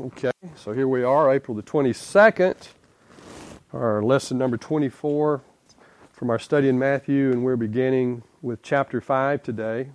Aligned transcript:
Okay, 0.00 0.30
so 0.54 0.72
here 0.72 0.86
we 0.86 1.02
are, 1.02 1.28
April 1.34 1.56
the 1.56 1.62
22nd, 1.64 2.68
our 3.72 4.00
lesson 4.00 4.38
number 4.38 4.56
24 4.56 5.40
from 6.12 6.30
our 6.30 6.38
study 6.38 6.68
in 6.68 6.78
Matthew, 6.78 7.32
and 7.32 7.42
we're 7.42 7.56
beginning 7.56 8.22
with 8.40 8.62
chapter 8.62 9.00
5 9.00 9.42
today, 9.42 9.88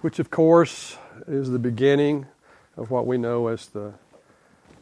which 0.00 0.18
of 0.18 0.30
course 0.30 0.96
is 1.28 1.50
the 1.50 1.58
beginning 1.58 2.26
of 2.78 2.90
what 2.90 3.06
we 3.06 3.18
know 3.18 3.48
as 3.48 3.66
the, 3.66 3.92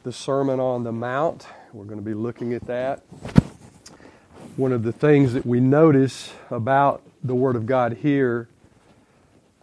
the 0.04 0.12
Sermon 0.12 0.61
on 0.61 0.84
the 0.84 0.93
Mount. 0.93 1.48
We're 1.72 1.82
going 1.82 1.98
to 1.98 2.04
be 2.04 2.14
looking 2.14 2.54
at 2.54 2.66
that. 2.68 3.00
One 4.54 4.70
of 4.70 4.84
the 4.84 4.93
things 4.93 5.32
that 5.32 5.45
we 5.45 5.59
notice 5.59 6.32
about 6.48 7.02
the 7.25 7.34
Word 7.34 7.57
of 7.57 7.66
God 7.66 7.95
here 7.95 8.48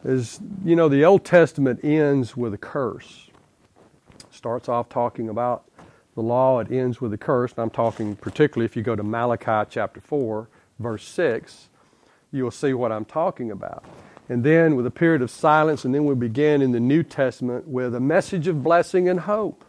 is, 0.03 0.41
you 0.65 0.75
know, 0.75 0.89
the 0.89 1.05
Old 1.05 1.23
Testament 1.23 1.79
ends 1.81 2.35
with 2.35 2.53
a 2.53 2.57
curse 2.57 3.26
starts 4.37 4.69
off 4.69 4.87
talking 4.87 5.27
about 5.29 5.65
the 6.15 6.21
law, 6.21 6.59
it 6.59 6.71
ends 6.71 7.01
with 7.01 7.13
a 7.13 7.17
curse. 7.17 7.51
And 7.51 7.59
I'm 7.59 7.69
talking 7.69 8.15
particularly 8.15 8.65
if 8.65 8.75
you 8.75 8.83
go 8.83 8.95
to 8.95 9.03
Malachi 9.03 9.69
chapter 9.69 9.99
4, 9.99 10.47
verse 10.79 11.07
6, 11.07 11.69
you'll 12.31 12.51
see 12.51 12.73
what 12.73 12.91
I'm 12.91 13.05
talking 13.05 13.51
about. 13.51 13.83
And 14.29 14.43
then 14.43 14.75
with 14.75 14.85
a 14.85 14.91
period 14.91 15.21
of 15.21 15.31
silence, 15.31 15.85
and 15.85 15.95
then 15.95 16.05
we 16.05 16.15
begin 16.15 16.61
in 16.61 16.71
the 16.71 16.79
New 16.79 17.03
Testament 17.03 17.67
with 17.67 17.95
a 17.95 17.99
message 17.99 18.47
of 18.47 18.63
blessing 18.63 19.07
and 19.07 19.21
hope. 19.21 19.63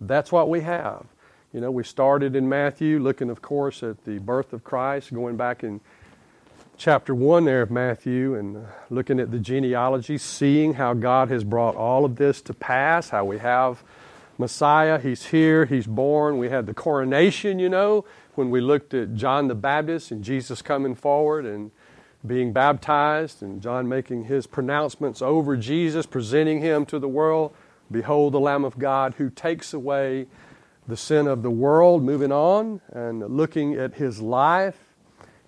That's 0.00 0.30
what 0.30 0.48
we 0.48 0.60
have. 0.60 1.06
You 1.52 1.60
know, 1.60 1.70
we 1.70 1.82
started 1.82 2.36
in 2.36 2.48
Matthew, 2.48 3.00
looking, 3.00 3.28
of 3.28 3.42
course, 3.42 3.82
at 3.82 4.04
the 4.04 4.18
birth 4.18 4.52
of 4.52 4.62
Christ, 4.62 5.12
going 5.12 5.36
back 5.36 5.64
in 5.64 5.80
chapter 6.80 7.14
1 7.14 7.44
there 7.44 7.60
of 7.60 7.70
Matthew 7.70 8.34
and 8.34 8.56
uh, 8.56 8.60
looking 8.88 9.20
at 9.20 9.30
the 9.30 9.38
genealogy, 9.38 10.16
seeing 10.16 10.72
how 10.72 10.94
God 10.94 11.28
has 11.28 11.44
brought 11.44 11.76
all 11.76 12.06
of 12.06 12.16
this 12.16 12.40
to 12.40 12.54
pass, 12.54 13.10
how 13.10 13.26
we 13.26 13.36
have 13.36 13.84
Messiah, 14.38 14.98
he's 14.98 15.26
here, 15.26 15.66
he's 15.66 15.86
born. 15.86 16.38
We 16.38 16.48
had 16.48 16.64
the 16.64 16.72
coronation, 16.72 17.58
you 17.58 17.68
know, 17.68 18.06
when 18.34 18.48
we 18.48 18.62
looked 18.62 18.94
at 18.94 19.14
John 19.14 19.48
the 19.48 19.54
Baptist 19.54 20.10
and 20.10 20.24
Jesus 20.24 20.62
coming 20.62 20.94
forward 20.94 21.44
and 21.44 21.70
being 22.26 22.54
baptized 22.54 23.42
and 23.42 23.60
John 23.60 23.86
making 23.86 24.24
his 24.24 24.46
pronouncements 24.46 25.20
over 25.20 25.58
Jesus, 25.58 26.06
presenting 26.06 26.62
him 26.62 26.86
to 26.86 26.98
the 26.98 27.08
world. 27.08 27.54
Behold 27.90 28.32
the 28.32 28.40
Lamb 28.40 28.64
of 28.64 28.78
God 28.78 29.16
who 29.18 29.28
takes 29.28 29.74
away 29.74 30.28
the 30.88 30.96
sin 30.96 31.26
of 31.26 31.42
the 31.42 31.50
world, 31.50 32.02
moving 32.02 32.32
on 32.32 32.80
and 32.90 33.20
looking 33.36 33.74
at 33.74 33.96
his 33.96 34.22
life 34.22 34.89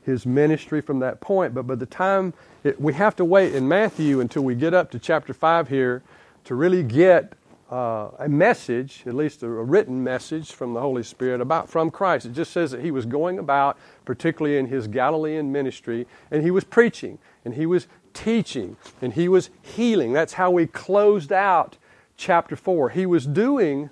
his 0.04 0.26
ministry 0.26 0.80
from 0.80 0.98
that 1.00 1.20
point. 1.20 1.54
But 1.54 1.66
by 1.66 1.74
the 1.74 1.86
time 1.86 2.34
it, 2.64 2.80
we 2.80 2.94
have 2.94 3.16
to 3.16 3.24
wait 3.24 3.54
in 3.54 3.68
Matthew 3.68 4.20
until 4.20 4.42
we 4.42 4.54
get 4.54 4.74
up 4.74 4.90
to 4.92 4.98
chapter 4.98 5.32
5 5.32 5.68
here 5.68 6.02
to 6.44 6.54
really 6.54 6.82
get 6.82 7.34
uh, 7.70 8.10
a 8.18 8.28
message, 8.28 9.02
at 9.06 9.14
least 9.14 9.42
a, 9.42 9.46
a, 9.46 9.64
written 9.64 10.04
message 10.04 10.52
from 10.52 10.74
the 10.74 10.80
Holy 10.80 11.02
Spirit 11.02 11.40
about 11.40 11.70
from 11.70 11.90
Christ. 11.90 12.26
It 12.26 12.34
just 12.34 12.52
says 12.52 12.72
that 12.72 12.82
he 12.82 12.90
was 12.90 13.06
going 13.06 13.38
about, 13.38 13.78
particularly 14.04 14.58
in 14.58 14.66
his 14.66 14.86
Galilean 14.88 15.50
ministry, 15.50 16.06
and 16.30 16.42
he 16.42 16.50
was 16.50 16.64
preaching, 16.64 17.18
and 17.46 17.54
he 17.54 17.64
was 17.64 17.86
teaching, 18.12 18.76
and 19.00 19.14
he 19.14 19.26
was 19.26 19.48
healing. 19.62 20.12
That's 20.12 20.34
how 20.34 20.50
we 20.50 20.66
closed 20.66 21.32
out 21.32 21.78
chapter 22.18 22.56
4. 22.56 22.90
He 22.90 23.06
was 23.06 23.26
doing 23.26 23.88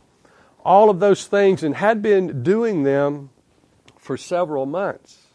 all 0.63 0.91
of 0.91 1.01
those 1.01 1.27
things 1.27 1.63
and 1.63 1.77
had 1.77 2.03
been 2.03 2.43
doing 2.43 2.83
them 2.83 3.31
for 3.97 4.19
several 4.19 4.67
months. 4.67 5.30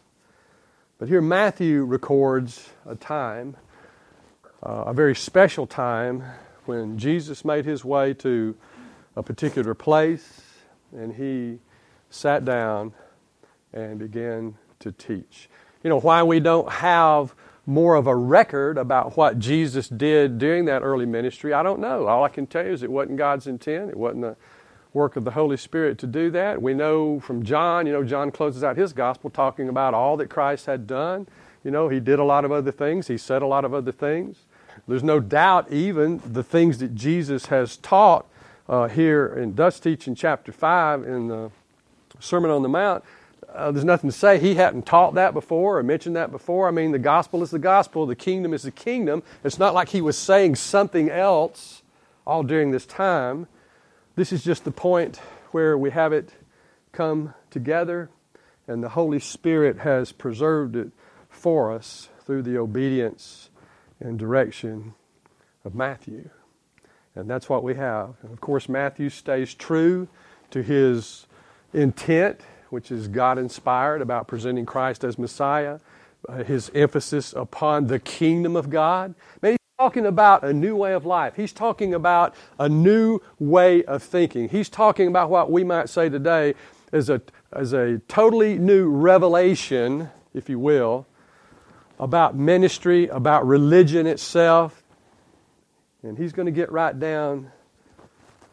But 0.97 1.09
here 1.09 1.21
Matthew 1.21 1.83
records 1.83 2.69
a 2.85 2.95
time, 2.95 3.57
uh, 4.63 4.85
a 4.87 4.93
very 4.93 5.13
special 5.13 5.67
time, 5.67 6.23
when 6.65 6.97
Jesus 6.97 7.43
made 7.43 7.65
his 7.65 7.83
way 7.83 8.13
to 8.13 8.55
a 9.15 9.21
particular 9.21 9.73
place 9.73 10.41
and 10.93 11.13
he 11.13 11.59
sat 12.09 12.45
down 12.45 12.93
and 13.73 13.99
began 13.99 14.55
to 14.79 14.93
teach. 14.93 15.49
You 15.83 15.89
know, 15.89 15.99
why 15.99 16.23
we 16.23 16.39
don't 16.39 16.71
have 16.71 17.35
more 17.65 17.95
of 17.95 18.07
a 18.07 18.15
record 18.15 18.77
about 18.77 19.17
what 19.17 19.37
Jesus 19.37 19.89
did 19.89 20.37
during 20.37 20.65
that 20.65 20.81
early 20.81 21.05
ministry, 21.05 21.51
I 21.51 21.61
don't 21.61 21.81
know. 21.81 22.07
All 22.07 22.23
I 22.23 22.29
can 22.29 22.47
tell 22.47 22.65
you 22.65 22.71
is 22.71 22.83
it 22.83 22.91
wasn't 22.91 23.17
God's 23.17 23.47
intent. 23.47 23.89
It 23.89 23.97
wasn't 23.97 24.37
work 24.95 25.17
of 25.17 25.25
the 25.25 25.31
Holy 25.31 25.57
Spirit 25.57 25.97
to 25.99 26.07
do 26.07 26.31
that. 26.31 26.61
We 26.61 26.73
know 26.73 27.19
from 27.19 27.43
John, 27.43 27.85
you 27.85 27.91
know, 27.91 28.03
John 28.03 28.31
closes 28.31 28.63
out 28.63 28.77
his 28.77 28.93
gospel 28.93 29.29
talking 29.29 29.67
about 29.67 29.93
all 29.93 30.15
that 30.17 30.29
Christ 30.29 30.65
had 30.65 30.87
done. 30.87 31.27
You 31.65 31.71
know, 31.71 31.89
he 31.89 31.99
did 31.99 32.17
a 32.17 32.23
lot 32.23 32.45
of 32.45 32.51
other 32.51 32.71
things, 32.71 33.07
he 33.07 33.17
said 33.17 33.41
a 33.41 33.47
lot 33.47 33.65
of 33.65 33.73
other 33.73 33.91
things. 33.91 34.37
There's 34.87 35.03
no 35.03 35.19
doubt, 35.19 35.71
even 35.71 36.21
the 36.25 36.43
things 36.43 36.77
that 36.79 36.95
Jesus 36.95 37.47
has 37.47 37.77
taught 37.77 38.25
uh, 38.69 38.87
here 38.87 39.27
and 39.27 39.55
does 39.55 39.79
teach 39.79 40.07
in 40.07 40.15
chapter 40.15 40.51
5 40.51 41.03
in 41.03 41.27
the 41.27 41.51
Sermon 42.19 42.49
on 42.49 42.61
the 42.61 42.69
Mount. 42.69 43.03
Uh, 43.53 43.71
there's 43.71 43.85
nothing 43.85 44.09
to 44.09 44.15
say 44.15 44.39
he 44.39 44.55
hadn't 44.55 44.85
taught 44.85 45.13
that 45.15 45.33
before 45.33 45.77
or 45.77 45.83
mentioned 45.83 46.15
that 46.15 46.31
before. 46.31 46.67
I 46.67 46.71
mean, 46.71 46.91
the 46.91 46.99
gospel 46.99 47.43
is 47.43 47.51
the 47.51 47.59
gospel, 47.59 48.05
the 48.05 48.15
kingdom 48.15 48.53
is 48.53 48.63
the 48.63 48.71
kingdom. 48.71 49.23
It's 49.43 49.59
not 49.59 49.73
like 49.73 49.89
he 49.89 50.01
was 50.01 50.17
saying 50.17 50.55
something 50.55 51.09
else 51.09 51.83
all 52.25 52.43
during 52.43 52.71
this 52.71 52.85
time. 52.85 53.47
This 54.15 54.31
is 54.31 54.45
just 54.45 54.63
the 54.63 54.71
point 54.71 55.17
where 55.51 55.77
we 55.77 55.91
have 55.91 56.13
it 56.13 56.31
come 56.93 57.33
together, 57.49 58.09
and 58.65 58.81
the 58.81 58.89
Holy 58.89 59.19
Spirit 59.19 59.79
has 59.79 60.13
preserved 60.13 60.77
it 60.77 60.91
for 61.29 61.73
us 61.73 62.07
through 62.25 62.43
the 62.43 62.57
obedience 62.57 63.49
and 63.99 64.17
direction 64.17 64.93
of 65.65 65.75
Matthew. 65.75 66.29
And 67.13 67.29
that's 67.29 67.49
what 67.49 67.61
we 67.61 67.75
have. 67.75 68.15
And 68.21 68.31
of 68.31 68.39
course, 68.39 68.69
Matthew 68.69 69.09
stays 69.09 69.53
true 69.53 70.07
to 70.51 70.63
his 70.63 71.27
intent, 71.73 72.39
which 72.69 72.91
is 72.91 73.09
God 73.09 73.37
inspired 73.37 74.01
about 74.01 74.29
presenting 74.29 74.65
Christ 74.65 75.03
as 75.03 75.19
Messiah, 75.19 75.79
uh, 76.29 76.43
his 76.43 76.71
emphasis 76.73 77.33
upon 77.33 77.87
the 77.87 77.99
kingdom 77.99 78.55
of 78.55 78.69
God 78.69 79.13
talking 79.85 80.07
about 80.07 80.43
a 80.43 80.51
new 80.51 80.75
way 80.75 80.93
of 80.93 81.05
life. 81.05 81.35
He's 81.35 81.53
talking 81.53 81.93
about 81.93 82.33
a 82.57 82.67
new 82.67 83.19
way 83.37 83.83
of 83.83 84.01
thinking. 84.01 84.49
He's 84.49 84.67
talking 84.67 85.07
about 85.07 85.29
what 85.29 85.51
we 85.51 85.63
might 85.63 85.89
say 85.89 86.09
today 86.09 86.55
as 86.91 87.07
a, 87.07 87.21
as 87.53 87.71
a 87.71 87.99
totally 88.07 88.57
new 88.57 88.89
revelation, 88.89 90.09
if 90.33 90.49
you 90.49 90.57
will, 90.57 91.05
about 91.99 92.35
ministry, 92.35 93.07
about 93.09 93.45
religion 93.45 94.07
itself. 94.07 94.81
And 96.01 96.17
he's 96.17 96.33
going 96.33 96.47
to 96.47 96.51
get 96.51 96.71
right 96.71 96.99
down, 96.99 97.51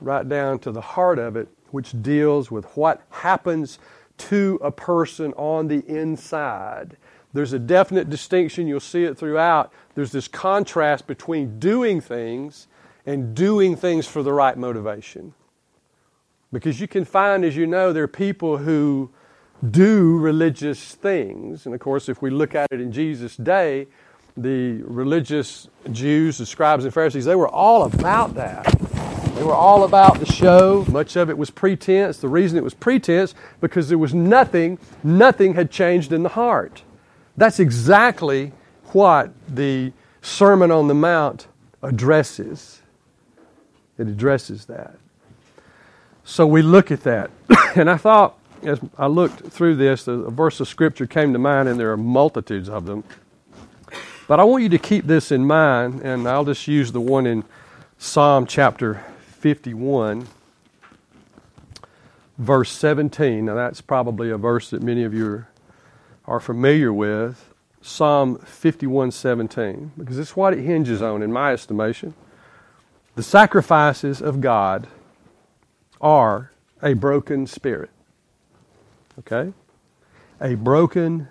right 0.02 0.28
down 0.28 0.58
to 0.58 0.70
the 0.70 0.82
heart 0.82 1.18
of 1.18 1.34
it, 1.36 1.48
which 1.70 1.94
deals 2.02 2.50
with 2.50 2.66
what 2.76 3.00
happens 3.08 3.78
to 4.18 4.60
a 4.62 4.70
person 4.70 5.32
on 5.38 5.68
the 5.68 5.82
inside 5.88 6.98
there's 7.32 7.52
a 7.52 7.58
definite 7.58 8.10
distinction, 8.10 8.66
you'll 8.66 8.80
see 8.80 9.04
it 9.04 9.16
throughout. 9.16 9.72
There's 9.94 10.12
this 10.12 10.28
contrast 10.28 11.06
between 11.06 11.58
doing 11.58 12.00
things 12.00 12.68
and 13.06 13.34
doing 13.34 13.74
things 13.76 14.06
for 14.06 14.22
the 14.22 14.32
right 14.32 14.56
motivation. 14.56 15.34
Because 16.52 16.80
you 16.80 16.86
can 16.86 17.04
find, 17.04 17.44
as 17.44 17.56
you 17.56 17.66
know, 17.66 17.92
there 17.92 18.04
are 18.04 18.08
people 18.08 18.58
who 18.58 19.10
do 19.70 20.18
religious 20.18 20.94
things. 20.94 21.64
And 21.64 21.74
of 21.74 21.80
course, 21.80 22.08
if 22.08 22.20
we 22.20 22.30
look 22.30 22.54
at 22.54 22.68
it 22.70 22.80
in 22.80 22.92
Jesus' 22.92 23.36
day, 23.36 23.86
the 24.36 24.82
religious 24.82 25.68
Jews, 25.90 26.38
the 26.38 26.46
scribes 26.46 26.84
and 26.84 26.92
Pharisees, 26.92 27.24
they 27.24 27.34
were 27.34 27.48
all 27.48 27.84
about 27.84 28.34
that. 28.34 28.64
They 29.34 29.42
were 29.42 29.54
all 29.54 29.84
about 29.84 30.20
the 30.20 30.26
show. 30.26 30.84
Much 30.88 31.16
of 31.16 31.30
it 31.30 31.38
was 31.38 31.50
pretense. 31.50 32.18
The 32.18 32.28
reason 32.28 32.58
it 32.58 32.64
was 32.64 32.74
pretense, 32.74 33.34
because 33.60 33.88
there 33.88 33.98
was 33.98 34.12
nothing, 34.12 34.78
nothing 35.02 35.54
had 35.54 35.70
changed 35.70 36.12
in 36.12 36.22
the 36.22 36.30
heart. 36.30 36.82
That's 37.36 37.60
exactly 37.60 38.52
what 38.92 39.32
the 39.48 39.92
Sermon 40.20 40.70
on 40.70 40.88
the 40.88 40.94
Mount 40.94 41.46
addresses. 41.82 42.82
It 43.98 44.06
addresses 44.06 44.66
that. 44.66 44.96
So 46.24 46.46
we 46.46 46.62
look 46.62 46.90
at 46.90 47.02
that. 47.02 47.30
and 47.76 47.90
I 47.90 47.96
thought, 47.96 48.38
as 48.62 48.80
I 48.96 49.06
looked 49.06 49.48
through 49.48 49.76
this, 49.76 50.06
a 50.06 50.30
verse 50.30 50.60
of 50.60 50.68
Scripture 50.68 51.06
came 51.06 51.32
to 51.32 51.38
mind, 51.38 51.68
and 51.68 51.80
there 51.80 51.90
are 51.92 51.96
multitudes 51.96 52.68
of 52.68 52.86
them. 52.86 53.02
But 54.28 54.38
I 54.38 54.44
want 54.44 54.62
you 54.62 54.68
to 54.70 54.78
keep 54.78 55.06
this 55.06 55.32
in 55.32 55.44
mind, 55.44 56.02
and 56.02 56.28
I'll 56.28 56.44
just 56.44 56.68
use 56.68 56.92
the 56.92 57.00
one 57.00 57.26
in 57.26 57.44
Psalm 57.98 58.46
chapter 58.46 59.04
51, 59.40 60.28
verse 62.38 62.70
17. 62.70 63.44
Now, 63.46 63.54
that's 63.54 63.80
probably 63.80 64.30
a 64.30 64.38
verse 64.38 64.70
that 64.70 64.82
many 64.82 65.02
of 65.02 65.12
you 65.12 65.26
are 65.26 65.48
are 66.24 66.40
familiar 66.40 66.92
with, 66.92 67.52
Psalm 67.80 68.38
51:17, 68.38 69.90
because 69.98 70.18
it's 70.18 70.36
what 70.36 70.52
it 70.52 70.62
hinges 70.62 71.02
on 71.02 71.22
in 71.22 71.32
my 71.32 71.52
estimation. 71.52 72.14
The 73.16 73.22
sacrifices 73.22 74.22
of 74.22 74.40
God 74.40 74.86
are 76.00 76.52
a 76.82 76.94
broken 76.94 77.46
spirit. 77.46 77.90
Okay? 79.18 79.52
A 80.40 80.54
broken 80.54 81.28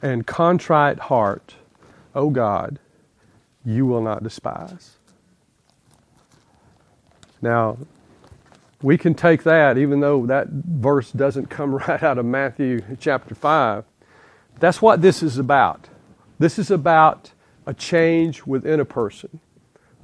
and 0.00 0.26
contrite 0.26 0.98
heart, 0.98 1.54
O 2.14 2.30
God, 2.30 2.78
you 3.64 3.86
will 3.86 4.02
not 4.02 4.22
despise. 4.22 4.96
Now, 7.40 7.78
we 8.82 8.98
can 8.98 9.14
take 9.14 9.44
that, 9.44 9.78
even 9.78 10.00
though 10.00 10.26
that 10.26 10.48
verse 10.48 11.12
doesn't 11.12 11.46
come 11.46 11.74
right 11.88 12.02
out 12.02 12.18
of 12.18 12.26
Matthew 12.26 12.82
chapter 12.98 13.34
5. 13.34 13.84
That's 14.62 14.80
what 14.80 15.02
this 15.02 15.24
is 15.24 15.38
about. 15.38 15.88
This 16.38 16.56
is 16.56 16.70
about 16.70 17.32
a 17.66 17.74
change 17.74 18.46
within 18.46 18.78
a 18.78 18.84
person 18.84 19.40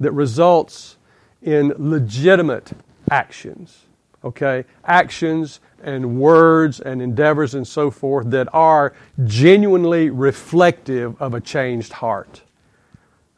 that 0.01 0.11
results 0.11 0.97
in 1.41 1.73
legitimate 1.77 2.73
actions. 3.09 3.85
Okay? 4.21 4.65
Actions 4.83 5.61
and 5.81 6.19
words 6.19 6.81
and 6.81 7.01
endeavors 7.01 7.55
and 7.55 7.65
so 7.65 7.89
forth 7.89 8.31
that 8.31 8.53
are 8.53 8.93
genuinely 9.23 10.09
reflective 10.09 11.15
of 11.21 11.33
a 11.33 11.39
changed 11.39 11.93
heart. 11.93 12.41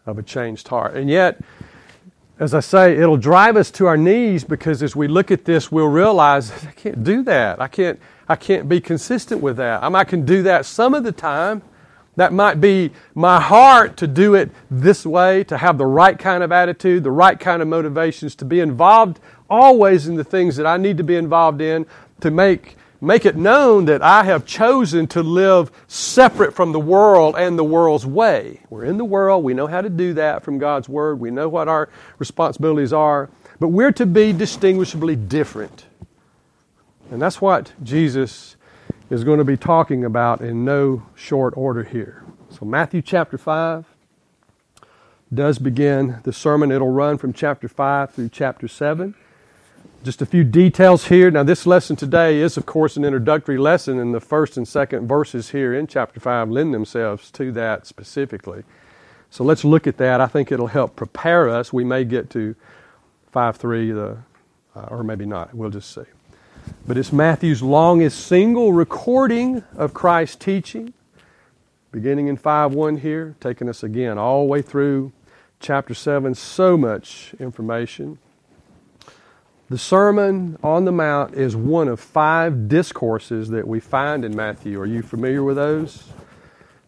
Of 0.08 0.18
a 0.18 0.24
changed 0.24 0.70
heart. 0.70 0.96
And 0.96 1.08
yet, 1.08 1.40
as 2.42 2.56
I 2.56 2.60
say, 2.60 2.98
it'll 2.98 3.18
drive 3.18 3.56
us 3.56 3.70
to 3.70 3.86
our 3.86 3.96
knees 3.96 4.44
because 4.44 4.82
as 4.82 4.96
we 4.96 5.08
look 5.08 5.30
at 5.30 5.46
this, 5.46 5.72
we'll 5.72 5.86
realize 5.86 6.52
I 6.66 6.72
can't 6.72 7.04
do 7.04 7.22
that. 7.22 7.62
I 7.62 7.68
can't, 7.68 8.00
I 8.28 8.36
can't 8.36 8.68
be 8.68 8.82
consistent 8.82 9.42
with 9.42 9.58
that. 9.58 9.84
I, 9.84 9.94
I 9.94 10.04
can 10.04 10.26
do 10.26 10.42
that 10.42 10.66
some 10.66 10.96
of 10.96 11.04
the 11.04 11.12
time. 11.12 11.62
That 12.16 12.34
might 12.34 12.60
be 12.60 12.90
my 13.14 13.40
heart 13.40 13.96
to 13.98 14.08
do 14.08 14.34
it 14.34 14.50
this 14.72 15.06
way, 15.06 15.44
to 15.46 15.58
have 15.60 15.78
the 15.78 15.86
right 15.86 16.18
kind 16.18 16.42
of 16.42 16.52
attitude, 16.52 17.04
the 17.04 17.12
right 17.12 17.40
kind 17.40 17.62
of 17.62 17.68
motivations, 17.68 18.34
to 18.38 18.46
be 18.46 18.60
involved 18.60 19.20
always 19.48 20.08
in 20.08 20.16
the 20.16 20.24
things 20.24 20.56
that 20.56 20.66
I 20.66 20.78
need 20.78 20.98
to 20.98 21.04
be 21.04 21.18
involved 21.18 21.62
in, 21.62 21.86
to 22.22 22.32
make 22.32 22.76
make 23.02 23.26
it 23.26 23.36
known 23.36 23.86
that 23.86 24.04
I 24.04 24.24
have 24.24 24.46
chosen 24.46 25.08
to 25.08 25.24
live 25.24 25.72
separate 25.88 26.54
from 26.54 26.72
the 26.72 26.80
world 26.80 27.36
and 27.36 27.58
the 27.58 27.64
world's 27.64 28.06
way. 28.06 28.62
We're 28.70 28.86
in 28.86 28.98
the 28.98 29.06
world, 29.06 29.44
we 29.44 29.56
know 29.56 29.68
how 29.68 29.82
to 29.82 29.90
do 29.90 30.14
that 30.14 30.44
from 30.44 30.60
God's 30.60 30.88
Word, 30.88 31.20
we 31.20 31.32
know 31.32 31.50
what 31.50 31.68
our 31.68 31.90
responsibilities 32.20 32.94
are, 32.94 33.30
but 33.60 33.70
we're 33.70 33.92
to 33.94 34.06
be 34.06 34.32
distinguishably 34.32 35.16
different. 35.16 35.86
And 37.10 37.22
that's 37.22 37.42
what 37.42 37.74
Jesus 37.84 38.56
is 39.10 39.26
going 39.26 39.40
to 39.40 39.44
be 39.44 39.58
talking 39.58 40.06
about 40.06 40.40
in 40.40 40.64
no 40.64 41.04
short 41.16 41.58
order 41.58 41.84
here. 41.84 42.24
So, 42.50 42.66
Matthew 42.66 43.02
chapter 43.02 43.38
5 43.38 43.86
does 45.34 45.60
begin 45.60 46.20
the 46.24 46.34
sermon. 46.34 46.72
It'll 46.72 46.90
run 46.90 47.18
from 47.18 47.34
chapter 47.34 47.68
5 47.68 48.12
through 48.12 48.30
chapter 48.30 48.68
7. 48.68 49.16
Just 50.04 50.20
a 50.20 50.26
few 50.26 50.44
details 50.44 51.06
here. 51.10 51.30
Now, 51.30 51.44
this 51.44 51.68
lesson 51.68 51.96
today 51.96 52.40
is, 52.40 52.58
of 52.58 52.66
course, 52.66 52.98
an 52.98 53.06
introductory 53.06 53.60
lesson, 53.60 54.00
and 54.00 54.16
the 54.16 54.20
first 54.20 54.58
and 54.58 54.68
second 54.68 55.08
verses 55.08 55.52
here 55.52 55.76
in 55.76 55.86
chapter 55.86 56.20
5 56.20 56.50
lend 56.50 56.74
themselves 56.74 57.30
to 57.32 57.52
that 57.52 57.86
specifically. 57.86 58.64
So 59.30 59.44
let's 59.44 59.64
look 59.64 59.86
at 59.86 59.98
that. 59.98 60.20
I 60.20 60.26
think 60.26 60.52
it'll 60.52 60.66
help 60.66 60.96
prepare 60.96 61.50
us. 61.50 61.72
We 61.72 61.84
may 61.84 62.04
get 62.04 62.32
to 62.32 62.56
5 63.32 63.58
3, 63.58 63.92
the, 63.92 64.18
uh, 64.76 64.88
or 64.90 65.04
maybe 65.04 65.28
not. 65.28 65.54
We'll 65.54 65.70
just 65.70 65.94
see. 65.94 66.02
But 66.88 66.98
it's 66.98 67.14
Matthew's 67.14 67.62
longest 67.62 68.26
single 68.26 68.74
recording 68.74 69.64
of 69.76 69.94
Christ's 69.94 70.38
teaching, 70.38 70.96
beginning 71.92 72.28
in 72.28 72.38
5 72.38 72.74
1 72.74 72.98
here, 72.98 73.36
taking 73.40 73.70
us 73.70 73.84
again 73.84 74.18
all 74.18 74.46
the 74.46 74.50
way 74.50 74.64
through 74.64 75.12
chapter 75.60 75.94
7. 75.94 76.34
So 76.34 76.76
much 76.76 77.36
information. 77.40 78.18
The 79.72 79.78
Sermon 79.78 80.58
on 80.62 80.84
the 80.84 80.92
Mount 80.92 81.34
is 81.34 81.56
one 81.56 81.88
of 81.88 82.02
five 82.02 82.68
discourses 82.68 83.48
that 83.52 83.66
we 83.66 83.80
find 83.80 84.26
in 84.26 84.36
Matthew. 84.36 84.78
Are 84.78 84.86
you 84.86 85.02
familiar 85.02 85.46
with 85.46 85.56
those? 85.56 86.10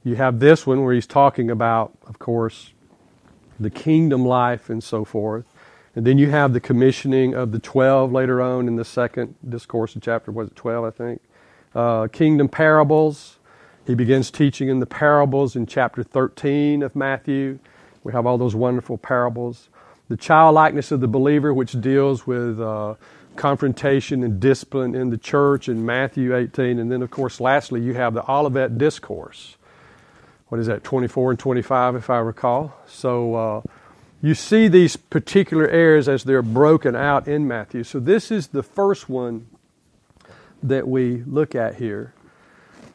You 0.03 0.17
have 0.17 0.41
this 0.41 0.67
one 0.67 0.83
where 0.83 0.93
he's 0.93 1.07
talking 1.07 1.49
about, 1.49 1.93
of 2.05 2.19
course, 2.19 2.73
the 3.57 3.69
kingdom 3.69 4.25
life 4.25 4.69
and 4.69 4.83
so 4.83 5.05
forth. 5.05 5.45
And 5.95 6.05
then 6.05 6.17
you 6.17 6.29
have 6.31 6.51
the 6.51 6.59
commissioning 6.59 7.33
of 7.33 7.53
the 7.53 7.59
12 7.59 8.11
later 8.11 8.41
on 8.41 8.67
in 8.67 8.75
the 8.75 8.83
second 8.83 9.35
discourse 9.47 9.95
in 9.95 10.01
chapter, 10.01 10.29
was 10.29 10.49
it 10.49 10.57
12, 10.57 10.83
I 10.83 10.89
think? 10.89 11.21
Uh, 11.73 12.07
kingdom 12.07 12.49
parables. 12.49 13.37
He 13.87 13.95
begins 13.95 14.29
teaching 14.29 14.67
in 14.67 14.81
the 14.81 14.85
parables 14.85 15.55
in 15.55 15.67
chapter 15.67 16.03
13 16.03 16.83
of 16.83 16.97
Matthew. 16.97 17.59
We 18.03 18.11
have 18.11 18.25
all 18.25 18.37
those 18.37 18.55
wonderful 18.55 18.97
parables 18.97 19.69
the 20.09 20.17
childlikeness 20.17 20.91
of 20.91 20.99
the 20.99 21.07
believer, 21.07 21.53
which 21.53 21.79
deals 21.79 22.27
with 22.27 22.59
uh, 22.59 22.95
confrontation 23.35 24.23
and 24.23 24.39
discipline 24.39 24.95
in 24.95 25.09
the 25.09 25.17
church 25.17 25.69
in 25.69 25.85
Matthew 25.85 26.35
18. 26.35 26.79
And 26.79 26.91
then, 26.91 27.01
of 27.01 27.09
course, 27.11 27.39
lastly, 27.39 27.81
you 27.81 27.93
have 27.93 28.13
the 28.13 28.29
Olivet 28.29 28.77
Discourse. 28.77 29.57
What 30.49 30.59
is 30.59 30.67
that, 30.67 30.83
24 30.83 31.31
and 31.31 31.39
25, 31.39 31.95
if 31.95 32.09
I 32.09 32.19
recall? 32.19 32.77
So 32.85 33.35
uh, 33.35 33.61
you 34.21 34.35
see 34.35 34.67
these 34.67 34.95
particular 34.95 35.67
areas 35.67 36.07
as 36.07 36.23
they're 36.23 36.41
broken 36.41 36.95
out 36.95 37.27
in 37.27 37.47
Matthew. 37.47 37.83
So 37.83 37.99
this 37.99 38.29
is 38.29 38.47
the 38.47 38.63
first 38.63 39.09
one 39.09 39.47
that 40.61 40.87
we 40.87 41.23
look 41.23 41.55
at 41.55 41.75
here. 41.75 42.13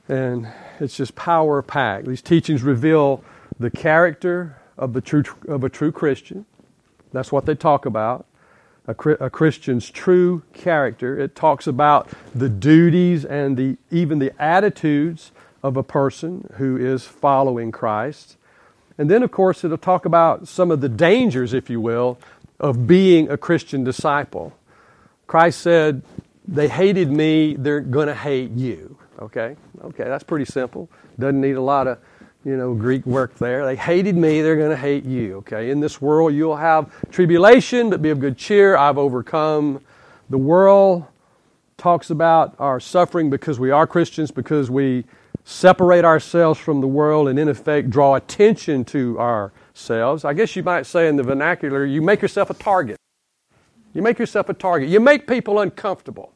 And 0.09 0.49
it's 0.81 0.97
just 0.97 1.15
power 1.17 1.61
packed. 1.63 2.07
These 2.07 2.23
teachings 2.23 2.63
reveal 2.63 3.25
the 3.59 3.71
character 3.71 4.57
of, 4.79 4.93
the 4.93 5.01
true, 5.01 5.25
of 5.49 5.65
a 5.65 5.69
true 5.69 5.91
Christian 5.91 6.47
that's 7.13 7.33
what 7.33 7.47
they 7.47 7.55
talk 7.55 7.87
about. 7.87 8.27
A, 8.87 8.93
a, 8.93 9.31
Christian's 9.31 9.91
true 9.91 10.43
character. 10.55 11.19
It 11.19 11.35
talks 11.35 11.67
about 11.67 12.09
the 12.35 12.49
duties 12.49 13.25
and 13.25 13.57
the, 13.57 13.77
even 13.91 14.19
the 14.19 14.33
attitudes 14.41 15.31
of 15.63 15.77
a 15.77 15.83
person 15.83 16.51
who 16.57 16.77
is 16.77 17.05
following 17.05 17.71
Christ. 17.71 18.37
And 18.97 19.11
then, 19.11 19.23
of 19.23 19.31
course, 19.31 19.63
it'll 19.63 19.77
talk 19.77 20.05
about 20.07 20.49
some 20.49 20.71
of 20.71 20.81
the 20.81 20.89
dangers, 20.89 21.53
if 21.53 21.69
you 21.69 21.81
will, 21.81 22.19
of 22.59 22.87
being 22.87 23.31
a 23.31 23.37
Christian 23.37 23.85
disciple. 23.85 24.57
Christ 25.27 25.61
said, 25.61 26.03
They 26.47 26.69
hated 26.69 27.11
me, 27.11 27.55
they're 27.57 27.81
going 27.81 28.09
to 28.09 28.15
hate 28.15 28.53
you. 28.53 28.99
Okay? 29.21 29.57
Okay, 29.83 30.05
that's 30.05 30.25
pretty 30.25 30.47
simple. 30.47 30.89
Doesn't 31.19 31.41
need 31.41 31.57
a 31.57 31.63
lot 31.63 31.87
of 31.87 31.99
you 32.45 32.57
know, 32.57 32.75
Greek 32.75 33.05
work 33.05 33.35
there. 33.37 33.65
They 33.67 33.77
hated 33.77 34.17
me, 34.17 34.43
they're 34.43 34.57
going 34.57 34.71
to 34.71 34.77
hate 34.77 35.05
you. 35.05 35.37
Okay, 35.39 35.71
in 35.71 35.81
this 35.81 36.01
world 36.01 36.35
you'll 36.35 36.57
have 36.57 36.91
tribulation, 37.11 37.91
but 37.91 38.01
be 38.03 38.11
of 38.11 38.21
good 38.21 38.37
cheer. 38.37 38.77
I've 38.77 38.99
overcome. 38.99 39.81
The 40.31 40.39
world 40.39 41.05
talks 41.77 42.11
about 42.11 42.55
our 42.59 42.81
suffering 42.81 43.31
because 43.31 43.59
we 43.59 43.71
are 43.71 43.87
Christians, 43.87 44.31
because 44.31 44.71
we 44.71 45.05
separate 45.45 46.05
ourselves 46.05 46.59
from 46.59 46.81
the 46.81 46.87
world 46.87 47.29
and, 47.29 47.39
in 47.39 47.49
effect, 47.49 47.89
draw 47.89 48.17
attention 48.17 48.85
to 48.85 49.19
ourselves. 49.19 50.25
I 50.25 50.35
guess 50.35 50.55
you 50.57 50.63
might 50.63 50.85
say 50.85 51.09
in 51.09 51.17
the 51.17 51.23
vernacular, 51.23 51.87
you 51.87 52.03
make 52.03 52.21
yourself 52.21 52.51
a 52.51 52.55
target. 52.55 52.97
You 53.95 54.03
make 54.03 54.19
yourself 54.19 54.49
a 54.49 54.55
target. 54.55 54.91
You 54.91 55.01
make 55.01 55.27
people 55.27 55.61
uncomfortable 55.61 56.35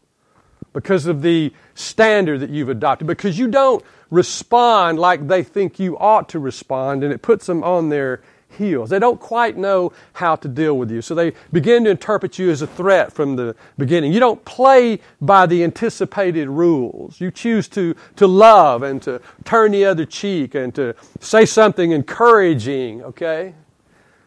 because 0.73 1.07
of 1.07 1.23
the 1.23 1.53
standard 1.75 2.41
that 2.41 2.51
you've 2.51 2.69
adopted, 2.69 3.07
because 3.07 3.39
you 3.39 3.49
don't 3.49 3.85
respond 4.11 4.99
like 4.99 5.27
they 5.29 5.43
think 5.43 5.79
you 5.79 5.99
ought 5.99 6.29
to 6.31 6.39
respond, 6.39 7.03
and 7.05 7.13
it 7.13 7.23
puts 7.23 7.47
them 7.47 7.63
on 7.63 7.89
their 7.89 8.23
heels. 8.59 8.91
They 8.91 8.99
don't 8.99 9.21
quite 9.21 9.57
know 9.57 9.93
how 10.13 10.37
to 10.37 10.49
deal 10.49 10.77
with 10.77 10.91
you. 10.91 11.03
So 11.03 11.15
they 11.15 11.33
begin 11.53 11.85
to 11.85 11.91
interpret 11.91 12.39
you 12.39 12.51
as 12.51 12.63
a 12.63 12.67
threat 12.67 13.13
from 13.13 13.37
the 13.37 13.57
beginning. 13.79 14.13
You 14.13 14.21
don't 14.21 14.45
play 14.45 15.01
by 15.21 15.47
the 15.47 15.65
anticipated 15.65 16.49
rules. 16.49 17.21
You 17.21 17.31
choose 17.31 17.69
to, 17.69 17.95
to 18.17 18.27
love 18.27 18.83
and 18.83 19.01
to 19.03 19.21
turn 19.45 19.73
the 19.73 19.85
other 19.85 20.05
cheek 20.05 20.55
and 20.55 20.75
to 20.75 20.95
say 21.21 21.47
something 21.47 21.93
encouraging, 21.93 23.03
okay? 23.03 23.55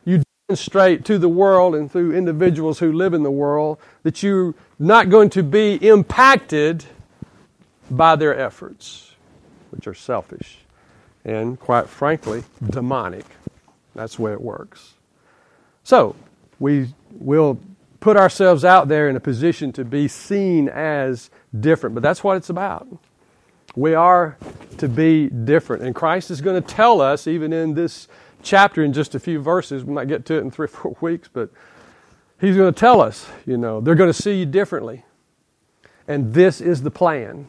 You 0.06 0.24
demonstrate 0.48 1.06
to 1.06 1.18
the 1.18 1.30
world 1.30 1.76
and 1.76 1.92
through 1.92 2.16
individuals 2.16 2.80
who 2.80 2.92
live 2.92 3.14
in 3.14 3.24
the 3.24 3.32
world 3.32 3.78
that 4.04 4.24
you're 4.24 4.54
not 4.78 5.10
going 5.10 5.30
to 5.32 5.44
be 5.44 5.76
impacted 5.76 6.86
by 7.90 8.16
their 8.16 8.38
efforts 8.38 9.14
which 9.72 9.88
are 9.88 9.94
selfish 9.94 10.60
and, 11.24 11.60
quite 11.60 11.90
frankly, 11.90 12.44
demonic. 12.70 13.26
That's 13.94 14.16
the 14.16 14.22
way 14.22 14.32
it 14.32 14.42
works. 14.42 14.94
So, 15.84 16.16
we 16.60 16.94
will 17.12 17.60
put 18.00 18.18
ourselves 18.18 18.64
out 18.64 18.88
there 18.88 19.10
in 19.10 19.16
a 19.16 19.20
position 19.20 19.72
to 19.74 19.84
be 19.84 20.08
seen 20.08 20.70
as 20.70 21.30
different, 21.60 21.96
but 21.96 22.04
that's 22.04 22.24
what 22.24 22.38
it's 22.38 22.50
about. 22.50 22.88
We 23.76 23.94
are 23.94 24.38
to 24.78 24.88
be 24.88 25.28
different. 25.28 25.84
And 25.84 25.94
Christ 25.94 26.32
is 26.32 26.40
going 26.40 26.62
to 26.62 26.68
tell 26.68 27.02
us, 27.02 27.28
even 27.28 27.52
in 27.52 27.74
this 27.74 28.08
chapter, 28.44 28.84
in 28.84 28.94
just 28.94 29.16
a 29.16 29.20
few 29.20 29.42
verses, 29.42 29.84
we 29.84 29.94
might 29.94 30.08
get 30.08 30.26
to 30.28 30.36
it 30.36 30.42
in 30.42 30.52
three 30.52 30.66
or 30.66 30.68
four 30.68 30.96
weeks, 31.02 31.30
but 31.32 31.50
He's 32.46 32.58
going 32.58 32.72
to 32.72 32.80
tell 32.80 33.02
us, 33.02 33.28
you 33.48 33.58
know, 33.58 33.82
they're 33.82 33.96
going 33.96 34.12
to 34.12 34.22
see 34.22 34.38
you 34.38 34.46
differently. 34.46 35.04
And 36.08 36.32
this 36.32 36.62
is 36.62 36.84
the 36.84 36.92
plan. 36.92 37.48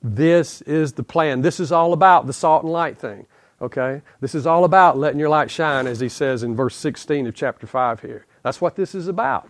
This 0.00 0.62
is 0.62 0.92
the 0.92 1.02
plan. 1.02 1.42
This 1.42 1.58
is 1.58 1.72
all 1.72 1.92
about 1.92 2.28
the 2.28 2.32
salt 2.32 2.62
and 2.62 2.72
light 2.72 2.96
thing. 2.96 3.26
Okay? 3.60 4.02
This 4.20 4.36
is 4.36 4.46
all 4.46 4.62
about 4.62 4.96
letting 4.96 5.18
your 5.18 5.28
light 5.28 5.50
shine, 5.50 5.88
as 5.88 5.98
he 5.98 6.08
says 6.08 6.44
in 6.44 6.54
verse 6.54 6.76
16 6.76 7.26
of 7.26 7.34
chapter 7.34 7.66
5 7.66 8.02
here. 8.02 8.24
That's 8.44 8.60
what 8.60 8.76
this 8.76 8.94
is 8.94 9.08
about. 9.08 9.48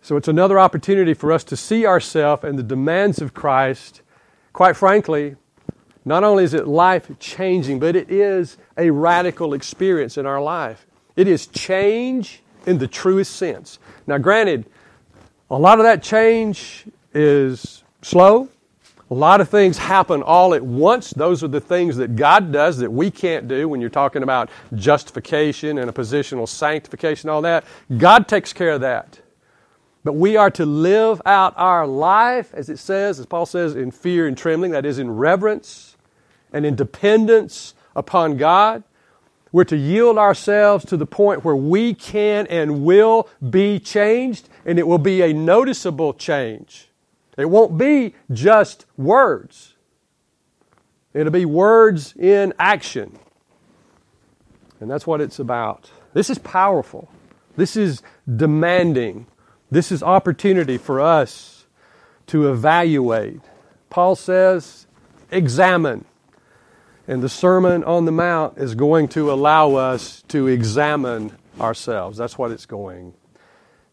So 0.00 0.16
it's 0.16 0.28
another 0.28 0.58
opportunity 0.58 1.12
for 1.12 1.30
us 1.30 1.44
to 1.44 1.56
see 1.56 1.84
ourselves 1.84 2.44
and 2.44 2.58
the 2.58 2.62
demands 2.62 3.20
of 3.20 3.34
Christ. 3.34 4.00
Quite 4.54 4.74
frankly, 4.74 5.36
not 6.02 6.24
only 6.24 6.44
is 6.44 6.54
it 6.54 6.66
life 6.66 7.10
changing, 7.18 7.78
but 7.78 7.94
it 7.94 8.10
is 8.10 8.56
a 8.78 8.88
radical 8.88 9.52
experience 9.52 10.16
in 10.16 10.24
our 10.24 10.40
life. 10.40 10.86
It 11.14 11.28
is 11.28 11.46
change 11.46 12.42
in 12.68 12.78
the 12.78 12.86
truest 12.86 13.36
sense. 13.36 13.78
Now, 14.06 14.18
granted, 14.18 14.66
A 15.50 15.56
lot 15.56 15.78
of 15.78 15.84
that 15.84 16.02
change 16.02 16.84
is 17.14 17.82
slow. 18.02 18.48
A 19.10 19.14
lot 19.14 19.40
of 19.40 19.48
things 19.48 19.78
happen 19.78 20.22
all 20.22 20.52
at 20.52 20.62
once. 20.62 21.10
Those 21.12 21.42
are 21.42 21.48
the 21.48 21.60
things 21.60 21.96
that 21.96 22.16
God 22.16 22.52
does 22.52 22.76
that 22.78 22.92
we 22.92 23.10
can't 23.10 23.48
do 23.48 23.66
when 23.66 23.80
you're 23.80 23.88
talking 23.88 24.22
about 24.22 24.50
justification 24.74 25.78
and 25.78 25.88
a 25.88 25.92
positional 25.92 26.46
sanctification, 26.46 27.30
all 27.30 27.40
that. 27.42 27.64
God 27.96 28.28
takes 28.28 28.52
care 28.52 28.72
of 28.72 28.82
that. 28.82 29.20
But 30.04 30.12
we 30.12 30.36
are 30.36 30.50
to 30.50 30.66
live 30.66 31.22
out 31.24 31.54
our 31.56 31.86
life, 31.86 32.52
as 32.52 32.68
it 32.68 32.78
says, 32.78 33.18
as 33.18 33.24
Paul 33.24 33.46
says, 33.46 33.74
in 33.74 33.90
fear 33.90 34.26
and 34.26 34.36
trembling, 34.36 34.72
that 34.72 34.84
is, 34.84 34.98
in 34.98 35.10
reverence 35.10 35.96
and 36.52 36.66
in 36.66 36.76
dependence 36.76 37.72
upon 37.96 38.36
God. 38.36 38.84
We're 39.52 39.64
to 39.64 39.76
yield 39.76 40.18
ourselves 40.18 40.84
to 40.86 40.96
the 40.96 41.06
point 41.06 41.44
where 41.44 41.56
we 41.56 41.94
can 41.94 42.46
and 42.48 42.84
will 42.84 43.28
be 43.48 43.78
changed, 43.78 44.48
and 44.66 44.78
it 44.78 44.86
will 44.86 44.98
be 44.98 45.22
a 45.22 45.32
noticeable 45.32 46.12
change. 46.12 46.88
It 47.36 47.48
won't 47.48 47.78
be 47.78 48.14
just 48.32 48.84
words, 48.96 49.74
it'll 51.14 51.32
be 51.32 51.44
words 51.44 52.14
in 52.16 52.52
action. 52.58 53.18
And 54.80 54.90
that's 54.90 55.06
what 55.06 55.20
it's 55.20 55.38
about. 55.38 55.90
This 56.12 56.30
is 56.30 56.38
powerful. 56.38 57.10
This 57.56 57.76
is 57.76 58.02
demanding. 58.36 59.26
This 59.70 59.90
is 59.90 60.02
opportunity 60.02 60.78
for 60.78 61.00
us 61.00 61.66
to 62.28 62.48
evaluate. 62.48 63.40
Paul 63.90 64.14
says, 64.14 64.86
examine. 65.32 66.04
And 67.08 67.22
the 67.22 67.28
Sermon 67.30 67.82
on 67.84 68.04
the 68.04 68.12
Mount 68.12 68.58
is 68.58 68.74
going 68.74 69.08
to 69.08 69.32
allow 69.32 69.74
us 69.74 70.22
to 70.28 70.46
examine 70.46 71.32
ourselves. 71.58 72.18
That's 72.18 72.36
what 72.36 72.50
it's 72.50 72.66
going 72.66 73.14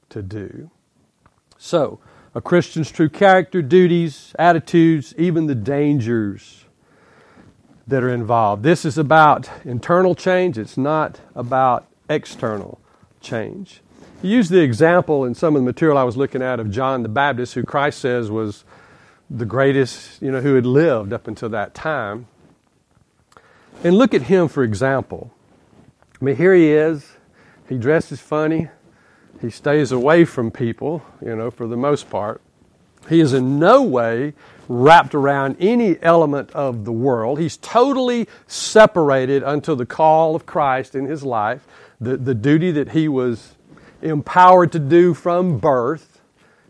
to 0.09 0.21
do. 0.21 0.69
So, 1.57 1.99
a 2.35 2.41
Christian's 2.41 2.91
true 2.91 3.07
character, 3.07 3.61
duties, 3.61 4.35
attitudes, 4.37 5.15
even 5.17 5.47
the 5.47 5.55
dangers 5.55 6.65
that 7.87 8.03
are 8.03 8.13
involved. 8.13 8.63
This 8.63 8.83
is 8.83 8.97
about 8.97 9.49
internal 9.63 10.13
change, 10.13 10.57
it's 10.57 10.77
not 10.77 11.21
about 11.33 11.87
external 12.09 12.81
change. 13.21 13.81
He 14.21 14.27
used 14.27 14.51
the 14.51 14.59
example 14.59 15.23
in 15.23 15.35
some 15.35 15.55
of 15.55 15.61
the 15.61 15.65
material 15.65 15.97
I 15.97 16.03
was 16.03 16.17
looking 16.17 16.41
at 16.41 16.59
of 16.59 16.69
John 16.69 17.03
the 17.03 17.09
Baptist, 17.09 17.53
who 17.53 17.63
Christ 17.63 17.99
says 17.99 18.29
was 18.29 18.65
the 19.29 19.45
greatest, 19.45 20.21
you 20.21 20.31
know, 20.31 20.41
who 20.41 20.55
had 20.55 20.65
lived 20.65 21.13
up 21.13 21.29
until 21.29 21.49
that 21.49 21.73
time. 21.73 22.27
And 23.83 23.97
look 23.97 24.13
at 24.13 24.23
him, 24.23 24.47
for 24.47 24.63
example. 24.63 25.31
I 26.19 26.25
mean, 26.25 26.35
here 26.35 26.53
he 26.53 26.71
is. 26.71 27.17
He 27.67 27.77
dresses 27.77 28.19
funny. 28.19 28.69
He 29.41 29.49
stays 29.49 29.91
away 29.91 30.25
from 30.25 30.49
people, 30.49 31.03
you 31.23 31.35
know, 31.35 31.51
for 31.51 31.67
the 31.67 31.77
most 31.77 32.09
part. 32.09 32.41
He 33.09 33.19
is 33.19 33.33
in 33.33 33.59
no 33.59 33.83
way 33.83 34.33
wrapped 34.67 35.13
around 35.13 35.57
any 35.59 36.01
element 36.01 36.49
of 36.51 36.85
the 36.85 36.91
world. 36.91 37.39
He's 37.39 37.57
totally 37.57 38.27
separated 38.47 39.43
unto 39.43 39.75
the 39.75 39.85
call 39.85 40.35
of 40.35 40.45
Christ 40.45 40.95
in 40.95 41.05
his 41.05 41.23
life, 41.23 41.67
the, 42.01 42.17
the 42.17 42.33
duty 42.33 42.71
that 42.71 42.91
he 42.91 43.07
was 43.07 43.55
empowered 44.01 44.71
to 44.71 44.79
do 44.79 45.13
from 45.13 45.59
birth, 45.59 46.21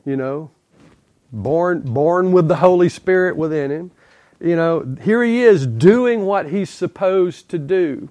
you 0.05 0.17
know, 0.17 0.51
born, 1.31 1.81
born 1.81 2.31
with 2.31 2.47
the 2.47 2.57
Holy 2.57 2.89
Spirit 2.89 3.37
within 3.37 3.71
him 3.71 3.91
you 4.39 4.55
know, 4.55 4.95
here 5.01 5.23
he 5.23 5.43
is 5.43 5.65
doing 5.65 6.25
what 6.25 6.49
he's 6.49 6.69
supposed 6.69 7.49
to 7.49 7.57
do. 7.57 8.09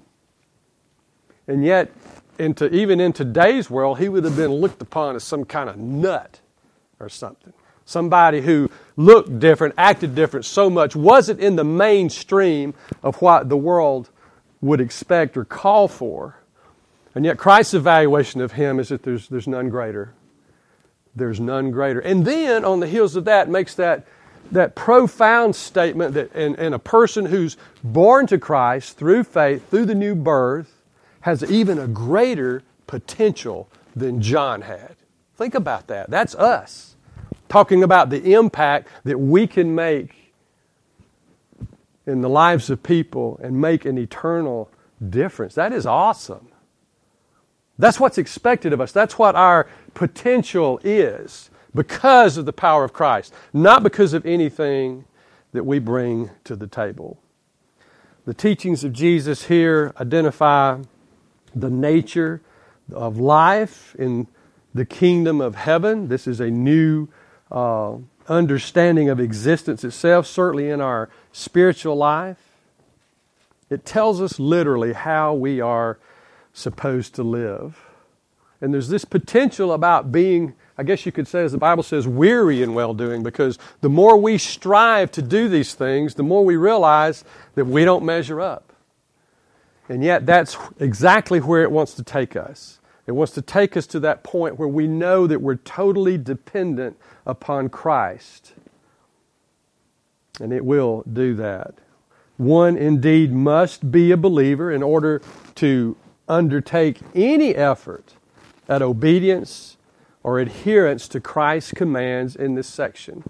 And 1.47 1.63
yet, 1.63 1.91
into, 2.39 2.73
even 2.73 2.99
in 2.99 3.13
today's 3.13 3.69
world, 3.69 3.99
he 3.99 4.09
would 4.09 4.23
have 4.23 4.35
been 4.35 4.51
looked 4.51 4.81
upon 4.81 5.15
as 5.15 5.23
some 5.23 5.45
kind 5.45 5.69
of 5.69 5.77
nut 5.77 6.39
or 6.99 7.09
something. 7.09 7.53
Somebody 7.85 8.41
who 8.41 8.69
looked 8.97 9.39
different, 9.39 9.75
acted 9.77 10.15
different 10.15 10.45
so 10.45 10.69
much, 10.69 10.95
wasn't 10.95 11.39
in 11.39 11.55
the 11.55 11.63
mainstream 11.63 12.73
of 13.03 13.21
what 13.21 13.47
the 13.47 13.57
world 13.57 14.09
would 14.61 14.81
expect 14.81 15.37
or 15.37 15.45
call 15.45 15.87
for. 15.87 16.41
And 17.13 17.23
yet, 17.23 17.37
Christ's 17.37 17.75
evaluation 17.75 18.41
of 18.41 18.53
him 18.53 18.79
is 18.79 18.89
that 18.89 19.03
there's, 19.03 19.29
there's 19.29 19.47
none 19.47 19.69
greater. 19.69 20.13
There's 21.15 21.39
none 21.39 21.71
greater. 21.71 21.99
And 21.99 22.25
then, 22.25 22.65
on 22.65 22.79
the 22.79 22.87
heels 22.87 23.15
of 23.15 23.25
that, 23.25 23.47
makes 23.47 23.75
that 23.75 24.07
that 24.51 24.75
profound 24.75 25.55
statement 25.55 26.13
that 26.13 26.33
in, 26.33 26.55
in 26.55 26.73
a 26.73 26.79
person 26.79 27.25
who's 27.25 27.57
born 27.83 28.27
to 28.27 28.37
Christ 28.37 28.97
through 28.97 29.23
faith, 29.23 29.69
through 29.69 29.85
the 29.85 29.95
new 29.95 30.15
birth, 30.15 30.81
has 31.21 31.43
even 31.49 31.79
a 31.79 31.87
greater 31.87 32.63
potential 32.87 33.67
than 33.95 34.21
John 34.21 34.61
had. 34.61 34.95
Think 35.35 35.55
about 35.55 35.87
that. 35.87 36.09
That's 36.09 36.35
us 36.35 36.95
talking 37.49 37.83
about 37.83 38.09
the 38.09 38.33
impact 38.33 38.87
that 39.03 39.19
we 39.19 39.47
can 39.47 39.73
make 39.75 40.33
in 42.05 42.21
the 42.21 42.29
lives 42.29 42.69
of 42.69 42.83
people 42.83 43.39
and 43.41 43.59
make 43.59 43.85
an 43.85 43.97
eternal 43.97 44.69
difference. 45.09 45.55
That 45.55 45.73
is 45.73 45.85
awesome. 45.85 46.47
That's 47.77 47.99
what's 47.99 48.17
expected 48.17 48.73
of 48.73 48.79
us. 48.79 48.91
That's 48.91 49.17
what 49.17 49.35
our 49.35 49.67
potential 49.93 50.79
is 50.83 51.49
because 51.75 52.37
of 52.37 52.45
the 52.45 52.53
power 52.53 52.83
of 52.83 52.93
Christ, 52.93 53.33
not 53.53 53.83
because 53.83 54.13
of 54.13 54.25
anything 54.25 55.05
that 55.51 55.65
we 55.65 55.77
bring 55.77 56.31
to 56.45 56.55
the 56.55 56.67
table. 56.67 57.19
The 58.25 58.33
teachings 58.33 58.83
of 58.83 58.93
Jesus 58.93 59.45
here 59.45 59.93
identify 59.99 60.79
the 61.53 61.69
nature 61.69 62.41
of 62.91 63.19
life 63.19 63.95
in 63.99 64.27
the 64.73 64.85
kingdom 64.85 65.41
of 65.41 65.55
heaven. 65.55 66.07
This 66.07 66.25
is 66.27 66.39
a 66.39 66.49
new 66.49 67.07
uh, 67.51 67.97
understanding 68.27 69.09
of 69.09 69.19
existence 69.19 69.83
itself, 69.83 70.25
certainly 70.27 70.69
in 70.69 70.81
our 70.81 71.09
spiritual 71.31 71.95
life. 71.95 72.37
It 73.69 73.85
tells 73.85 74.21
us 74.21 74.39
literally 74.39 74.93
how 74.93 75.33
we 75.33 75.61
are 75.61 75.97
supposed 76.53 77.15
to 77.15 77.23
live. 77.23 77.81
And 78.61 78.73
there's 78.73 78.89
this 78.89 79.05
potential 79.05 79.71
about 79.73 80.11
being 80.11 80.53
I 80.77 80.83
guess 80.83 81.05
you 81.05 81.11
could 81.11 81.27
say, 81.27 81.43
as 81.43 81.53
the 81.53 81.57
Bible 81.57 81.83
says, 81.83 82.07
weary 82.07 82.61
in 82.61 82.73
well 82.73 82.93
doing, 82.93 83.23
because 83.23 83.57
the 83.81 83.89
more 83.89 84.17
we 84.17 84.37
strive 84.37 85.11
to 85.11 85.21
do 85.21 85.47
these 85.47 85.73
things, 85.73 86.15
the 86.15 86.23
more 86.23 86.43
we 86.43 86.57
realize 86.57 87.23
that 87.55 87.65
we 87.65 87.85
don't 87.85 88.03
measure 88.03 88.41
up. 88.41 88.73
And 89.87 90.03
yet, 90.03 90.25
that's 90.25 90.57
exactly 90.79 91.39
where 91.39 91.63
it 91.63 91.71
wants 91.71 91.93
to 91.93 92.03
take 92.03 92.35
us. 92.35 92.79
It 93.07 93.11
wants 93.11 93.33
to 93.33 93.41
take 93.41 93.77
us 93.77 93.85
to 93.87 93.99
that 94.01 94.23
point 94.23 94.57
where 94.57 94.67
we 94.67 94.87
know 94.87 95.27
that 95.27 95.41
we're 95.41 95.55
totally 95.55 96.17
dependent 96.17 96.97
upon 97.25 97.69
Christ. 97.69 98.53
And 100.41 100.51
it 100.51 100.65
will 100.65 101.03
do 101.11 101.35
that. 101.35 101.75
One 102.37 102.75
indeed 102.75 103.31
must 103.31 103.91
be 103.91 104.11
a 104.11 104.17
believer 104.17 104.71
in 104.71 104.83
order 104.83 105.21
to 105.55 105.95
undertake 106.27 106.99
any 107.13 107.55
effort 107.55 108.15
at 108.67 108.81
obedience 108.81 109.74
or 110.25 110.39
adherence 110.39 111.07
to 111.07 111.21
Christ's 111.21 111.71
commands 111.71 112.35
in 112.35 112.55
this 112.55 112.67
section. 112.67 113.23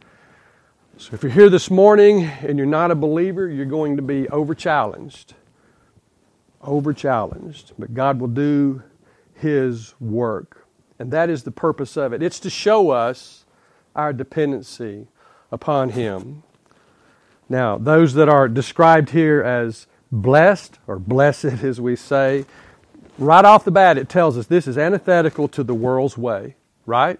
So 0.96 1.14
if 1.14 1.24
you're 1.24 1.32
here 1.34 1.50
this 1.50 1.70
morning 1.70 2.24
and 2.24 2.58
you're 2.58 2.66
not 2.66 2.90
a 2.90 2.96
believer, 2.96 3.50
you're 3.50 3.66
going 3.66 3.98
to 3.98 4.02
be 4.02 4.30
over 4.30 4.56
challenged. 4.56 5.34
Over 6.62 6.94
challenged. 6.94 7.74
But 7.78 7.94
God 7.94 8.22
will 8.22 8.30
do 8.30 8.82
His 9.34 9.94
work. 10.00 10.66
And 10.98 11.12
that 11.12 11.30
is 11.30 11.44
the 11.44 11.52
purpose 11.52 11.98
of 11.98 12.14
it. 12.14 12.24
It's 12.24 12.40
to 12.40 12.50
show 12.50 12.92
us 12.92 13.44
our 13.94 14.14
dependency 14.14 15.08
upon 15.52 15.90
Him. 15.90 16.44
Now, 17.50 17.78
those 17.78 18.14
that 18.14 18.30
are 18.30 18.48
described 18.48 19.10
here 19.10 19.44
as 19.44 19.86
blessed, 20.14 20.80
or 20.88 20.98
blessed 20.98 21.44
as 21.62 21.82
we 21.82 21.98
say, 21.98 22.46
right 23.20 23.44
off 23.44 23.66
the 23.66 23.72
bat 23.72 23.98
it 23.98 24.08
tells 24.08 24.38
us 24.38 24.48
this 24.48 24.66
is 24.66 24.78
antithetical 24.78 25.50
to 25.50 25.62
the 25.62 25.75
world's 25.75 26.18
way 26.18 26.56
right? 26.86 27.20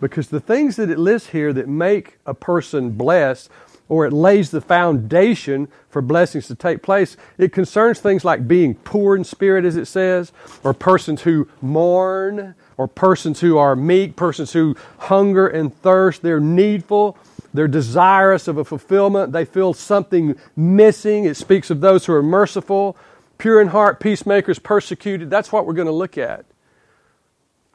Because 0.00 0.28
the 0.28 0.40
things 0.40 0.76
that 0.76 0.90
it 0.90 0.98
lists 0.98 1.30
here 1.30 1.52
that 1.52 1.68
make 1.68 2.18
a 2.26 2.34
person 2.34 2.90
blessed, 2.90 3.48
or 3.88 4.06
it 4.06 4.12
lays 4.12 4.50
the 4.50 4.60
foundation 4.60 5.68
for 5.90 6.00
blessings 6.00 6.46
to 6.46 6.54
take 6.54 6.82
place, 6.82 7.16
it 7.38 7.52
concerns 7.52 8.00
things 8.00 8.24
like 8.24 8.48
being 8.48 8.74
poor 8.74 9.14
in 9.14 9.24
spirit, 9.24 9.64
as 9.64 9.76
it 9.76 9.86
says, 9.86 10.32
or 10.62 10.72
persons 10.72 11.22
who 11.22 11.48
mourn, 11.60 12.54
or 12.76 12.88
persons 12.88 13.40
who 13.40 13.58
are 13.58 13.76
meek, 13.76 14.16
persons 14.16 14.52
who 14.52 14.74
hunger 14.98 15.46
and 15.46 15.74
thirst. 15.82 16.22
They're 16.22 16.40
needful. 16.40 17.16
They're 17.52 17.68
desirous 17.68 18.48
of 18.48 18.56
a 18.58 18.64
fulfillment. 18.64 19.32
They 19.32 19.44
feel 19.44 19.74
something 19.74 20.34
missing. 20.56 21.24
It 21.24 21.36
speaks 21.36 21.70
of 21.70 21.80
those 21.80 22.06
who 22.06 22.14
are 22.14 22.22
merciful, 22.22 22.96
pure 23.38 23.60
in 23.60 23.68
heart, 23.68 24.00
peacemakers, 24.00 24.58
persecuted. 24.58 25.30
That's 25.30 25.52
what 25.52 25.66
we're 25.66 25.74
going 25.74 25.86
to 25.86 25.92
look 25.92 26.18
at. 26.18 26.46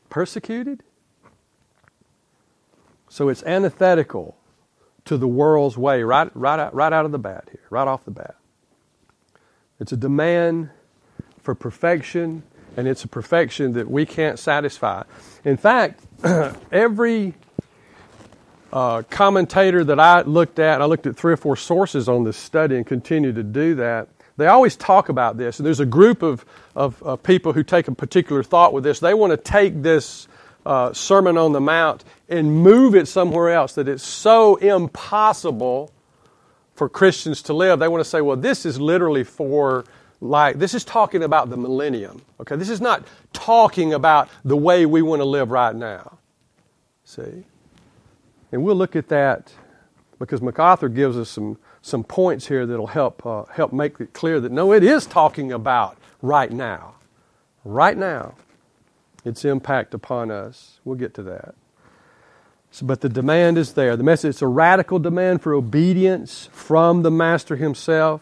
Persecuted? 0.10 0.84
So 3.10 3.30
it's 3.30 3.44
antithetical 3.44 4.38
to 5.06 5.18
the 5.18 5.28
world's 5.28 5.78
way 5.78 6.04
right, 6.04 6.30
right, 6.36 6.60
out, 6.60 6.74
right 6.74 6.94
out 6.94 7.06
of 7.06 7.12
the 7.12 7.18
bat 7.20 7.48
here, 7.52 7.64
right 7.70 7.88
off 7.88 8.06
the 8.06 8.12
bat. 8.12 8.36
It's 9.80 9.92
a 9.92 9.98
demand 9.98 10.70
for 11.42 11.56
perfection, 11.56 12.44
and 12.78 12.88
it's 12.88 13.04
a 13.04 13.08
perfection 13.08 13.74
that 13.74 13.90
we 13.90 14.06
can't 14.06 14.38
satisfy. 14.38 15.04
In 15.44 15.58
fact, 15.58 16.06
every 16.72 17.34
uh, 18.72 19.02
commentator 19.10 19.84
that 19.84 20.00
I 20.00 20.22
looked 20.22 20.60
at, 20.60 20.82
I 20.82 20.86
looked 20.86 21.08
at 21.08 21.16
three 21.16 21.34
or 21.34 21.38
four 21.38 21.56
sources 21.56 22.08
on 22.08 22.24
this 22.24 22.38
study 22.38 22.76
and 22.76 22.86
continue 22.86 23.34
to 23.34 23.44
do 23.44 23.76
that. 23.76 24.10
They 24.38 24.48
always 24.48 24.76
talk 24.76 25.10
about 25.10 25.38
this, 25.38 25.60
and 25.60 25.66
there's 25.66 25.80
a 25.80 25.86
group 25.86 26.22
of, 26.22 26.46
of, 26.76 27.02
of 27.04 27.24
people 27.24 27.54
who 27.54 27.64
take 27.64 27.88
a 27.88 27.96
particular 27.96 28.44
thought 28.44 28.74
with 28.74 28.84
this. 28.84 29.00
They 29.00 29.14
want 29.14 29.32
to 29.32 29.38
take 29.38 29.82
this 29.82 30.28
uh, 30.66 30.94
Sermon 30.94 31.38
on 31.38 31.52
the 31.52 31.62
Mount 31.62 32.04
and 32.28 32.64
move 32.64 32.96
it 32.96 33.08
somewhere 33.08 33.50
else, 33.50 33.74
that 33.74 33.88
it's 33.88 34.04
so 34.04 34.56
impossible 34.58 35.92
for 36.76 36.90
Christians 36.90 37.42
to 37.44 37.54
live. 37.54 37.80
They 37.80 37.88
want 37.88 38.04
to 38.04 38.10
say, 38.10 38.22
well, 38.22 38.38
this 38.38 38.66
is 38.66 38.80
literally 38.80 39.24
for 39.24 39.86
like 40.22 40.60
this 40.60 40.74
is 40.74 40.84
talking 40.84 41.24
about 41.24 41.50
the 41.50 41.58
millennium. 41.58 42.22
Okay, 42.42 42.56
this 42.56 42.70
is 42.70 42.82
not 42.82 43.06
talking 43.34 43.94
about 43.94 44.30
the 44.44 44.58
way 44.58 44.86
we 44.86 45.02
want 45.02 45.22
to 45.22 45.26
live 45.26 45.52
right 45.52 45.76
now. 45.76 46.20
See? 47.04 47.44
And 48.52 48.64
we'll 48.64 48.76
look 48.76 48.96
at 48.96 49.08
that 49.10 49.54
because 50.20 50.42
MacArthur 50.42 50.90
gives 50.90 51.18
us 51.18 51.30
some, 51.30 51.58
some 51.82 52.04
points 52.04 52.48
here 52.48 52.66
that'll 52.66 52.88
help, 52.88 53.26
uh, 53.26 53.46
help 53.46 53.72
make 53.72 54.00
it 54.00 54.14
clear 54.14 54.40
that 54.40 54.52
no, 54.52 54.74
it 54.74 54.84
is 54.84 55.06
talking 55.06 55.52
about 55.52 55.98
right 56.22 56.52
now. 56.52 56.96
Right 57.64 57.98
now. 57.98 58.36
Its 59.30 59.46
impact 59.46 59.94
upon 59.94 60.32
us. 60.32 60.80
We'll 60.84 60.98
get 60.98 61.14
to 61.14 61.24
that. 61.24 61.56
So, 62.72 62.86
but 62.86 63.02
the 63.02 63.10
demand 63.10 63.58
is 63.58 63.74
there. 63.74 63.96
The 63.96 64.04
message 64.04 64.30
it's 64.30 64.42
a 64.42 64.48
radical 64.48 65.00
demand 65.00 65.42
for 65.42 65.54
obedience 65.54 66.50
from 66.52 67.04
the 67.04 67.12
Master 67.12 67.56
himself. 67.56 68.22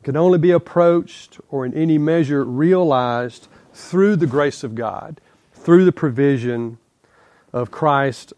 It 0.00 0.04
can 0.04 0.16
only 0.16 0.38
be 0.38 0.50
approached 0.50 1.40
or 1.50 1.66
in 1.66 1.74
any 1.74 1.98
measure 1.98 2.44
realized 2.44 3.48
through 3.72 4.16
the 4.16 4.26
grace 4.26 4.62
of 4.62 4.74
God, 4.74 5.20
through 5.52 5.84
the 5.84 5.92
provision 5.92 6.78
of 7.52 7.70
Christ, 7.70 8.32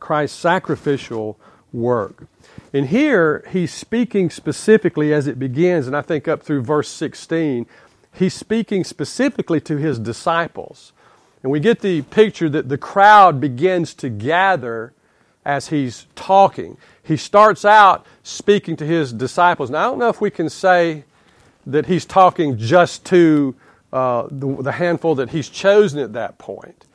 Christ's 0.00 0.38
sacrificial 0.38 1.38
work. 1.72 2.26
And 2.72 2.88
here 2.88 3.44
he's 3.50 3.72
speaking 3.72 4.30
specifically 4.30 5.12
as 5.12 5.26
it 5.26 5.38
begins, 5.38 5.86
and 5.86 5.96
I 5.96 6.02
think 6.02 6.26
up 6.26 6.42
through 6.42 6.62
verse 6.62 6.88
16, 6.88 7.66
he's 8.12 8.34
speaking 8.34 8.84
specifically 8.84 9.60
to 9.60 9.76
his 9.76 9.98
disciples. 9.98 10.93
And 11.44 11.52
we 11.52 11.60
get 11.60 11.80
the 11.80 12.00
picture 12.02 12.48
that 12.48 12.70
the 12.70 12.78
crowd 12.78 13.38
begins 13.38 13.92
to 13.96 14.08
gather 14.08 14.94
as 15.44 15.68
he's 15.68 16.06
talking. 16.14 16.78
He 17.02 17.18
starts 17.18 17.66
out 17.66 18.06
speaking 18.22 18.76
to 18.76 18.86
his 18.86 19.12
disciples. 19.12 19.68
Now, 19.68 19.80
I 19.80 19.82
don't 19.84 19.98
know 19.98 20.08
if 20.08 20.22
we 20.22 20.30
can 20.30 20.48
say 20.48 21.04
that 21.66 21.84
he's 21.84 22.06
talking 22.06 22.56
just 22.56 23.04
to 23.06 23.54
uh, 23.92 24.26
the, 24.30 24.62
the 24.62 24.72
handful 24.72 25.14
that 25.16 25.30
he's 25.30 25.50
chosen 25.50 26.00
at 26.00 26.14
that 26.14 26.38
point. 26.38 26.86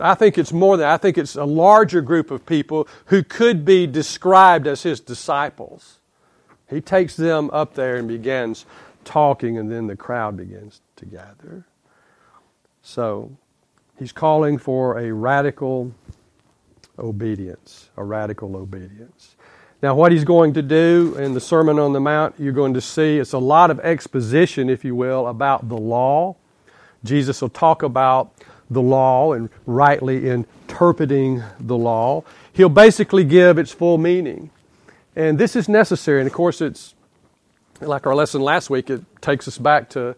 I 0.00 0.14
think 0.14 0.38
it's 0.38 0.52
more 0.52 0.78
than 0.78 0.88
I 0.88 0.96
think 0.96 1.18
it's 1.18 1.36
a 1.36 1.44
larger 1.44 2.00
group 2.00 2.30
of 2.30 2.46
people 2.46 2.88
who 3.06 3.22
could 3.22 3.66
be 3.66 3.86
described 3.86 4.66
as 4.66 4.84
his 4.84 5.00
disciples. 5.00 5.98
He 6.70 6.80
takes 6.80 7.16
them 7.16 7.50
up 7.52 7.74
there 7.74 7.96
and 7.96 8.08
begins 8.08 8.64
talking, 9.04 9.58
and 9.58 9.70
then 9.70 9.88
the 9.88 9.96
crowd 9.96 10.38
begins 10.38 10.80
to 10.96 11.04
gather. 11.04 11.66
So 12.82 13.30
he's 13.98 14.12
calling 14.12 14.58
for 14.58 14.98
a 14.98 15.12
radical 15.12 15.92
obedience, 16.98 17.88
a 17.96 18.04
radical 18.04 18.56
obedience. 18.56 19.36
Now, 19.82 19.96
what 19.96 20.12
he's 20.12 20.24
going 20.24 20.52
to 20.54 20.62
do 20.62 21.16
in 21.18 21.34
the 21.34 21.40
Sermon 21.40 21.78
on 21.78 21.92
the 21.92 22.00
Mount, 22.00 22.36
you're 22.38 22.52
going 22.52 22.74
to 22.74 22.80
see 22.80 23.18
it's 23.18 23.32
a 23.32 23.38
lot 23.38 23.70
of 23.70 23.80
exposition, 23.80 24.70
if 24.70 24.84
you 24.84 24.94
will, 24.94 25.26
about 25.26 25.68
the 25.68 25.76
law. 25.76 26.36
Jesus 27.04 27.42
will 27.42 27.48
talk 27.48 27.82
about 27.82 28.32
the 28.70 28.80
law 28.80 29.32
and 29.32 29.50
rightly 29.66 30.28
interpreting 30.28 31.42
the 31.58 31.76
law. 31.76 32.22
He'll 32.52 32.68
basically 32.68 33.24
give 33.24 33.58
its 33.58 33.72
full 33.72 33.98
meaning. 33.98 34.50
And 35.16 35.38
this 35.38 35.56
is 35.56 35.68
necessary. 35.68 36.20
And 36.20 36.28
of 36.28 36.32
course, 36.32 36.60
it's 36.60 36.94
like 37.80 38.06
our 38.06 38.14
lesson 38.14 38.40
last 38.40 38.70
week, 38.70 38.88
it 38.88 39.02
takes 39.20 39.48
us 39.48 39.58
back 39.58 39.90
to, 39.90 40.14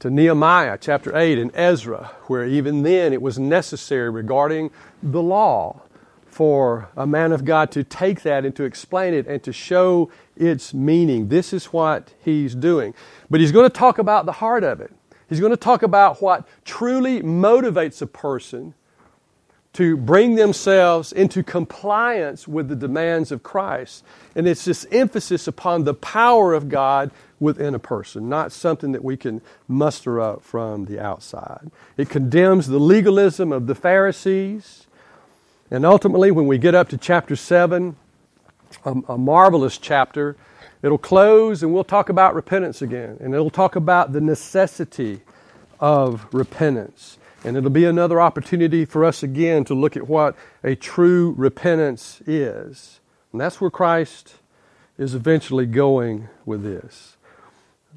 to 0.00 0.10
Nehemiah 0.10 0.78
chapter 0.80 1.16
8 1.16 1.38
and 1.38 1.50
Ezra, 1.54 2.12
where 2.26 2.46
even 2.46 2.82
then 2.82 3.12
it 3.12 3.20
was 3.20 3.38
necessary 3.38 4.10
regarding 4.10 4.70
the 5.02 5.22
law 5.22 5.82
for 6.26 6.88
a 6.96 7.06
man 7.06 7.32
of 7.32 7.44
God 7.44 7.72
to 7.72 7.82
take 7.82 8.22
that 8.22 8.44
and 8.44 8.54
to 8.54 8.62
explain 8.62 9.12
it 9.12 9.26
and 9.26 9.42
to 9.42 9.52
show 9.52 10.08
its 10.36 10.72
meaning. 10.72 11.28
This 11.28 11.52
is 11.52 11.66
what 11.66 12.14
he's 12.20 12.54
doing. 12.54 12.94
But 13.28 13.40
he's 13.40 13.50
going 13.50 13.68
to 13.68 13.76
talk 13.76 13.98
about 13.98 14.24
the 14.24 14.32
heart 14.32 14.62
of 14.62 14.80
it. 14.80 14.92
He's 15.28 15.40
going 15.40 15.50
to 15.50 15.56
talk 15.56 15.82
about 15.82 16.22
what 16.22 16.46
truly 16.64 17.20
motivates 17.22 18.00
a 18.00 18.06
person 18.06 18.74
to 19.74 19.96
bring 19.96 20.36
themselves 20.36 21.12
into 21.12 21.42
compliance 21.42 22.48
with 22.48 22.68
the 22.68 22.76
demands 22.76 23.30
of 23.30 23.42
Christ. 23.42 24.04
And 24.34 24.48
it's 24.48 24.64
this 24.64 24.86
emphasis 24.90 25.46
upon 25.46 25.84
the 25.84 25.94
power 25.94 26.54
of 26.54 26.68
God 26.68 27.10
within 27.40 27.74
a 27.74 27.78
person, 27.78 28.28
not 28.28 28.52
something 28.52 28.92
that 28.92 29.04
we 29.04 29.16
can 29.16 29.40
muster 29.66 30.20
up 30.20 30.42
from 30.42 30.86
the 30.86 30.98
outside. 30.98 31.70
It 31.96 32.08
condemns 32.08 32.66
the 32.66 32.78
legalism 32.78 33.52
of 33.52 33.66
the 33.66 33.74
Pharisees. 33.74 34.86
And 35.70 35.84
ultimately, 35.84 36.30
when 36.30 36.46
we 36.46 36.58
get 36.58 36.74
up 36.74 36.88
to 36.90 36.96
chapter 36.96 37.36
7, 37.36 37.96
a, 38.84 38.90
a 39.08 39.18
marvelous 39.18 39.78
chapter, 39.78 40.36
It'll 40.82 40.98
close 40.98 41.62
and 41.62 41.74
we'll 41.74 41.84
talk 41.84 42.08
about 42.08 42.34
repentance 42.34 42.82
again. 42.82 43.16
And 43.20 43.34
it'll 43.34 43.50
talk 43.50 43.76
about 43.76 44.12
the 44.12 44.20
necessity 44.20 45.20
of 45.80 46.26
repentance. 46.32 47.18
And 47.44 47.56
it'll 47.56 47.70
be 47.70 47.84
another 47.84 48.20
opportunity 48.20 48.84
for 48.84 49.04
us 49.04 49.22
again 49.22 49.64
to 49.64 49.74
look 49.74 49.96
at 49.96 50.08
what 50.08 50.36
a 50.62 50.74
true 50.74 51.34
repentance 51.36 52.20
is. 52.26 53.00
And 53.32 53.40
that's 53.40 53.60
where 53.60 53.70
Christ 53.70 54.36
is 54.96 55.14
eventually 55.14 55.66
going 55.66 56.28
with 56.44 56.62
this. 56.62 57.16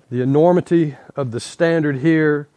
The 0.10 0.22
enormity 0.22 0.98
of 1.16 1.32
the 1.32 1.40
standard 1.40 1.98
here 2.00 2.48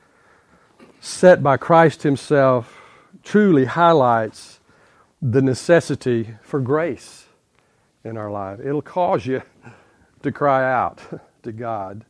set 1.00 1.42
by 1.42 1.56
Christ 1.56 2.02
Himself 2.02 2.80
truly 3.22 3.64
highlights 3.64 4.60
the 5.22 5.42
necessity 5.42 6.34
for 6.42 6.60
grace 6.60 7.26
in 8.02 8.16
our 8.16 8.30
life. 8.30 8.60
It'll 8.60 8.82
cause 8.82 9.26
you 9.26 9.42
to 10.22 10.32
cry 10.32 10.70
out 10.70 11.00
to 11.42 11.52
God 11.52 12.04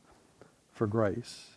for 0.72 0.86
grace? 0.86 1.50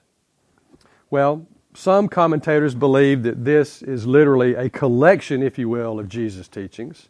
Well, 1.10 1.46
some 1.74 2.08
commentators 2.08 2.76
believe 2.76 3.24
that 3.24 3.46
this 3.46 3.82
is 3.82 4.06
literally 4.06 4.56
a 4.56 4.70
collection, 4.70 5.42
if 5.44 5.58
you 5.58 5.70
will, 5.70 6.00
of 6.00 6.10
Jesus' 6.10 6.48
teachings, 6.48 7.08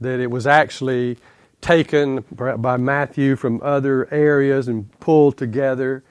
that 0.00 0.20
it 0.20 0.30
was 0.30 0.46
actually 0.46 1.18
taken 1.60 2.24
by 2.30 2.76
Matthew 2.76 3.36
from 3.36 3.60
other 3.62 4.12
areas 4.12 4.68
and 4.68 4.90
pulled 5.00 5.36
together. 5.36 6.04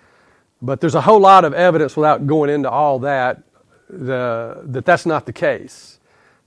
But 0.62 0.82
there's 0.82 0.96
a 0.96 1.02
whole 1.02 1.20
lot 1.20 1.46
of 1.46 1.54
evidence 1.54 1.96
without 1.96 2.28
going 2.28 2.50
into 2.50 2.70
all 2.70 3.00
that 3.00 3.44
the, 3.90 4.62
that 4.64 4.86
that's 4.86 5.06
not 5.06 5.26
the 5.26 5.34
case. 5.34 6.00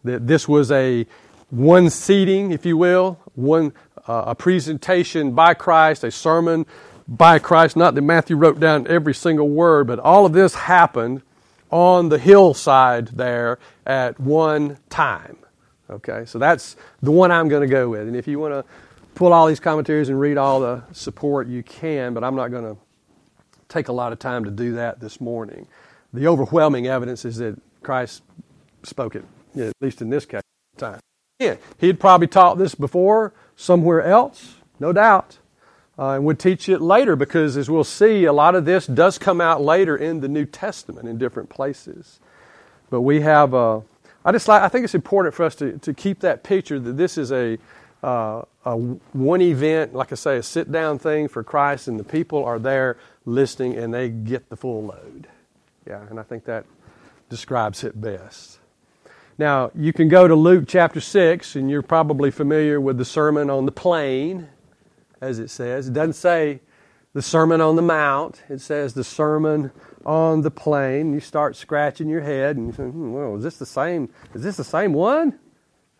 That 0.04 0.26
this 0.26 0.48
was 0.48 0.70
a 0.70 1.06
one 1.50 1.90
seating, 1.90 2.50
if 2.52 2.66
you 2.66 2.76
will, 2.76 3.18
one 3.34 3.72
uh, 4.06 4.24
a 4.28 4.34
presentation 4.34 5.32
by 5.32 5.54
Christ, 5.54 6.04
a 6.04 6.10
sermon 6.10 6.66
by 7.06 7.38
Christ. 7.38 7.76
Not 7.76 7.94
that 7.94 8.02
Matthew 8.02 8.36
wrote 8.36 8.60
down 8.60 8.86
every 8.86 9.14
single 9.14 9.48
word, 9.48 9.86
but 9.86 9.98
all 9.98 10.26
of 10.26 10.32
this 10.32 10.54
happened 10.54 11.22
on 11.70 12.08
the 12.08 12.18
hillside 12.18 13.08
there 13.08 13.58
at 13.86 14.18
one 14.18 14.78
time. 14.88 15.36
Okay, 15.90 16.24
so 16.26 16.38
that's 16.38 16.76
the 17.02 17.10
one 17.10 17.30
I'm 17.30 17.48
going 17.48 17.62
to 17.62 17.72
go 17.72 17.88
with. 17.88 18.02
And 18.02 18.16
if 18.16 18.26
you 18.26 18.38
want 18.38 18.54
to 18.54 18.64
pull 19.18 19.32
all 19.32 19.48
these 19.48 19.58
commentaries 19.58 20.08
and 20.08 20.20
read 20.20 20.38
all 20.38 20.60
the 20.60 20.80
support, 20.92 21.48
you 21.48 21.60
can, 21.64 22.14
but 22.14 22.22
I'm 22.22 22.36
not 22.36 22.52
going 22.52 22.62
to 22.62 22.80
take 23.68 23.88
a 23.88 23.92
lot 23.92 24.12
of 24.12 24.20
time 24.20 24.44
to 24.44 24.50
do 24.50 24.74
that 24.74 25.00
this 25.00 25.20
morning. 25.20 25.66
The 26.12 26.28
overwhelming 26.28 26.86
evidence 26.86 27.24
is 27.24 27.38
that 27.38 27.60
Christ 27.82 28.22
spoke 28.84 29.16
it, 29.16 29.24
at 29.58 29.72
least 29.80 30.00
in 30.02 30.08
this 30.08 30.24
case, 30.24 30.40
time. 30.76 31.00
Yeah, 31.40 31.56
he 31.78 31.88
had 31.88 31.98
probably 31.98 32.28
taught 32.28 32.58
this 32.58 32.76
before 32.76 33.32
somewhere 33.56 34.02
else, 34.02 34.54
no 34.78 34.92
doubt, 34.92 35.38
uh, 35.98 36.10
and 36.10 36.24
would 36.24 36.38
teach 36.38 36.68
it 36.68 36.80
later 36.80 37.16
because, 37.16 37.56
as 37.56 37.68
we'll 37.68 37.82
see, 37.82 38.24
a 38.24 38.32
lot 38.32 38.54
of 38.54 38.66
this 38.66 38.86
does 38.86 39.18
come 39.18 39.40
out 39.40 39.60
later 39.60 39.96
in 39.96 40.20
the 40.20 40.28
New 40.28 40.44
Testament 40.44 41.08
in 41.08 41.18
different 41.18 41.48
places. 41.48 42.20
But 42.88 43.00
we 43.00 43.22
have, 43.22 43.52
uh, 43.52 43.80
I 44.24 44.30
just 44.30 44.46
like, 44.46 44.62
I 44.62 44.68
think 44.68 44.84
it's 44.84 44.94
important 44.94 45.34
for 45.34 45.44
us 45.44 45.56
to, 45.56 45.76
to 45.78 45.92
keep 45.92 46.20
that 46.20 46.44
picture 46.44 46.78
that 46.78 46.96
this 46.96 47.18
is 47.18 47.32
a, 47.32 47.58
uh, 48.02 48.42
a 48.64 48.76
one 48.76 49.40
event, 49.40 49.94
like 49.94 50.12
I 50.12 50.14
say, 50.14 50.36
a 50.36 50.42
sit 50.42 50.70
down 50.70 50.98
thing 50.98 51.28
for 51.28 51.42
Christ, 51.42 51.88
and 51.88 51.98
the 51.98 52.04
people 52.04 52.44
are 52.44 52.58
there 52.58 52.96
listening 53.24 53.76
and 53.76 53.92
they 53.92 54.08
get 54.08 54.48
the 54.48 54.56
full 54.56 54.84
load. 54.84 55.28
Yeah, 55.86 56.06
and 56.08 56.20
I 56.20 56.22
think 56.22 56.44
that 56.44 56.64
describes 57.28 57.84
it 57.84 58.00
best. 58.00 58.58
Now, 59.38 59.70
you 59.74 59.92
can 59.92 60.08
go 60.08 60.26
to 60.26 60.34
Luke 60.34 60.64
chapter 60.66 61.00
6, 61.00 61.54
and 61.56 61.70
you're 61.70 61.82
probably 61.82 62.30
familiar 62.30 62.80
with 62.80 62.98
the 62.98 63.04
Sermon 63.04 63.50
on 63.50 63.66
the 63.66 63.72
Plain, 63.72 64.48
as 65.20 65.38
it 65.38 65.48
says. 65.48 65.88
It 65.88 65.92
doesn't 65.92 66.14
say 66.14 66.60
the 67.12 67.22
Sermon 67.22 67.60
on 67.60 67.76
the 67.76 67.82
Mount, 67.82 68.42
it 68.48 68.60
says 68.60 68.94
the 68.94 69.04
Sermon 69.04 69.70
on 70.04 70.42
the 70.42 70.50
Plain. 70.50 71.12
You 71.12 71.20
start 71.20 71.56
scratching 71.56 72.08
your 72.08 72.20
head 72.20 72.56
and 72.56 72.66
you 72.66 72.72
say, 72.72 72.84
hmm, 72.84 73.12
well, 73.12 73.36
is 73.36 73.42
this 73.42 73.58
the 73.58 73.66
same? 73.66 74.08
Is 74.34 74.42
this 74.42 74.56
the 74.56 74.64
same 74.64 74.92
one? 74.92 75.38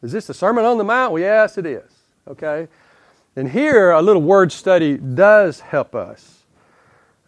Is 0.02 0.12
this 0.12 0.26
the 0.26 0.34
Sermon 0.34 0.64
on 0.64 0.78
the 0.78 0.84
Mount? 0.84 1.12
Well, 1.12 1.22
yes, 1.22 1.58
it 1.58 1.66
is. 1.66 1.90
Okay? 2.26 2.68
And 3.36 3.50
here, 3.50 3.90
a 3.90 4.02
little 4.02 4.22
word 4.22 4.52
study 4.52 4.96
does 4.96 5.60
help 5.60 5.94
us, 5.94 6.44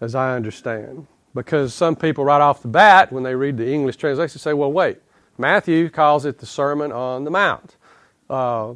as 0.00 0.14
I 0.14 0.34
understand. 0.34 1.06
Because 1.34 1.72
some 1.72 1.94
people, 1.94 2.24
right 2.24 2.40
off 2.40 2.62
the 2.62 2.68
bat, 2.68 3.12
when 3.12 3.22
they 3.22 3.34
read 3.34 3.56
the 3.56 3.72
English 3.72 3.96
translation, 3.96 4.38
say, 4.38 4.52
well, 4.52 4.72
wait, 4.72 4.98
Matthew 5.38 5.88
calls 5.88 6.24
it 6.24 6.38
the 6.38 6.46
Sermon 6.46 6.90
on 6.92 7.24
the 7.24 7.30
Mount. 7.30 7.76
Uh, 8.28 8.74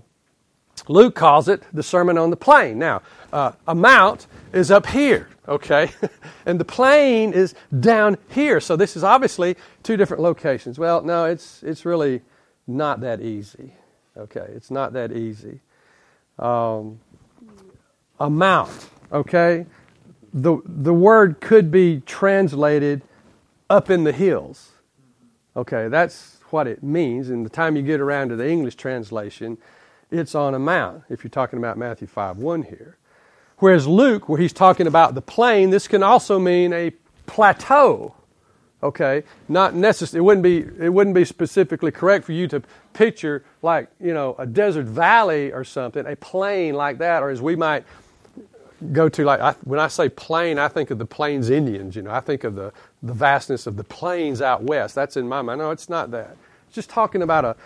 Luke 0.88 1.14
calls 1.14 1.48
it 1.48 1.62
the 1.72 1.82
Sermon 1.82 2.18
on 2.18 2.30
the 2.30 2.36
Plain. 2.36 2.78
Now, 2.78 3.02
uh, 3.32 3.52
a 3.66 3.74
mount 3.74 4.26
is 4.52 4.70
up 4.70 4.86
here, 4.86 5.28
okay? 5.48 5.90
and 6.46 6.60
the 6.60 6.64
plain 6.64 7.32
is 7.32 7.54
down 7.80 8.16
here. 8.28 8.60
So 8.60 8.76
this 8.76 8.96
is 8.96 9.04
obviously 9.04 9.56
two 9.82 9.96
different 9.96 10.22
locations. 10.22 10.78
Well, 10.78 11.02
no, 11.02 11.24
it's, 11.24 11.62
it's 11.62 11.84
really 11.84 12.22
not 12.66 13.00
that 13.00 13.20
easy, 13.20 13.72
okay? 14.16 14.46
It's 14.54 14.70
not 14.70 14.92
that 14.94 15.12
easy. 15.12 15.60
Um, 16.38 17.00
a 18.18 18.30
mount, 18.30 18.88
okay? 19.12 19.66
The, 20.32 20.58
the 20.64 20.94
word 20.94 21.40
could 21.40 21.70
be 21.70 22.02
translated 22.06 23.02
up 23.70 23.90
in 23.90 24.04
the 24.04 24.12
hills. 24.12 24.72
Okay, 25.56 25.88
that's 25.88 26.38
what 26.50 26.66
it 26.66 26.82
means. 26.82 27.30
And 27.30 27.44
the 27.44 27.50
time 27.50 27.76
you 27.76 27.82
get 27.82 28.00
around 28.00 28.30
to 28.30 28.36
the 28.36 28.48
English 28.48 28.74
translation, 28.74 29.58
it's 30.10 30.34
on 30.34 30.54
a 30.54 30.58
mount, 30.58 31.04
if 31.08 31.22
you're 31.22 31.30
talking 31.30 31.58
about 31.58 31.78
Matthew 31.78 32.06
5 32.06 32.38
1 32.38 32.62
here. 32.64 32.96
Whereas 33.58 33.86
Luke, 33.86 34.28
where 34.28 34.38
he's 34.38 34.52
talking 34.52 34.86
about 34.86 35.14
the 35.14 35.22
plain, 35.22 35.70
this 35.70 35.86
can 35.86 36.02
also 36.02 36.38
mean 36.38 36.72
a 36.72 36.92
plateau. 37.26 38.14
Okay, 38.84 39.24
not 39.48 39.74
necessarily. 39.74 40.24
It 40.24 40.26
wouldn't 40.26 40.44
be. 40.44 40.84
It 40.84 40.90
wouldn't 40.94 41.16
be 41.16 41.24
specifically 41.26 41.92
correct 41.92 42.26
for 42.26 42.32
you 42.32 42.48
to 42.48 42.62
picture 42.94 43.44
like 43.62 43.88
you 44.00 44.14
know 44.14 44.36
a 44.38 44.46
desert 44.46 44.86
valley 44.86 45.52
or 45.52 45.64
something, 45.64 46.06
a 46.06 46.16
plain 46.16 46.76
like 46.76 46.98
that, 46.98 47.24
or 47.24 47.30
as 47.30 47.42
we 47.42 47.56
might 47.56 47.84
go 48.92 49.08
to 49.08 49.24
like 49.24 49.40
I, 49.40 49.52
when 49.64 49.80
I 49.80 49.88
say 49.88 50.08
plain, 50.10 50.58
I 50.58 50.68
think 50.68 50.90
of 50.92 50.98
the 50.98 51.06
Plains 51.06 51.50
Indians. 51.50 51.96
You 51.96 52.02
know, 52.02 52.12
I 52.12 52.20
think 52.20 52.44
of 52.44 52.56
the 52.56 52.72
the 53.02 53.14
vastness 53.14 53.66
of 53.66 53.76
the 53.76 53.84
plains 53.84 54.42
out 54.42 54.62
west. 54.64 54.94
That's 54.94 55.16
in 55.16 55.28
my 55.28 55.42
mind. 55.42 55.60
No, 55.60 55.72
it's 55.72 55.90
not 55.90 56.12
that. 56.12 56.36
It's 56.68 56.76
just 56.76 56.90
talking 56.90 57.22
about 57.22 57.44
a 57.46 57.56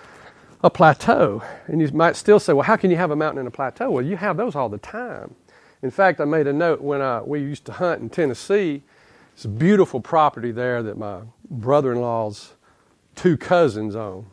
a 0.63 0.71
plateau. 0.71 1.43
And 1.69 1.83
you 1.83 1.89
might 1.93 2.17
still 2.17 2.41
say, 2.41 2.55
well, 2.55 2.65
how 2.65 2.77
can 2.77 2.91
you 2.91 2.99
have 2.99 3.13
a 3.13 3.17
mountain 3.17 3.41
and 3.41 3.49
a 3.49 3.53
plateau? 3.53 3.91
Well, 3.93 4.05
you 4.05 4.17
have 4.19 4.37
those 4.39 4.57
all 4.57 4.71
the 4.71 4.79
time. 4.79 5.35
In 5.83 5.91
fact, 5.93 6.21
I 6.21 6.27
made 6.27 6.47
a 6.49 6.55
note 6.55 6.83
when 6.83 7.03
I, 7.03 7.23
we 7.23 7.41
used 7.41 7.67
to 7.67 7.73
hunt 7.73 8.03
in 8.03 8.11
Tennessee. 8.11 8.83
It's 9.39 9.45
a 9.45 9.49
beautiful 9.49 10.01
property 10.01 10.51
there 10.51 10.83
that 10.83 10.99
my 10.99 11.21
brother 11.49 11.93
in 11.93 12.01
law's 12.01 12.55
two 13.15 13.37
cousins 13.37 13.95
own. 13.95 14.27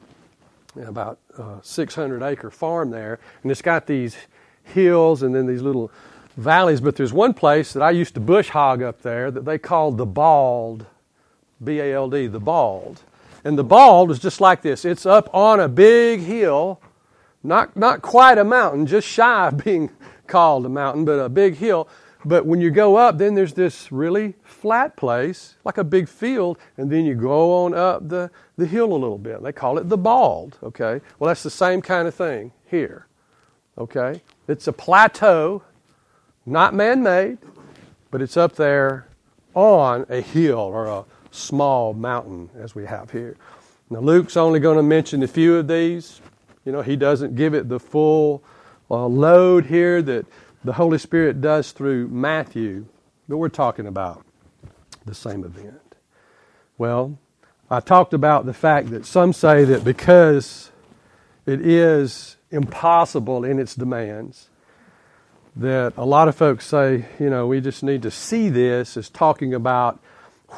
About 0.83 1.19
uh, 1.37 1.43
a 1.43 1.59
600 1.61 2.23
acre 2.23 2.49
farm 2.49 2.89
there. 2.89 3.19
And 3.43 3.51
it's 3.51 3.61
got 3.61 3.85
these 3.85 4.17
hills 4.63 5.21
and 5.21 5.35
then 5.35 5.45
these 5.45 5.61
little 5.61 5.91
valleys. 6.37 6.81
But 6.81 6.95
there's 6.95 7.13
one 7.13 7.35
place 7.35 7.71
that 7.73 7.83
I 7.83 7.91
used 7.91 8.15
to 8.15 8.19
bush 8.19 8.49
hog 8.49 8.81
up 8.81 9.03
there 9.03 9.29
that 9.29 9.45
they 9.45 9.59
called 9.59 9.99
the 9.99 10.07
Bald, 10.07 10.87
B 11.63 11.79
A 11.81 11.93
L 11.93 12.09
D, 12.09 12.25
the 12.25 12.39
Bald. 12.39 13.03
And 13.43 13.59
the 13.59 13.63
bald 13.63 14.09
is 14.09 14.17
just 14.17 14.41
like 14.41 14.63
this 14.63 14.85
it's 14.85 15.05
up 15.05 15.29
on 15.35 15.59
a 15.59 15.69
big 15.69 16.21
hill, 16.21 16.81
not, 17.43 17.77
not 17.77 18.01
quite 18.01 18.39
a 18.39 18.43
mountain, 18.43 18.87
just 18.87 19.07
shy 19.07 19.49
of 19.49 19.57
being 19.63 19.91
called 20.25 20.65
a 20.65 20.69
mountain, 20.69 21.05
but 21.05 21.19
a 21.19 21.29
big 21.29 21.57
hill. 21.57 21.87
But 22.25 22.45
when 22.45 22.59
you 22.59 22.71
go 22.71 22.95
up, 22.95 23.19
then 23.19 23.35
there's 23.35 23.53
this 23.53 23.91
really 23.91 24.33
flat 24.43 24.95
place, 24.95 25.55
like 25.63 25.77
a 25.77 25.83
big 25.83 26.09
field, 26.09 26.57
and 26.77 26.91
then 26.91 27.05
you 27.05 27.13
go 27.13 27.65
on 27.65 27.75
up 27.75 28.09
the, 28.09 28.31
the 28.57 28.65
hill 28.65 28.91
a 28.91 28.97
little 28.97 29.19
bit. 29.19 29.43
They 29.43 29.51
call 29.51 29.77
it 29.77 29.89
the 29.89 29.97
bald, 29.97 30.57
okay? 30.63 31.01
Well, 31.19 31.27
that's 31.27 31.43
the 31.43 31.51
same 31.51 31.81
kind 31.81 32.07
of 32.07 32.15
thing 32.15 32.51
here, 32.65 33.05
okay? 33.77 34.21
It's 34.47 34.67
a 34.67 34.73
plateau, 34.73 35.61
not 36.47 36.73
man 36.73 37.03
made, 37.03 37.37
but 38.09 38.23
it's 38.23 38.37
up 38.37 38.55
there 38.55 39.07
on 39.53 40.07
a 40.09 40.21
hill 40.21 40.57
or 40.57 40.87
a, 40.87 41.05
small 41.35 41.93
mountain 41.93 42.49
as 42.57 42.73
we 42.75 42.85
have 42.85 43.11
here. 43.11 43.35
Now, 43.89 43.99
Luke's 43.99 44.37
only 44.37 44.59
going 44.59 44.77
to 44.77 44.83
mention 44.83 45.21
a 45.21 45.27
few 45.27 45.57
of 45.57 45.67
these. 45.67 46.21
You 46.63 46.71
know, 46.71 46.81
he 46.81 46.95
doesn't 46.95 47.35
give 47.35 47.53
it 47.53 47.69
the 47.69 47.79
full 47.79 48.41
uh, 48.89 49.05
load 49.05 49.65
here 49.65 50.01
that 50.01 50.25
the 50.65 50.73
Holy 50.73 50.97
Spirit 50.97 51.41
does 51.41 51.71
through 51.71 52.07
Matthew, 52.07 52.87
but 53.29 53.37
we're 53.37 53.49
talking 53.49 53.85
about 53.85 54.25
the 55.05 55.13
same 55.13 55.43
event. 55.43 55.95
Well, 56.77 57.19
I 57.69 57.79
talked 57.79 58.13
about 58.13 58.45
the 58.45 58.53
fact 58.53 58.89
that 58.89 59.05
some 59.05 59.31
say 59.31 59.63
that 59.65 59.83
because 59.83 60.71
it 61.45 61.65
is 61.65 62.37
impossible 62.51 63.43
in 63.43 63.59
its 63.59 63.75
demands, 63.75 64.49
that 65.55 65.93
a 65.97 66.05
lot 66.05 66.27
of 66.27 66.35
folks 66.35 66.65
say, 66.65 67.05
you 67.19 67.29
know, 67.29 67.47
we 67.47 67.61
just 67.61 67.83
need 67.83 68.01
to 68.01 68.11
see 68.11 68.49
this 68.49 68.97
as 68.97 69.09
talking 69.09 69.53
about 69.53 69.99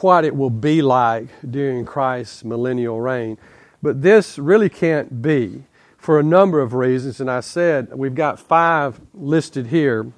what 0.02 0.26
it 0.26 0.36
will 0.36 0.50
be 0.50 0.82
like 0.82 1.28
during 1.50 1.86
Christ's 1.86 2.44
millennial 2.44 3.00
reign. 3.00 3.38
But 3.82 4.02
this 4.02 4.40
really 4.40 4.70
can't 4.70 5.22
be 5.22 5.64
for 5.98 6.20
a 6.20 6.24
number 6.24 6.62
of 6.62 6.74
reasons. 6.74 7.20
And 7.20 7.30
I 7.30 7.42
said 7.42 7.94
we've 7.94 8.16
got 8.16 8.40
five 8.40 9.00
listed 9.14 9.68
here 9.68 10.12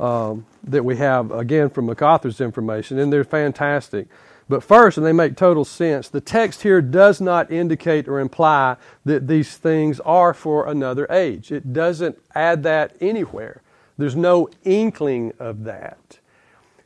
um, 0.00 0.46
that 0.64 0.84
we 0.84 0.96
have, 0.96 1.30
again, 1.30 1.70
from 1.70 1.86
MacArthur's 1.86 2.40
information, 2.40 2.98
and 2.98 3.12
they're 3.12 3.24
fantastic. 3.24 4.08
But 4.48 4.62
first, 4.62 4.96
and 4.96 5.04
they 5.04 5.12
make 5.12 5.36
total 5.36 5.64
sense, 5.64 6.08
the 6.08 6.20
text 6.20 6.62
here 6.62 6.80
does 6.80 7.20
not 7.20 7.50
indicate 7.50 8.06
or 8.06 8.20
imply 8.20 8.76
that 9.04 9.26
these 9.26 9.56
things 9.56 9.98
are 10.00 10.32
for 10.32 10.68
another 10.68 11.06
age. 11.10 11.50
It 11.50 11.72
doesn't 11.72 12.18
add 12.34 12.62
that 12.62 12.96
anywhere. 13.00 13.62
There's 13.98 14.14
no 14.14 14.48
inkling 14.62 15.32
of 15.38 15.64
that. 15.64 16.18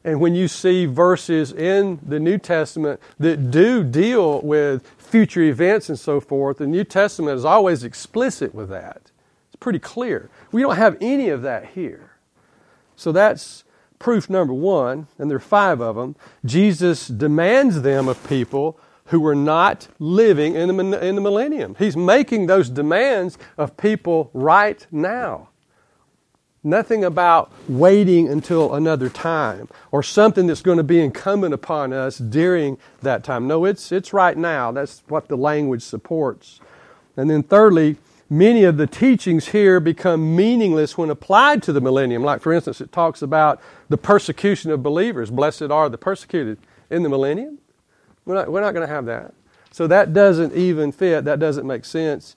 And 0.02 0.20
when 0.20 0.34
you 0.34 0.48
see 0.48 0.86
verses 0.86 1.52
in 1.52 1.98
the 2.02 2.18
New 2.18 2.38
Testament 2.38 3.00
that 3.18 3.50
do 3.50 3.84
deal 3.84 4.40
with 4.40 4.86
future 4.96 5.42
events 5.42 5.88
and 5.90 5.98
so 5.98 6.20
forth, 6.20 6.58
the 6.58 6.66
New 6.66 6.84
Testament 6.84 7.36
is 7.36 7.44
always 7.44 7.84
explicit 7.84 8.54
with 8.54 8.70
that. 8.70 9.10
It's 9.48 9.56
pretty 9.60 9.78
clear. 9.78 10.30
We 10.52 10.62
don't 10.62 10.76
have 10.76 10.96
any 11.00 11.28
of 11.28 11.42
that 11.42 11.66
here. 11.66 12.12
So 12.96 13.12
that's 13.12 13.64
proof 13.98 14.30
number 14.30 14.54
one, 14.54 15.06
and 15.18 15.30
there 15.30 15.36
are 15.36 15.40
five 15.40 15.80
of 15.80 15.96
them. 15.96 16.16
Jesus 16.46 17.06
demands 17.06 17.82
them 17.82 18.08
of 18.08 18.26
people 18.26 18.80
who 19.06 19.26
are 19.26 19.34
not 19.34 19.88
living 19.98 20.54
in 20.54 20.74
the, 20.74 21.06
in 21.06 21.14
the 21.16 21.20
millennium. 21.20 21.76
He's 21.78 21.96
making 21.96 22.46
those 22.46 22.70
demands 22.70 23.36
of 23.58 23.76
people 23.76 24.30
right 24.32 24.86
now. 24.90 25.49
Nothing 26.62 27.04
about 27.04 27.50
waiting 27.68 28.28
until 28.28 28.74
another 28.74 29.08
time 29.08 29.68
or 29.90 30.02
something 30.02 30.46
that's 30.46 30.60
going 30.60 30.76
to 30.76 30.84
be 30.84 31.00
incumbent 31.00 31.54
upon 31.54 31.94
us 31.94 32.18
during 32.18 32.76
that 33.00 33.24
time. 33.24 33.46
No, 33.46 33.64
it's, 33.64 33.90
it's 33.92 34.12
right 34.12 34.36
now. 34.36 34.70
That's 34.70 35.02
what 35.08 35.28
the 35.28 35.36
language 35.36 35.82
supports. 35.82 36.60
And 37.16 37.30
then, 37.30 37.42
thirdly, 37.42 37.96
many 38.28 38.64
of 38.64 38.76
the 38.76 38.86
teachings 38.86 39.48
here 39.48 39.80
become 39.80 40.36
meaningless 40.36 40.98
when 40.98 41.08
applied 41.08 41.62
to 41.62 41.72
the 41.72 41.80
millennium. 41.80 42.22
Like, 42.22 42.42
for 42.42 42.52
instance, 42.52 42.82
it 42.82 42.92
talks 42.92 43.22
about 43.22 43.60
the 43.88 43.96
persecution 43.96 44.70
of 44.70 44.82
believers. 44.82 45.30
Blessed 45.30 45.70
are 45.70 45.88
the 45.88 45.98
persecuted 45.98 46.58
in 46.90 47.02
the 47.02 47.08
millennium. 47.08 47.58
We're 48.26 48.34
not, 48.34 48.52
we're 48.52 48.60
not 48.60 48.74
going 48.74 48.86
to 48.86 48.92
have 48.92 49.06
that. 49.06 49.32
So 49.70 49.86
that 49.86 50.12
doesn't 50.12 50.54
even 50.54 50.92
fit. 50.92 51.24
That 51.24 51.38
doesn't 51.38 51.66
make 51.66 51.86
sense. 51.86 52.36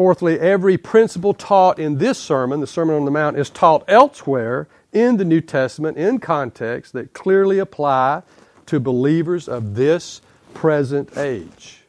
Fourthly, 0.00 0.40
every 0.40 0.78
principle 0.78 1.34
taught 1.34 1.78
in 1.78 1.98
this 1.98 2.18
sermon, 2.18 2.60
the 2.60 2.66
Sermon 2.66 2.96
on 2.96 3.04
the 3.04 3.10
Mount, 3.10 3.36
is 3.36 3.50
taught 3.50 3.84
elsewhere 3.86 4.66
in 4.94 5.18
the 5.18 5.26
New 5.26 5.42
Testament 5.42 5.98
in 5.98 6.20
context 6.20 6.94
that 6.94 7.12
clearly 7.12 7.58
apply 7.58 8.22
to 8.64 8.80
believers 8.80 9.46
of 9.46 9.74
this 9.74 10.22
present 10.54 11.18
age. 11.18 11.82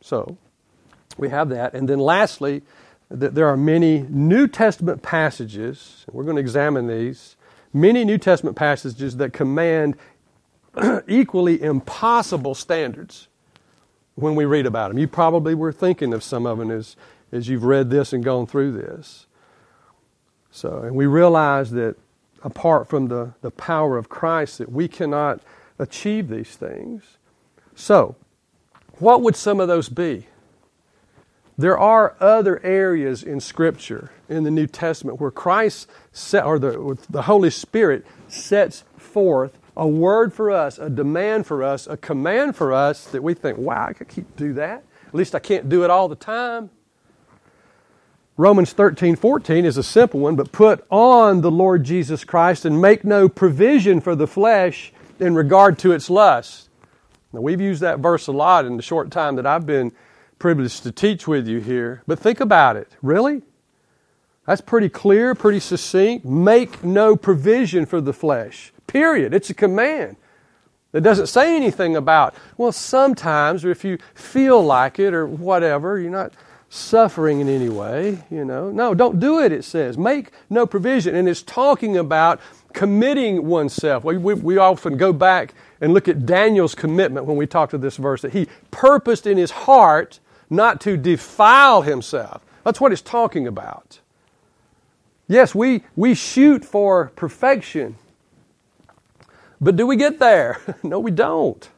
So, 0.00 0.36
we 1.16 1.28
have 1.28 1.48
that. 1.50 1.74
And 1.74 1.88
then 1.88 2.00
lastly, 2.00 2.62
that 3.08 3.36
there 3.36 3.46
are 3.46 3.56
many 3.56 4.00
New 4.08 4.48
Testament 4.48 5.02
passages, 5.02 6.04
we're 6.10 6.24
going 6.24 6.34
to 6.34 6.42
examine 6.42 6.88
these, 6.88 7.36
many 7.72 8.04
New 8.04 8.18
Testament 8.18 8.56
passages 8.56 9.18
that 9.18 9.32
command 9.32 9.94
equally 11.06 11.62
impossible 11.62 12.56
standards 12.56 13.28
when 14.14 14.34
we 14.34 14.44
read 14.44 14.66
about 14.66 14.88
them. 14.88 14.98
You 14.98 15.08
probably 15.08 15.54
were 15.54 15.72
thinking 15.72 16.12
of 16.12 16.22
some 16.22 16.46
of 16.46 16.58
them 16.58 16.70
as, 16.70 16.96
as 17.30 17.48
you've 17.48 17.64
read 17.64 17.90
this 17.90 18.12
and 18.12 18.22
gone 18.22 18.46
through 18.46 18.72
this. 18.72 19.26
So, 20.50 20.82
and 20.82 20.94
we 20.94 21.06
realize 21.06 21.70
that 21.70 21.96
apart 22.42 22.88
from 22.88 23.08
the, 23.08 23.32
the 23.40 23.50
power 23.50 23.96
of 23.96 24.08
Christ, 24.08 24.58
that 24.58 24.70
we 24.70 24.88
cannot 24.88 25.40
achieve 25.78 26.28
these 26.28 26.56
things. 26.56 27.16
So, 27.74 28.16
what 28.98 29.22
would 29.22 29.36
some 29.36 29.60
of 29.60 29.68
those 29.68 29.88
be? 29.88 30.26
There 31.56 31.78
are 31.78 32.16
other 32.20 32.64
areas 32.64 33.22
in 33.22 33.40
Scripture, 33.40 34.10
in 34.28 34.44
the 34.44 34.50
New 34.50 34.66
Testament, 34.66 35.20
where 35.20 35.30
Christ 35.30 35.88
set, 36.10 36.44
or 36.44 36.58
the, 36.58 36.98
the 37.08 37.22
Holy 37.22 37.50
Spirit 37.50 38.06
sets 38.28 38.84
forth 38.96 39.58
a 39.76 39.86
word 39.86 40.32
for 40.32 40.50
us, 40.50 40.78
a 40.78 40.90
demand 40.90 41.46
for 41.46 41.62
us, 41.62 41.86
a 41.86 41.96
command 41.96 42.56
for 42.56 42.72
us 42.72 43.04
that 43.06 43.22
we 43.22 43.34
think, 43.34 43.58
wow, 43.58 43.86
I 43.88 43.92
can't 43.92 44.36
do 44.36 44.52
that. 44.54 44.84
At 45.06 45.14
least 45.14 45.34
I 45.34 45.38
can't 45.38 45.68
do 45.68 45.84
it 45.84 45.90
all 45.90 46.08
the 46.08 46.16
time. 46.16 46.70
Romans 48.36 48.72
13, 48.72 49.16
14 49.16 49.64
is 49.64 49.76
a 49.76 49.82
simple 49.82 50.20
one, 50.20 50.36
but 50.36 50.52
put 50.52 50.84
on 50.90 51.42
the 51.42 51.50
Lord 51.50 51.84
Jesus 51.84 52.24
Christ 52.24 52.64
and 52.64 52.80
make 52.80 53.04
no 53.04 53.28
provision 53.28 54.00
for 54.00 54.14
the 54.14 54.26
flesh 54.26 54.92
in 55.20 55.34
regard 55.34 55.78
to 55.80 55.92
its 55.92 56.08
lust. 56.08 56.70
Now, 57.32 57.40
we've 57.40 57.60
used 57.60 57.82
that 57.82 57.98
verse 57.98 58.26
a 58.26 58.32
lot 58.32 58.64
in 58.64 58.76
the 58.76 58.82
short 58.82 59.10
time 59.10 59.36
that 59.36 59.46
I've 59.46 59.66
been 59.66 59.92
privileged 60.38 60.82
to 60.82 60.92
teach 60.92 61.28
with 61.28 61.46
you 61.46 61.60
here, 61.60 62.02
but 62.06 62.18
think 62.18 62.40
about 62.40 62.76
it. 62.76 62.88
Really? 63.00 63.42
That's 64.46 64.60
pretty 64.60 64.88
clear, 64.88 65.34
pretty 65.34 65.60
succinct. 65.60 66.24
Make 66.24 66.82
no 66.82 67.16
provision 67.16 67.86
for 67.86 68.00
the 68.00 68.12
flesh. 68.12 68.72
Period. 68.86 69.32
It's 69.32 69.50
a 69.50 69.54
command. 69.54 70.16
It 70.92 71.02
doesn't 71.02 71.28
say 71.28 71.56
anything 71.56 71.96
about, 71.96 72.34
well, 72.58 72.72
sometimes, 72.72 73.64
or 73.64 73.70
if 73.70 73.84
you 73.84 73.98
feel 74.14 74.62
like 74.62 74.98
it, 74.98 75.14
or 75.14 75.26
whatever, 75.26 75.98
you're 75.98 76.10
not 76.10 76.32
suffering 76.68 77.40
in 77.40 77.48
any 77.48 77.68
way, 77.68 78.22
you 78.30 78.44
know. 78.44 78.70
No, 78.70 78.94
don't 78.94 79.20
do 79.20 79.40
it, 79.40 79.52
it 79.52 79.64
says. 79.64 79.96
Make 79.96 80.32
no 80.50 80.66
provision. 80.66 81.14
And 81.14 81.28
it's 81.28 81.42
talking 81.42 81.96
about 81.96 82.40
committing 82.72 83.46
oneself. 83.46 84.04
We, 84.04 84.18
we, 84.18 84.34
we 84.34 84.58
often 84.58 84.96
go 84.96 85.12
back 85.12 85.54
and 85.80 85.94
look 85.94 86.08
at 86.08 86.26
Daniel's 86.26 86.74
commitment 86.74 87.26
when 87.26 87.36
we 87.36 87.46
talk 87.46 87.70
to 87.70 87.78
this 87.78 87.96
verse 87.96 88.22
that 88.22 88.32
he 88.32 88.48
purposed 88.70 89.26
in 89.26 89.38
his 89.38 89.50
heart 89.50 90.18
not 90.50 90.80
to 90.82 90.96
defile 90.96 91.82
himself. 91.82 92.42
That's 92.64 92.80
what 92.80 92.92
it's 92.92 93.02
talking 93.02 93.46
about. 93.46 94.00
Yes, 95.28 95.54
we, 95.54 95.84
we 95.96 96.14
shoot 96.14 96.64
for 96.64 97.12
perfection, 97.16 97.96
but 99.60 99.76
do 99.76 99.86
we 99.86 99.96
get 99.96 100.18
there? 100.18 100.60
no, 100.82 100.98
we 100.98 101.10
don't. 101.10 101.68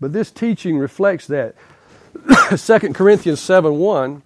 But 0.00 0.12
this 0.12 0.30
teaching 0.30 0.78
reflects 0.78 1.28
that. 1.28 1.54
2 2.56 2.78
Corinthians 2.92 3.40
7 3.40 3.78
1, 3.78 4.22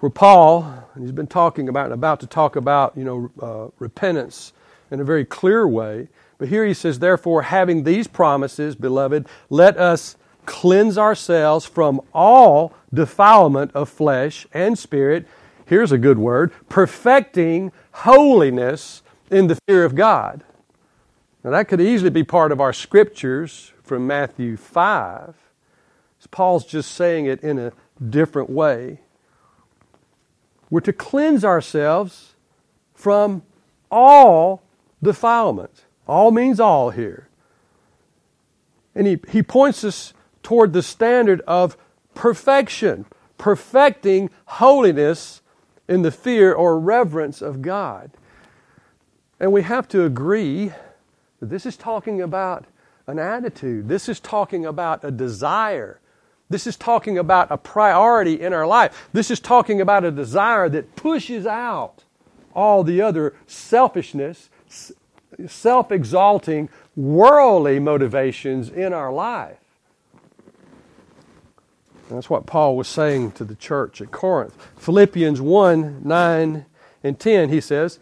where 0.00 0.10
Paul, 0.10 0.88
and 0.94 1.04
he's 1.04 1.12
been 1.12 1.26
talking 1.26 1.68
about 1.68 1.84
and 1.84 1.94
about 1.94 2.20
to 2.20 2.26
talk 2.26 2.56
about, 2.56 2.96
you 2.96 3.04
know, 3.04 3.30
uh, 3.40 3.70
repentance 3.78 4.52
in 4.90 5.00
a 5.00 5.04
very 5.04 5.24
clear 5.24 5.68
way. 5.68 6.08
But 6.38 6.48
here 6.48 6.66
he 6.66 6.74
says, 6.74 6.98
Therefore, 6.98 7.42
having 7.42 7.84
these 7.84 8.08
promises, 8.08 8.74
beloved, 8.74 9.26
let 9.48 9.76
us 9.76 10.16
cleanse 10.44 10.98
ourselves 10.98 11.64
from 11.64 12.00
all 12.12 12.74
defilement 12.92 13.70
of 13.74 13.88
flesh 13.88 14.46
and 14.52 14.78
spirit. 14.78 15.26
Here's 15.72 15.90
a 15.90 15.96
good 15.96 16.18
word 16.18 16.52
perfecting 16.68 17.72
holiness 17.92 19.02
in 19.30 19.46
the 19.46 19.56
fear 19.66 19.86
of 19.86 19.94
God. 19.94 20.44
Now, 21.42 21.48
that 21.52 21.66
could 21.66 21.80
easily 21.80 22.10
be 22.10 22.24
part 22.24 22.52
of 22.52 22.60
our 22.60 22.74
scriptures 22.74 23.72
from 23.82 24.06
Matthew 24.06 24.58
5. 24.58 25.34
Paul's 26.30 26.66
just 26.66 26.90
saying 26.90 27.24
it 27.24 27.42
in 27.42 27.58
a 27.58 27.72
different 28.06 28.50
way. 28.50 29.00
We're 30.68 30.80
to 30.80 30.92
cleanse 30.92 31.42
ourselves 31.42 32.34
from 32.92 33.40
all 33.90 34.62
defilement. 35.02 35.86
All 36.06 36.32
means 36.32 36.60
all 36.60 36.90
here. 36.90 37.28
And 38.94 39.06
he, 39.06 39.18
he 39.30 39.42
points 39.42 39.84
us 39.84 40.12
toward 40.42 40.74
the 40.74 40.82
standard 40.82 41.40
of 41.46 41.78
perfection, 42.14 43.06
perfecting 43.38 44.28
holiness 44.44 45.38
in 45.88 46.02
the 46.02 46.10
fear 46.10 46.52
or 46.52 46.78
reverence 46.78 47.42
of 47.42 47.62
God. 47.62 48.10
And 49.40 49.52
we 49.52 49.62
have 49.62 49.88
to 49.88 50.04
agree 50.04 50.72
that 51.40 51.50
this 51.50 51.66
is 51.66 51.76
talking 51.76 52.20
about 52.20 52.66
an 53.06 53.18
attitude, 53.18 53.88
this 53.88 54.08
is 54.08 54.20
talking 54.20 54.64
about 54.64 55.02
a 55.02 55.10
desire. 55.10 55.98
This 56.48 56.66
is 56.66 56.76
talking 56.76 57.16
about 57.16 57.50
a 57.50 57.56
priority 57.56 58.38
in 58.40 58.52
our 58.52 58.66
life. 58.66 59.08
This 59.14 59.30
is 59.30 59.40
talking 59.40 59.80
about 59.80 60.04
a 60.04 60.10
desire 60.10 60.68
that 60.68 60.96
pushes 60.96 61.46
out 61.46 62.04
all 62.54 62.84
the 62.84 63.00
other 63.00 63.34
selfishness, 63.46 64.50
self 65.48 65.90
exalting, 65.90 66.68
worldly 66.94 67.78
motivations 67.78 68.68
in 68.68 68.92
our 68.92 69.10
life. 69.10 69.61
That's 72.14 72.30
what 72.30 72.46
Paul 72.46 72.76
was 72.76 72.88
saying 72.88 73.32
to 73.32 73.44
the 73.44 73.54
church 73.54 74.00
at 74.00 74.10
Corinth. 74.10 74.56
Philippians 74.76 75.40
1 75.40 76.02
9 76.04 76.66
and 77.04 77.18
10, 77.18 77.48
he 77.48 77.60
says, 77.60 77.98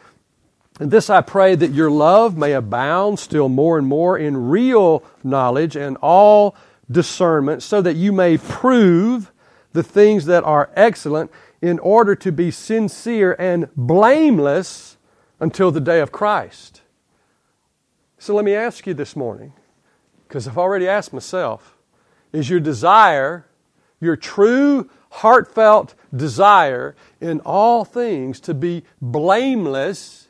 And 0.79 0.91
this 0.91 1.11
I 1.11 1.21
pray 1.21 1.55
that 1.55 1.73
your 1.73 1.91
love 1.91 2.37
may 2.37 2.53
abound 2.53 3.19
still 3.19 3.49
more 3.49 3.79
and 3.79 3.87
more 3.87 4.19
in 4.19 4.49
real 4.49 5.03
knowledge 5.23 5.77
and 5.77 5.97
all 5.99 6.57
discernment, 6.91 7.63
so 7.63 7.81
that 7.83 7.97
you 7.97 8.13
may 8.13 8.37
prove 8.37 9.33
the 9.73 9.83
things 9.83 10.27
that 10.27 10.45
are 10.45 10.71
excellent 10.75 11.31
in 11.63 11.79
order 11.79 12.15
to 12.17 12.33
be 12.33 12.51
sincere 12.51 13.37
and 13.39 13.69
blameless 13.77 14.97
until 15.39 15.71
the 15.71 15.81
day 15.81 16.01
of 16.01 16.11
Christ. 16.11 16.83
So 18.19 18.35
let 18.35 18.45
me 18.45 18.55
ask 18.55 18.87
you 18.87 18.95
this 18.95 19.17
morning, 19.17 19.53
because 20.27 20.47
I've 20.47 20.59
already 20.59 20.89
asked 20.89 21.13
myself 21.13 21.77
is 22.33 22.49
your 22.49 22.61
desire, 22.61 23.47
your 24.01 24.17
true, 24.17 24.89
heartfelt 25.11 25.95
desire 26.15 26.95
in 27.21 27.41
all 27.41 27.85
things 27.85 28.41
to 28.41 28.55
be 28.55 28.85
blameless 29.01 30.29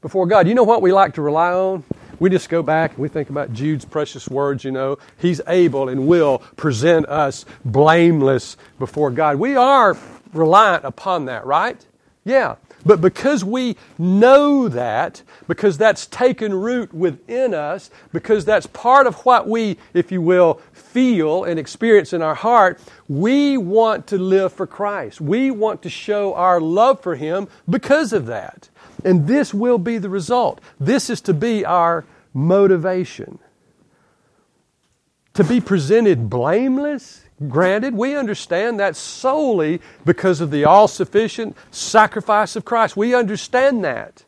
before 0.00 0.26
God? 0.26 0.46
You 0.46 0.54
know 0.54 0.64
what 0.64 0.82
we 0.82 0.92
like 0.92 1.14
to 1.14 1.22
rely 1.22 1.52
on? 1.52 1.84
we 2.22 2.30
just 2.30 2.48
go 2.48 2.62
back 2.62 2.92
and 2.92 3.00
we 3.00 3.08
think 3.08 3.30
about 3.30 3.52
Jude's 3.52 3.84
precious 3.84 4.28
words, 4.28 4.62
you 4.62 4.70
know, 4.70 4.96
he's 5.18 5.40
able 5.48 5.88
and 5.88 6.06
will 6.06 6.38
present 6.54 7.08
us 7.08 7.44
blameless 7.64 8.56
before 8.78 9.10
God. 9.10 9.40
We 9.40 9.56
are 9.56 9.98
reliant 10.32 10.84
upon 10.84 11.24
that, 11.24 11.44
right? 11.44 11.84
Yeah. 12.24 12.54
But 12.84 13.00
because 13.00 13.44
we 13.44 13.76
know 13.98 14.68
that, 14.68 15.22
because 15.46 15.78
that's 15.78 16.06
taken 16.06 16.54
root 16.54 16.92
within 16.92 17.54
us, 17.54 17.90
because 18.12 18.44
that's 18.44 18.66
part 18.66 19.06
of 19.06 19.16
what 19.24 19.48
we, 19.48 19.78
if 19.94 20.10
you 20.10 20.20
will, 20.20 20.60
feel 20.72 21.44
and 21.44 21.58
experience 21.58 22.12
in 22.12 22.22
our 22.22 22.34
heart, 22.34 22.80
we 23.08 23.56
want 23.56 24.06
to 24.08 24.18
live 24.18 24.52
for 24.52 24.66
Christ. 24.66 25.20
We 25.20 25.50
want 25.50 25.82
to 25.82 25.90
show 25.90 26.34
our 26.34 26.60
love 26.60 27.00
for 27.00 27.14
Him 27.14 27.48
because 27.68 28.12
of 28.12 28.26
that. 28.26 28.68
And 29.04 29.26
this 29.26 29.52
will 29.54 29.78
be 29.78 29.98
the 29.98 30.10
result. 30.10 30.60
This 30.78 31.10
is 31.10 31.20
to 31.22 31.34
be 31.34 31.64
our 31.64 32.04
motivation. 32.34 33.38
To 35.34 35.44
be 35.44 35.60
presented 35.60 36.28
blameless, 36.28 37.24
granted, 37.48 37.94
we 37.94 38.16
understand 38.16 38.80
that 38.80 38.96
solely 38.96 39.80
because 40.04 40.40
of 40.40 40.50
the 40.50 40.64
all 40.64 40.88
sufficient 40.88 41.56
sacrifice 41.70 42.56
of 42.56 42.64
Christ. 42.64 42.96
We 42.96 43.14
understand 43.14 43.84
that. 43.84 44.24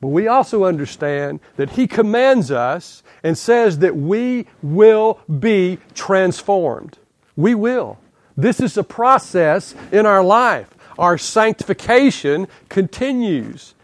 But 0.00 0.08
we 0.08 0.28
also 0.28 0.64
understand 0.64 1.40
that 1.56 1.70
He 1.70 1.86
commands 1.86 2.50
us 2.50 3.02
and 3.22 3.36
says 3.36 3.78
that 3.78 3.96
we 3.96 4.46
will 4.62 5.20
be 5.38 5.78
transformed. 5.94 6.98
We 7.36 7.54
will. 7.54 7.98
This 8.36 8.60
is 8.60 8.76
a 8.76 8.84
process 8.84 9.74
in 9.90 10.06
our 10.06 10.22
life. 10.22 10.68
Our 10.98 11.18
sanctification 11.18 12.46
continues 12.68 13.74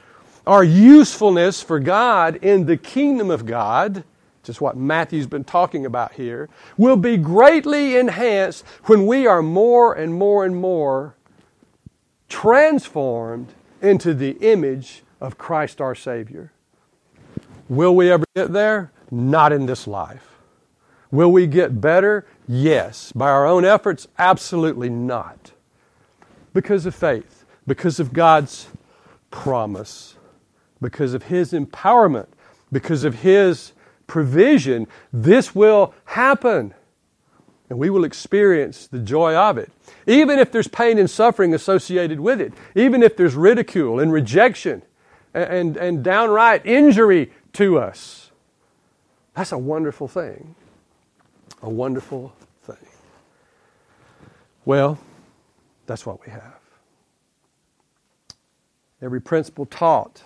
our 0.46 0.64
usefulness 0.64 1.62
for 1.62 1.80
God 1.80 2.36
in 2.36 2.66
the 2.66 2.76
kingdom 2.76 3.30
of 3.30 3.46
God, 3.46 4.04
just 4.44 4.60
what 4.60 4.76
Matthew's 4.76 5.26
been 5.26 5.44
talking 5.44 5.84
about 5.84 6.12
here, 6.12 6.48
will 6.76 6.96
be 6.96 7.16
greatly 7.16 7.96
enhanced 7.96 8.64
when 8.84 9.06
we 9.06 9.26
are 9.26 9.42
more 9.42 9.94
and 9.94 10.14
more 10.14 10.44
and 10.44 10.56
more 10.56 11.16
transformed 12.28 13.52
into 13.82 14.14
the 14.14 14.30
image 14.40 15.02
of 15.20 15.38
Christ 15.38 15.80
our 15.80 15.94
Savior. 15.94 16.52
Will 17.68 17.94
we 17.94 18.10
ever 18.10 18.24
get 18.34 18.52
there? 18.52 18.92
Not 19.10 19.52
in 19.52 19.66
this 19.66 19.86
life. 19.86 20.38
Will 21.10 21.30
we 21.32 21.46
get 21.46 21.80
better? 21.80 22.26
Yes. 22.46 23.12
By 23.12 23.30
our 23.30 23.46
own 23.46 23.64
efforts? 23.64 24.06
Absolutely 24.18 24.90
not. 24.90 25.52
Because 26.52 26.86
of 26.86 26.94
faith, 26.94 27.44
because 27.66 28.00
of 28.00 28.12
God's 28.12 28.68
promise 29.30 30.16
because 30.84 31.14
of 31.14 31.24
His 31.24 31.52
empowerment, 31.52 32.28
because 32.70 33.04
of 33.04 33.16
His 33.16 33.72
provision, 34.06 34.86
this 35.12 35.54
will 35.54 35.94
happen. 36.04 36.74
And 37.70 37.78
we 37.78 37.90
will 37.90 38.04
experience 38.04 38.86
the 38.86 38.98
joy 38.98 39.34
of 39.34 39.56
it. 39.58 39.70
Even 40.06 40.38
if 40.38 40.52
there's 40.52 40.68
pain 40.68 40.98
and 40.98 41.08
suffering 41.08 41.54
associated 41.54 42.20
with 42.20 42.40
it, 42.40 42.52
even 42.74 43.02
if 43.02 43.16
there's 43.16 43.34
ridicule 43.34 44.00
and 44.00 44.12
rejection 44.12 44.82
and, 45.32 45.44
and, 45.44 45.76
and 45.76 46.04
downright 46.04 46.64
injury 46.66 47.32
to 47.54 47.78
us. 47.78 48.30
That's 49.34 49.52
a 49.52 49.58
wonderful 49.58 50.08
thing. 50.08 50.54
A 51.62 51.70
wonderful 51.70 52.34
thing. 52.62 52.76
Well, 54.64 54.98
that's 55.86 56.04
what 56.04 56.24
we 56.24 56.30
have. 56.30 56.60
Every 59.02 59.20
principle 59.20 59.66
taught 59.66 60.22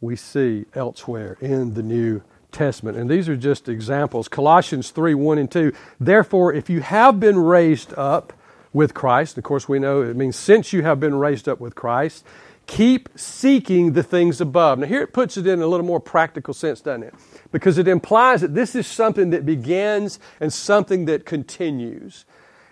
we 0.00 0.16
see 0.16 0.66
elsewhere 0.74 1.36
in 1.40 1.74
the 1.74 1.82
New 1.82 2.22
Testament. 2.52 2.96
And 2.96 3.10
these 3.10 3.28
are 3.28 3.36
just 3.36 3.68
examples. 3.68 4.28
Colossians 4.28 4.90
3 4.90 5.14
1 5.14 5.38
and 5.38 5.50
2. 5.50 5.72
Therefore, 6.00 6.52
if 6.52 6.70
you 6.70 6.80
have 6.80 7.20
been 7.20 7.38
raised 7.38 7.92
up 7.94 8.32
with 8.72 8.94
Christ. 8.94 9.38
Of 9.38 9.44
course, 9.44 9.68
we 9.68 9.78
know 9.78 10.02
it 10.02 10.16
means 10.16 10.36
since 10.36 10.72
you 10.72 10.82
have 10.82 11.00
been 11.00 11.14
raised 11.14 11.48
up 11.48 11.60
with 11.60 11.74
Christ, 11.74 12.24
keep 12.66 13.08
seeking 13.16 13.92
the 13.92 14.02
things 14.02 14.40
above. 14.40 14.78
Now, 14.78 14.86
here 14.86 15.02
it 15.02 15.12
puts 15.12 15.36
it 15.36 15.46
in 15.46 15.60
a 15.60 15.66
little 15.66 15.86
more 15.86 16.00
practical 16.00 16.52
sense, 16.54 16.80
doesn't 16.80 17.02
it? 17.02 17.14
Because 17.50 17.78
it 17.78 17.88
implies 17.88 18.42
that 18.42 18.54
this 18.54 18.74
is 18.74 18.86
something 18.86 19.30
that 19.30 19.46
begins 19.46 20.18
and 20.40 20.52
something 20.52 21.06
that 21.06 21.24
continues. 21.24 22.24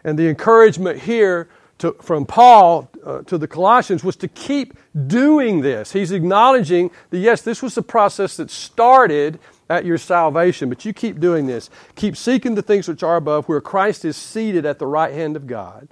And 0.05 0.19
the 0.19 0.29
encouragement 0.29 1.01
here 1.01 1.49
to, 1.79 1.93
from 2.01 2.25
Paul 2.25 2.91
uh, 3.05 3.23
to 3.23 3.37
the 3.37 3.47
Colossians 3.47 4.03
was 4.03 4.17
to 4.17 4.29
keep 4.29 4.75
doing 5.07 5.61
this. 5.61 5.93
He's 5.93 6.11
acknowledging 6.13 6.91
that, 7.11 7.19
yes, 7.19 7.43
this 7.43 7.63
was 7.63 7.75
the 7.75 7.83
process 7.83 8.37
that 8.39 8.51
started 8.51 9.39
at 9.69 9.85
your 9.85 9.99
salvation, 9.99 10.69
but 10.69 10.85
you 10.85 10.93
keep 10.93 11.21
doing 11.21 11.47
this. 11.47 11.69
Keep 11.95 12.17
seeking 12.17 12.55
the 12.55 12.63
things 12.63 12.89
which 12.89 13.03
are 13.03 13.17
above, 13.17 13.49
where 13.49 13.61
Christ 13.61 14.05
is 14.05 14.17
seated 14.17 14.65
at 14.65 14.79
the 14.79 14.87
right 14.87 15.13
hand 15.13 15.37
of 15.37 15.47
God. 15.47 15.89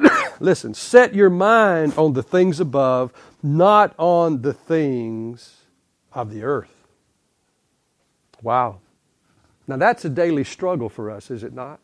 Listen, 0.40 0.74
set 0.74 1.14
your 1.14 1.30
mind 1.30 1.94
on 1.96 2.14
the 2.14 2.22
things 2.22 2.58
above, 2.58 3.12
not 3.42 3.94
on 3.98 4.42
the 4.42 4.52
things 4.52 5.62
of 6.12 6.32
the 6.32 6.42
earth. 6.42 6.74
Wow. 8.42 8.78
Now 9.66 9.76
that's 9.76 10.04
a 10.04 10.08
daily 10.08 10.44
struggle 10.44 10.88
for 10.88 11.10
us, 11.10 11.30
is 11.30 11.44
it 11.44 11.52
not? 11.52 11.80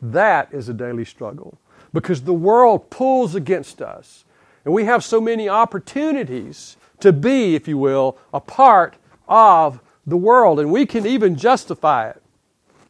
That 0.00 0.52
is 0.52 0.68
a 0.68 0.74
daily 0.74 1.04
struggle 1.04 1.58
because 1.94 2.22
the 2.22 2.34
world 2.34 2.90
pulls 2.90 3.34
against 3.34 3.80
us. 3.80 4.24
And 4.64 4.74
we 4.74 4.84
have 4.84 5.02
so 5.02 5.20
many 5.20 5.48
opportunities 5.48 6.76
to 7.00 7.12
be, 7.12 7.54
if 7.54 7.68
you 7.68 7.78
will, 7.78 8.18
a 8.34 8.40
part 8.40 8.96
of 9.28 9.80
the 10.06 10.16
world. 10.16 10.60
And 10.60 10.70
we 10.70 10.84
can 10.84 11.06
even 11.06 11.36
justify 11.36 12.10
it. 12.10 12.22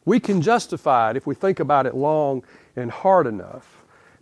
We 0.03 0.19
can 0.19 0.41
justify 0.41 1.11
it 1.11 1.17
if 1.17 1.25
we 1.25 1.35
think 1.35 1.59
about 1.59 1.85
it 1.85 1.95
long 1.95 2.43
and 2.75 2.91
hard 2.91 3.27
enough. 3.27 3.71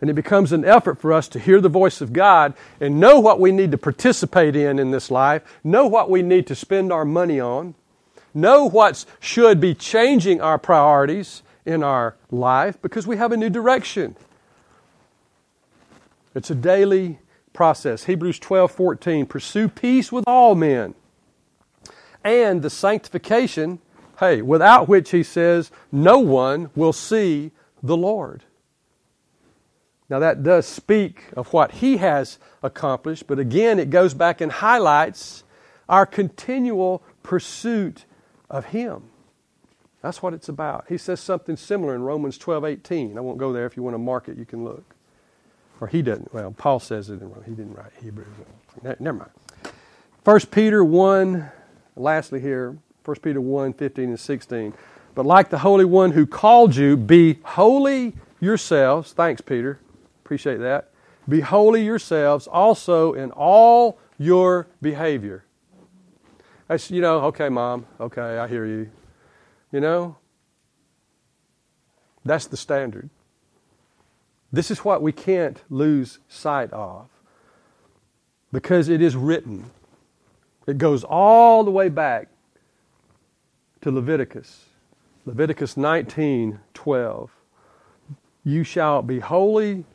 And 0.02 0.10
it 0.10 0.14
becomes 0.16 0.52
an 0.52 0.66
effort 0.66 1.00
for 1.00 1.14
us 1.14 1.30
to 1.30 1.40
hear 1.40 1.62
the 1.62 1.70
voice 1.70 2.02
of 2.02 2.12
God 2.12 2.54
and 2.82 3.00
know 3.00 3.20
what 3.20 3.40
we 3.40 3.54
need 3.54 3.72
to 3.72 3.78
participate 3.78 4.56
in 4.56 4.80
in 4.80 4.92
this 4.92 5.10
life, 5.10 5.44
know 5.64 5.88
what 5.88 6.10
we 6.10 6.22
need 6.22 6.46
to 6.48 6.56
spend 6.56 6.92
our 6.92 7.06
money 7.06 7.40
on, 7.40 7.76
know 8.34 8.66
what 8.66 9.06
should 9.22 9.62
be 9.62 9.74
changing 9.74 10.42
our 10.42 10.58
priorities 10.58 11.42
in 11.66 11.84
our 11.84 12.16
life 12.32 12.82
because 12.82 13.08
we 13.08 13.16
have 13.16 13.32
a 13.32 13.38
new 13.38 13.50
direction. 13.50 14.16
It's 16.36 16.50
a 16.50 16.56
daily 16.56 17.20
process. 17.54 18.06
Hebrews 18.06 18.40
12 18.40 18.72
14. 18.72 19.26
Pursue 19.26 19.70
peace 19.70 20.12
with 20.12 20.24
all 20.28 20.56
men 20.56 20.96
and 22.24 22.62
the 22.62 22.70
sanctification, 22.70 23.80
hey, 24.20 24.42
without 24.42 24.88
which 24.88 25.12
he 25.12 25.24
says, 25.24 25.72
no 25.92 26.20
one 26.20 26.70
will 26.76 26.94
see 26.94 27.52
the 27.82 27.98
Lord. 27.98 28.44
Now, 30.10 30.20
that 30.20 30.44
does 30.44 30.66
speak 30.66 31.26
of 31.36 31.52
what 31.54 31.72
he 31.74 31.98
has 31.98 32.38
accomplished, 32.62 33.26
but 33.28 33.40
again, 33.40 33.80
it 33.80 33.90
goes 33.90 34.14
back 34.14 34.42
and 34.42 34.52
highlights 34.52 35.44
our 35.90 36.06
continual 36.06 37.04
pursuit 37.24 38.06
of 38.50 38.66
him. 38.66 39.04
That's 40.02 40.22
what 40.22 40.34
it's 40.34 40.50
about. 40.50 40.86
He 40.90 40.98
says 40.98 41.20
something 41.20 41.56
similar 41.56 41.96
in 41.96 42.04
Romans 42.04 42.38
12 42.38 42.66
18. 42.66 43.18
I 43.18 43.22
won't 43.22 43.38
go 43.38 43.54
there. 43.54 43.66
If 43.66 43.78
you 43.78 43.84
want 43.84 43.94
to 43.94 44.00
mark 44.00 44.28
it, 44.28 44.38
you 44.38 44.46
can 44.46 44.64
look. 44.64 44.93
Or 45.82 45.88
he 45.88 46.02
doesn't. 46.02 46.34
Well, 46.34 46.52
Paul 46.52 46.80
says 46.80 47.10
it 47.10 47.22
in 47.22 47.30
Rome. 47.30 47.44
He 47.46 47.52
didn't 47.52 47.74
write 47.74 47.92
Hebrews. 48.02 48.28
Never 49.00 49.18
mind. 49.18 49.32
1 50.24 50.40
Peter 50.52 50.84
1 50.84 51.52
lastly, 51.96 52.40
here, 52.40 52.78
1 53.06 53.18
Peter 53.22 53.42
1 53.42 53.74
15 53.74 54.10
and 54.10 54.20
16. 54.20 54.74
But 55.16 55.26
like 55.26 55.50
the 55.50 55.60
Holy 55.60 55.86
One 55.86 56.12
who 56.12 56.26
called 56.26 56.76
you, 56.76 56.98
be 56.98 57.40
holy 57.44 58.14
yourselves. 58.40 59.14
Thanks, 59.14 59.42
Peter. 59.42 59.80
Appreciate 60.24 60.58
that. 60.58 60.92
Be 61.30 61.42
holy 61.42 61.84
yourselves 61.86 62.48
also 62.48 63.14
in 63.14 63.32
all 63.32 64.00
your 64.18 64.68
behavior. 64.82 65.46
That's, 66.68 66.90
you 66.90 67.02
know, 67.02 67.22
okay, 67.26 67.50
mom, 67.50 67.86
okay, 68.00 68.38
I 68.38 68.48
hear 68.48 68.66
you. 68.66 68.90
You 69.72 69.82
know, 69.82 70.18
that's 72.26 72.48
the 72.48 72.58
standard. 72.58 73.10
This 74.54 74.70
is 74.70 74.86
what 74.86 75.02
we 75.02 75.12
can't 75.12 75.60
lose 75.72 76.20
sight 76.30 76.72
of 76.72 77.08
because 78.52 78.88
it 78.88 79.02
is 79.02 79.16
written. 79.16 79.72
It 80.68 80.78
goes 80.78 81.04
all 81.04 81.64
the 81.64 81.72
way 81.72 81.90
back 81.90 82.30
to 83.82 83.90
Leviticus. 83.90 84.66
Leviticus 85.26 85.76
19 85.76 86.60
12. 86.74 87.32
You 88.46 88.64
shall 88.64 89.02
be 89.02 89.20
holy, 89.20 89.86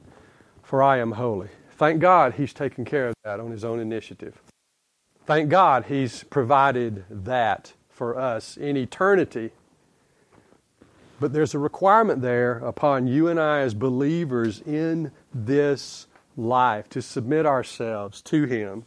for 0.64 0.83
I 0.83 0.99
am 0.99 1.12
holy. 1.12 1.51
Thank 1.73 2.01
God 2.01 2.35
he's 2.35 2.53
taken 2.53 2.85
care 2.85 3.09
of 3.09 3.14
that 3.23 3.38
on 3.38 3.53
his 3.53 3.64
own 3.64 3.79
initiative. 3.79 4.42
Thank 5.25 5.51
God 5.51 5.85
he's 5.85 6.25
provided 6.25 7.05
that 7.09 7.75
for 7.88 8.18
us 8.18 8.57
in 8.57 8.77
eternity. 8.77 9.53
But 11.21 11.33
there's 11.33 11.55
a 11.55 11.59
requirement 11.59 12.23
there 12.23 12.59
upon 12.59 13.07
you 13.07 13.29
and 13.29 13.41
I 13.41 13.61
as 13.61 13.75
believers 13.75 14.61
in 14.61 15.11
this 15.35 16.07
life 16.37 16.89
to 16.91 17.03
submit 17.03 17.47
ourselves 17.47 18.23
to 18.23 18.45
him 18.45 18.85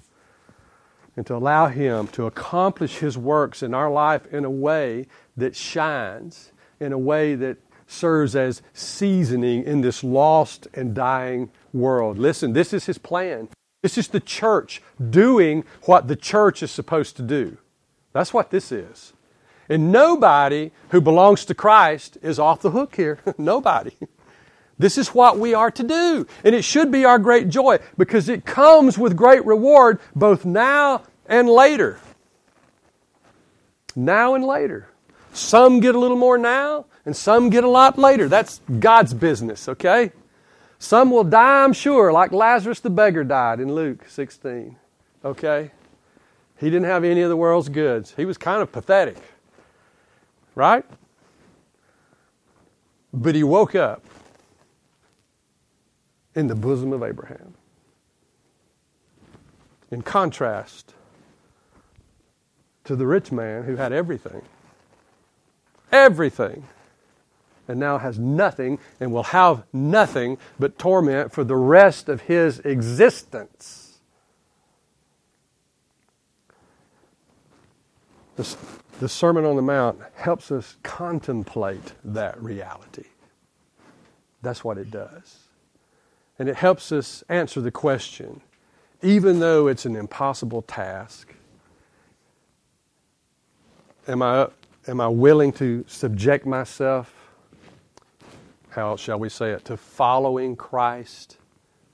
and 1.15 1.25
to 1.27 1.35
allow 1.35 1.67
Him 1.67 2.07
to 2.09 2.25
accomplish 2.25 2.99
His 2.99 3.17
works 3.17 3.61
in 3.61 3.73
our 3.73 3.91
life 3.91 4.25
in 4.33 4.45
a 4.45 4.49
way 4.49 5.07
that 5.37 5.55
shines, 5.55 6.51
in 6.79 6.93
a 6.93 6.97
way 6.97 7.35
that 7.35 7.57
serves 7.87 8.35
as 8.35 8.61
seasoning 8.73 9.63
in 9.63 9.81
this 9.81 10.03
lost 10.03 10.67
and 10.73 10.95
dying 10.95 11.51
world. 11.73 12.17
Listen, 12.17 12.53
this 12.53 12.73
is 12.73 12.85
His 12.85 12.97
plan. 12.97 13.49
This 13.83 13.97
is 13.97 14.07
the 14.07 14.19
church 14.19 14.81
doing 15.09 15.65
what 15.83 16.07
the 16.07 16.15
church 16.15 16.63
is 16.63 16.71
supposed 16.71 17.17
to 17.17 17.23
do. 17.23 17.57
That's 18.13 18.33
what 18.33 18.51
this 18.51 18.71
is. 18.71 19.13
And 19.71 19.89
nobody 19.89 20.71
who 20.89 20.99
belongs 20.99 21.45
to 21.45 21.55
Christ 21.55 22.17
is 22.21 22.39
off 22.39 22.61
the 22.61 22.71
hook 22.71 22.97
here. 22.97 23.19
nobody. 23.37 23.93
This 24.77 24.97
is 24.97 25.15
what 25.15 25.39
we 25.39 25.53
are 25.53 25.71
to 25.71 25.83
do. 25.83 26.27
And 26.43 26.53
it 26.53 26.65
should 26.65 26.91
be 26.91 27.05
our 27.05 27.17
great 27.17 27.47
joy 27.47 27.79
because 27.97 28.27
it 28.27 28.43
comes 28.43 28.97
with 28.97 29.15
great 29.15 29.45
reward 29.45 30.01
both 30.13 30.43
now 30.43 31.03
and 31.25 31.47
later. 31.47 31.99
Now 33.95 34.35
and 34.35 34.43
later. 34.43 34.89
Some 35.31 35.79
get 35.79 35.95
a 35.95 35.99
little 35.99 36.17
more 36.17 36.37
now, 36.37 36.87
and 37.05 37.15
some 37.15 37.49
get 37.49 37.63
a 37.63 37.69
lot 37.69 37.97
later. 37.97 38.27
That's 38.27 38.59
God's 38.79 39.13
business, 39.13 39.69
okay? 39.69 40.11
Some 40.79 41.11
will 41.11 41.23
die, 41.23 41.63
I'm 41.63 41.71
sure, 41.71 42.11
like 42.11 42.33
Lazarus 42.33 42.81
the 42.81 42.89
beggar 42.89 43.23
died 43.23 43.61
in 43.61 43.73
Luke 43.73 44.03
16, 44.09 44.75
okay? 45.23 45.71
He 46.57 46.65
didn't 46.65 46.87
have 46.87 47.05
any 47.05 47.21
of 47.21 47.29
the 47.29 47.37
world's 47.37 47.69
goods. 47.69 48.13
He 48.17 48.25
was 48.25 48.37
kind 48.37 48.61
of 48.61 48.73
pathetic, 48.73 49.15
right? 50.55 50.85
But 53.13 53.35
he 53.35 53.43
woke 53.43 53.75
up 53.75 54.03
in 56.35 56.47
the 56.47 56.55
bosom 56.55 56.93
of 56.93 57.03
Abraham. 57.03 57.55
In 59.89 60.01
contrast 60.01 60.93
to 62.85 62.95
the 62.95 63.05
rich 63.05 63.31
man 63.31 63.63
who 63.63 63.75
had 63.75 63.91
everything, 63.91 64.41
everything, 65.91 66.65
and 67.67 67.79
now 67.79 67.97
has 67.97 68.17
nothing 68.17 68.79
and 68.99 69.11
will 69.11 69.23
have 69.23 69.63
nothing 69.71 70.37
but 70.59 70.79
torment 70.79 71.31
for 71.31 71.43
the 71.43 71.55
rest 71.55 72.09
of 72.09 72.21
his 72.21 72.59
existence. 72.59 73.99
The 79.01 79.09
Sermon 79.09 79.45
on 79.45 79.55
the 79.55 79.63
Mount 79.63 79.99
helps 80.13 80.51
us 80.51 80.77
contemplate 80.83 81.93
that 82.03 82.39
reality. 82.39 83.05
That's 84.43 84.63
what 84.63 84.77
it 84.77 84.91
does. 84.91 85.39
And 86.37 86.47
it 86.47 86.55
helps 86.55 86.91
us 86.91 87.23
answer 87.27 87.61
the 87.61 87.71
question, 87.71 88.41
even 89.01 89.39
though 89.39 89.65
it's 89.65 89.87
an 89.87 89.95
impossible 89.95 90.61
task, 90.61 91.33
am 94.07 94.21
I, 94.21 94.49
am 94.87 95.01
I 95.01 95.07
willing 95.07 95.51
to 95.53 95.83
subject 95.87 96.45
myself, 96.45 97.11
how 98.69 98.97
shall 98.97 99.17
we 99.17 99.29
say 99.29 99.49
it, 99.49 99.65
to 99.65 99.77
following 99.77 100.55
Christ 100.55 101.37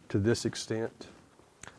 to 0.09 0.19
this 0.19 0.43
extent? 0.43 1.07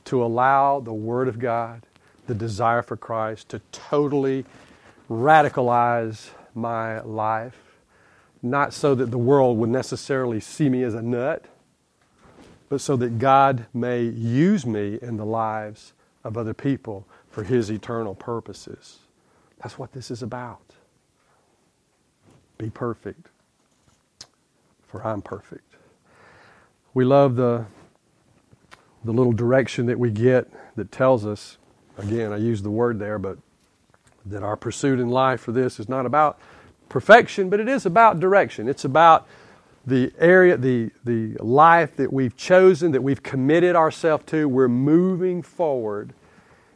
To 0.06 0.24
allow 0.24 0.80
the 0.80 0.94
Word 0.94 1.28
of 1.28 1.38
God, 1.38 1.82
the 2.26 2.34
desire 2.34 2.80
for 2.80 2.96
Christ, 2.96 3.50
to 3.50 3.60
totally 3.72 4.46
radicalize 5.10 6.30
my 6.54 7.00
life, 7.00 7.56
not 8.42 8.72
so 8.72 8.94
that 8.94 9.10
the 9.10 9.18
world 9.18 9.58
would 9.58 9.70
necessarily 9.70 10.40
see 10.40 10.68
me 10.68 10.82
as 10.82 10.94
a 10.94 11.02
nut 11.02 11.44
but 12.68 12.80
so 12.80 12.96
that 12.96 13.18
God 13.18 13.66
may 13.72 14.02
use 14.02 14.66
me 14.66 14.98
in 15.00 15.16
the 15.16 15.24
lives 15.24 15.92
of 16.24 16.36
other 16.36 16.54
people 16.54 17.06
for 17.30 17.42
His 17.42 17.70
eternal 17.70 18.14
purposes. 18.14 18.98
That's 19.62 19.78
what 19.78 19.92
this 19.92 20.10
is 20.10 20.22
about. 20.22 20.60
Be 22.58 22.70
perfect, 22.70 23.28
for 24.86 25.06
I'm 25.06 25.22
perfect. 25.22 25.62
We 26.94 27.04
love 27.04 27.36
the, 27.36 27.66
the 29.04 29.12
little 29.12 29.32
direction 29.32 29.86
that 29.86 29.98
we 29.98 30.10
get 30.10 30.50
that 30.76 30.90
tells 30.90 31.24
us, 31.24 31.58
again, 31.96 32.32
I 32.32 32.36
use 32.36 32.62
the 32.62 32.70
word 32.70 32.98
there, 32.98 33.18
but 33.18 33.38
that 34.30 34.42
our 34.42 34.56
pursuit 34.56 35.00
in 35.00 35.08
life 35.08 35.40
for 35.40 35.52
this 35.52 35.80
is 35.80 35.88
not 35.88 36.06
about 36.06 36.38
perfection, 36.88 37.50
but 37.50 37.60
it 37.60 37.68
is 37.68 37.86
about 37.86 38.20
direction. 38.20 38.68
It's 38.68 38.84
about 38.84 39.26
the 39.86 40.12
area, 40.18 40.56
the, 40.56 40.90
the 41.04 41.36
life 41.40 41.96
that 41.96 42.12
we've 42.12 42.36
chosen, 42.36 42.92
that 42.92 43.02
we've 43.02 43.22
committed 43.22 43.74
ourselves 43.74 44.24
to. 44.26 44.48
We're 44.48 44.68
moving 44.68 45.42
forward 45.42 46.12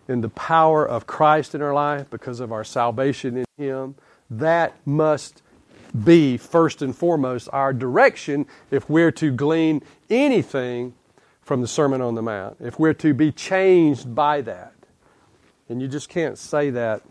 in 0.09 0.21
the 0.21 0.29
power 0.31 0.87
of 0.87 1.07
Christ 1.07 1.55
in 1.55 1.63
our 1.63 1.75
life 1.75 2.09
because 2.11 2.41
of 2.41 2.53
our 2.53 2.65
salvation 2.65 3.39
in 3.39 3.45
Him. 3.57 3.95
That 4.31 4.75
must 4.87 5.43
be 6.05 6.39
first 6.39 6.81
and 6.81 6.97
foremost 6.97 7.49
our 7.53 7.73
direction 7.73 8.47
if 8.71 8.89
we're 8.89 9.13
to 9.13 9.31
glean 9.31 9.83
anything 10.09 10.95
from 11.43 11.61
the 11.61 11.69
Sermon 11.69 12.01
on 12.01 12.15
the 12.15 12.23
Mount, 12.23 12.57
if 12.61 12.79
we're 12.79 12.95
to 12.95 13.13
be 13.13 13.31
changed 13.31 14.15
by 14.15 14.41
that. 14.43 14.73
And 15.69 15.83
you 15.83 15.89
just 15.89 16.09
can't 16.09 16.39
say 16.39 16.71
that 16.71 17.03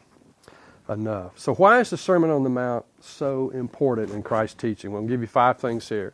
enough. 0.92 1.40
So, 1.40 1.56
why 1.56 1.80
is 1.80 1.90
the 1.90 1.98
Sermon 1.98 2.30
on 2.30 2.44
the 2.44 2.50
Mount 2.50 2.86
so 3.00 3.50
important 3.50 4.12
in 4.12 4.22
Christ's 4.24 4.56
teaching? 4.56 4.92
Well, 4.92 5.02
give 5.04 5.22
you 5.22 5.28
five 5.28 5.58
things 5.58 5.90
here. 5.90 6.14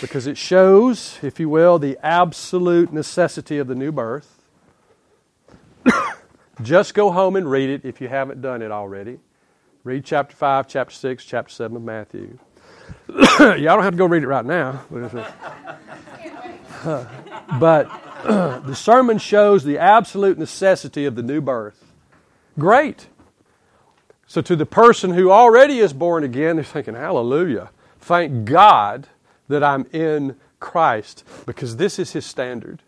Because 0.00 0.26
it 0.26 0.36
shows, 0.36 1.18
if 1.22 1.40
you 1.40 1.48
will, 1.48 1.78
the 1.78 1.98
absolute 2.02 2.92
necessity 2.92 3.58
of 3.58 3.66
the 3.66 3.74
new 3.74 3.90
birth. 3.90 4.40
Just 6.62 6.94
go 6.94 7.10
home 7.10 7.36
and 7.36 7.50
read 7.50 7.70
it 7.70 7.84
if 7.84 8.00
you 8.00 8.08
haven't 8.08 8.40
done 8.40 8.62
it 8.62 8.70
already. 8.70 9.18
Read 9.82 10.04
chapter 10.04 10.36
5, 10.36 10.68
chapter 10.68 10.94
6, 10.94 11.24
chapter 11.24 11.52
7 11.52 11.76
of 11.76 11.82
Matthew. 11.82 12.38
Y'all 13.08 13.58
don't 13.58 13.82
have 13.82 13.94
to 13.94 13.98
go 13.98 14.06
read 14.06 14.22
it 14.22 14.28
right 14.28 14.44
now. 14.44 14.84
but 17.58 17.90
the 18.24 18.74
sermon 18.74 19.18
shows 19.18 19.64
the 19.64 19.78
absolute 19.78 20.38
necessity 20.38 21.06
of 21.06 21.14
the 21.14 21.22
new 21.22 21.40
birth. 21.40 21.84
Great. 22.58 23.06
So, 24.30 24.40
to 24.42 24.54
the 24.54 24.64
person 24.64 25.10
who 25.10 25.32
already 25.32 25.80
is 25.80 25.92
born 25.92 26.22
again, 26.22 26.54
they're 26.54 26.64
thinking, 26.64 26.94
Hallelujah. 26.94 27.70
Thank 27.98 28.44
God 28.44 29.08
that 29.48 29.64
I'm 29.64 29.86
in 29.92 30.36
Christ 30.60 31.24
because 31.46 31.78
this 31.78 31.98
is 31.98 32.12
His 32.12 32.26
standard. 32.26 32.80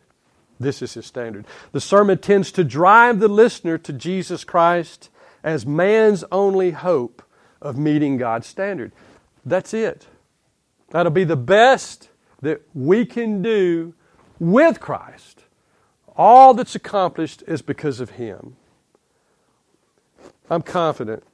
This 0.60 0.82
is 0.82 0.94
His 0.94 1.04
standard. 1.04 1.44
The 1.72 1.80
sermon 1.80 2.18
tends 2.18 2.52
to 2.52 2.62
drive 2.62 3.18
the 3.18 3.26
listener 3.26 3.76
to 3.76 3.92
Jesus 3.92 4.44
Christ 4.44 5.10
as 5.42 5.66
man's 5.66 6.22
only 6.30 6.70
hope 6.70 7.24
of 7.60 7.76
meeting 7.76 8.18
God's 8.18 8.46
standard. 8.46 8.92
That's 9.44 9.74
it. 9.74 10.06
That'll 10.90 11.10
be 11.10 11.24
the 11.24 11.34
best 11.34 12.08
that 12.40 12.62
we 12.72 13.04
can 13.04 13.42
do 13.42 13.94
with 14.38 14.78
Christ. 14.78 15.40
All 16.16 16.54
that's 16.54 16.76
accomplished 16.76 17.42
is 17.48 17.62
because 17.62 17.98
of 17.98 18.10
Him. 18.10 18.54
I'm 20.48 20.62
confident 20.62 21.24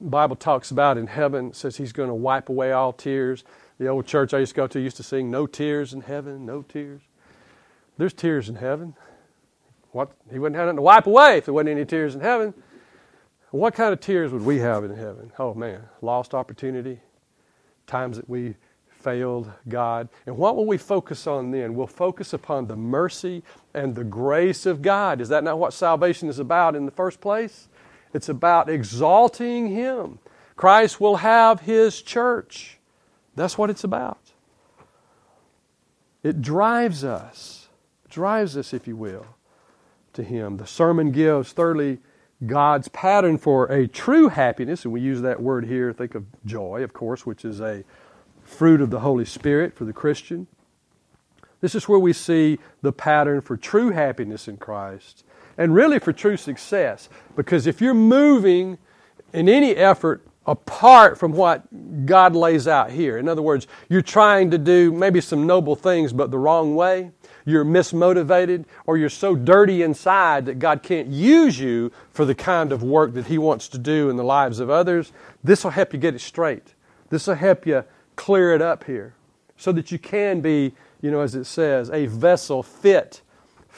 Bible 0.00 0.36
talks 0.36 0.70
about 0.70 0.98
in 0.98 1.06
heaven, 1.06 1.52
says 1.52 1.76
he's 1.76 1.92
going 1.92 2.08
to 2.08 2.14
wipe 2.14 2.48
away 2.48 2.72
all 2.72 2.92
tears. 2.92 3.44
The 3.78 3.88
old 3.88 4.06
church 4.06 4.34
I 4.34 4.38
used 4.38 4.52
to 4.52 4.56
go 4.56 4.66
to 4.66 4.80
used 4.80 4.96
to 4.98 5.02
sing, 5.02 5.30
No 5.30 5.46
tears 5.46 5.92
in 5.92 6.02
heaven, 6.02 6.44
no 6.44 6.62
tears. 6.62 7.02
There's 7.98 8.12
tears 8.12 8.48
in 8.48 8.56
heaven. 8.56 8.94
What? 9.92 10.10
He 10.30 10.38
wouldn't 10.38 10.56
have 10.56 10.66
nothing 10.66 10.76
to 10.76 10.82
wipe 10.82 11.06
away 11.06 11.38
if 11.38 11.46
there 11.46 11.54
wasn't 11.54 11.70
any 11.70 11.86
tears 11.86 12.14
in 12.14 12.20
heaven. 12.20 12.52
What 13.50 13.74
kind 13.74 13.92
of 13.92 14.00
tears 14.00 14.32
would 14.32 14.44
we 14.44 14.58
have 14.58 14.84
in 14.84 14.94
heaven? 14.94 15.32
Oh 15.38 15.54
man, 15.54 15.82
lost 16.02 16.34
opportunity, 16.34 17.00
times 17.86 18.16
that 18.16 18.28
we 18.28 18.56
failed 18.90 19.50
God. 19.68 20.08
And 20.26 20.36
what 20.36 20.56
will 20.56 20.66
we 20.66 20.76
focus 20.76 21.26
on 21.26 21.52
then? 21.52 21.74
We'll 21.74 21.86
focus 21.86 22.32
upon 22.32 22.66
the 22.66 22.76
mercy 22.76 23.42
and 23.72 23.94
the 23.94 24.04
grace 24.04 24.66
of 24.66 24.82
God. 24.82 25.20
Is 25.20 25.28
that 25.28 25.44
not 25.44 25.58
what 25.58 25.72
salvation 25.72 26.28
is 26.28 26.38
about 26.38 26.76
in 26.76 26.84
the 26.84 26.90
first 26.90 27.20
place? 27.20 27.68
It's 28.16 28.30
about 28.30 28.70
exalting 28.70 29.68
Him. 29.68 30.18
Christ 30.56 30.98
will 30.98 31.16
have 31.16 31.60
His 31.60 32.00
church. 32.00 32.78
That's 33.34 33.58
what 33.58 33.68
it's 33.68 33.84
about. 33.84 34.18
It 36.22 36.40
drives 36.40 37.04
us, 37.04 37.68
drives 38.08 38.56
us, 38.56 38.72
if 38.72 38.88
you 38.88 38.96
will, 38.96 39.26
to 40.14 40.22
Him. 40.24 40.56
The 40.56 40.66
sermon 40.66 41.12
gives, 41.12 41.52
thirdly, 41.52 41.98
God's 42.44 42.88
pattern 42.88 43.36
for 43.36 43.66
a 43.66 43.86
true 43.86 44.30
happiness, 44.30 44.84
and 44.84 44.94
we 44.94 45.02
use 45.02 45.20
that 45.20 45.42
word 45.42 45.66
here, 45.66 45.92
think 45.92 46.14
of 46.14 46.24
joy, 46.46 46.82
of 46.82 46.94
course, 46.94 47.26
which 47.26 47.44
is 47.44 47.60
a 47.60 47.84
fruit 48.42 48.80
of 48.80 48.88
the 48.88 49.00
Holy 49.00 49.26
Spirit 49.26 49.74
for 49.76 49.84
the 49.84 49.92
Christian. 49.92 50.46
This 51.60 51.74
is 51.74 51.86
where 51.86 51.98
we 51.98 52.14
see 52.14 52.60
the 52.80 52.92
pattern 52.92 53.42
for 53.42 53.58
true 53.58 53.90
happiness 53.90 54.48
in 54.48 54.56
Christ 54.56 55.22
and 55.58 55.74
really 55.74 55.98
for 55.98 56.12
true 56.12 56.36
success. 56.36 57.08
Because 57.34 57.66
if 57.66 57.80
you're 57.80 57.94
moving 57.94 58.78
in 59.32 59.48
any 59.48 59.74
effort 59.74 60.26
apart 60.46 61.18
from 61.18 61.32
what 61.32 62.06
God 62.06 62.36
lays 62.36 62.68
out 62.68 62.90
here, 62.90 63.18
in 63.18 63.28
other 63.28 63.42
words, 63.42 63.66
you're 63.88 64.02
trying 64.02 64.50
to 64.52 64.58
do 64.58 64.92
maybe 64.92 65.20
some 65.20 65.46
noble 65.46 65.74
things 65.74 66.12
but 66.12 66.30
the 66.30 66.38
wrong 66.38 66.74
way, 66.74 67.10
you're 67.44 67.64
mismotivated, 67.64 68.64
or 68.86 68.96
you're 68.96 69.08
so 69.08 69.34
dirty 69.34 69.82
inside 69.82 70.46
that 70.46 70.58
God 70.58 70.82
can't 70.82 71.08
use 71.08 71.58
you 71.58 71.92
for 72.12 72.24
the 72.24 72.34
kind 72.34 72.72
of 72.72 72.82
work 72.82 73.14
that 73.14 73.26
He 73.26 73.38
wants 73.38 73.68
to 73.68 73.78
do 73.78 74.10
in 74.10 74.16
the 74.16 74.24
lives 74.24 74.58
of 74.58 74.68
others, 74.68 75.12
this 75.42 75.62
will 75.64 75.70
help 75.70 75.92
you 75.92 75.98
get 75.98 76.14
it 76.14 76.20
straight. 76.20 76.74
This 77.08 77.26
will 77.26 77.36
help 77.36 77.66
you 77.66 77.84
clear 78.16 78.52
it 78.52 78.62
up 78.62 78.84
here 78.84 79.14
so 79.56 79.72
that 79.72 79.92
you 79.92 79.98
can 79.98 80.40
be, 80.40 80.74
you 81.00 81.10
know, 81.10 81.20
as 81.20 81.34
it 81.34 81.44
says, 81.44 81.90
a 81.90 82.06
vessel 82.06 82.62
fit 82.62 83.22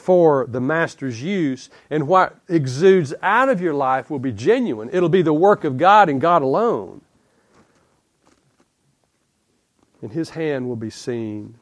for 0.09 0.47
the 0.49 0.59
master's 0.59 1.23
use, 1.23 1.69
and 1.91 2.09
what 2.09 2.35
exudes 2.49 3.13
out 3.21 3.51
of 3.51 3.61
your 3.61 3.75
life 3.75 4.09
will 4.09 4.19
be 4.19 4.33
genuine. 4.33 4.89
It'll 4.91 5.11
be 5.11 5.21
the 5.21 5.35
work 5.35 5.65
of 5.65 5.77
God 5.77 6.09
and 6.09 6.19
God 6.19 6.41
alone. 6.41 7.03
And 10.01 10.11
his 10.11 10.31
hand 10.31 10.67
will 10.67 10.77
be 10.77 10.89
seen. 10.89 11.57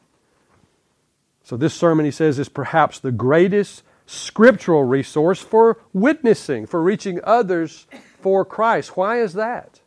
So, 1.43 1.57
this 1.57 1.73
sermon, 1.73 2.05
he 2.05 2.11
says, 2.11 2.39
is 2.39 2.47
perhaps 2.47 2.99
the 2.99 3.11
greatest 3.11 3.83
scriptural 4.05 4.85
resource 4.85 5.41
for 5.41 5.81
witnessing, 5.91 6.67
for 6.67 6.81
reaching 6.81 7.19
others 7.25 7.85
for 8.21 8.45
Christ. 8.45 8.95
Why 8.95 9.19
is 9.19 9.33
that? 9.33 9.81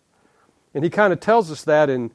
And 0.74 0.84
he 0.84 0.90
kind 0.90 1.14
of 1.14 1.20
tells 1.20 1.50
us 1.50 1.64
that 1.64 1.88
in 1.88 2.10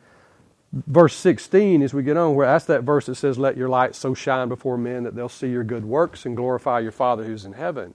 verse 0.76 1.16
16 1.16 1.82
as 1.82 1.94
we 1.94 2.04
get 2.04 2.18
on 2.18 2.36
where 2.36 2.48
that's 2.48 2.66
that 2.66 2.84
verse 2.84 3.06
that 3.06 3.16
says 3.16 3.38
let 3.38 3.56
your 3.56 3.70
light 3.70 3.96
so 3.96 4.14
shine 4.14 4.50
before 4.50 4.78
men 4.78 5.04
that 5.04 5.16
they'll 5.16 5.30
see 5.30 5.48
your 5.48 5.64
good 5.64 5.86
works 5.86 6.26
and 6.26 6.36
glorify 6.36 6.80
your 6.80 6.92
father 6.92 7.24
who's 7.24 7.46
in 7.46 7.54
heaven. 7.54 7.94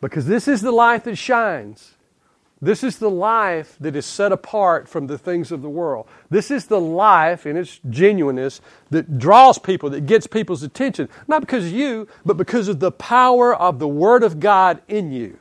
Because 0.00 0.26
this 0.26 0.46
is 0.46 0.60
the 0.60 0.70
life 0.70 1.04
that 1.04 1.16
shines. 1.16 1.94
This 2.62 2.84
is 2.84 2.98
the 2.98 3.10
life 3.10 3.76
that 3.80 3.96
is 3.96 4.06
set 4.06 4.32
apart 4.32 4.88
from 4.88 5.08
the 5.08 5.18
things 5.18 5.50
of 5.50 5.60
the 5.60 5.68
world. 5.68 6.06
This 6.30 6.50
is 6.50 6.66
the 6.66 6.80
life 6.80 7.44
in 7.44 7.56
its 7.56 7.80
genuineness 7.90 8.60
that 8.90 9.18
draws 9.18 9.58
people 9.58 9.90
that 9.90 10.06
gets 10.06 10.26
people's 10.26 10.62
attention. 10.62 11.08
Not 11.26 11.40
because 11.40 11.66
of 11.66 11.72
you 11.72 12.06
but 12.24 12.36
because 12.36 12.68
of 12.68 12.78
the 12.78 12.92
power 12.92 13.54
of 13.54 13.80
the 13.80 13.88
word 13.88 14.22
of 14.22 14.38
god 14.38 14.80
in 14.88 15.10
you. 15.10 15.38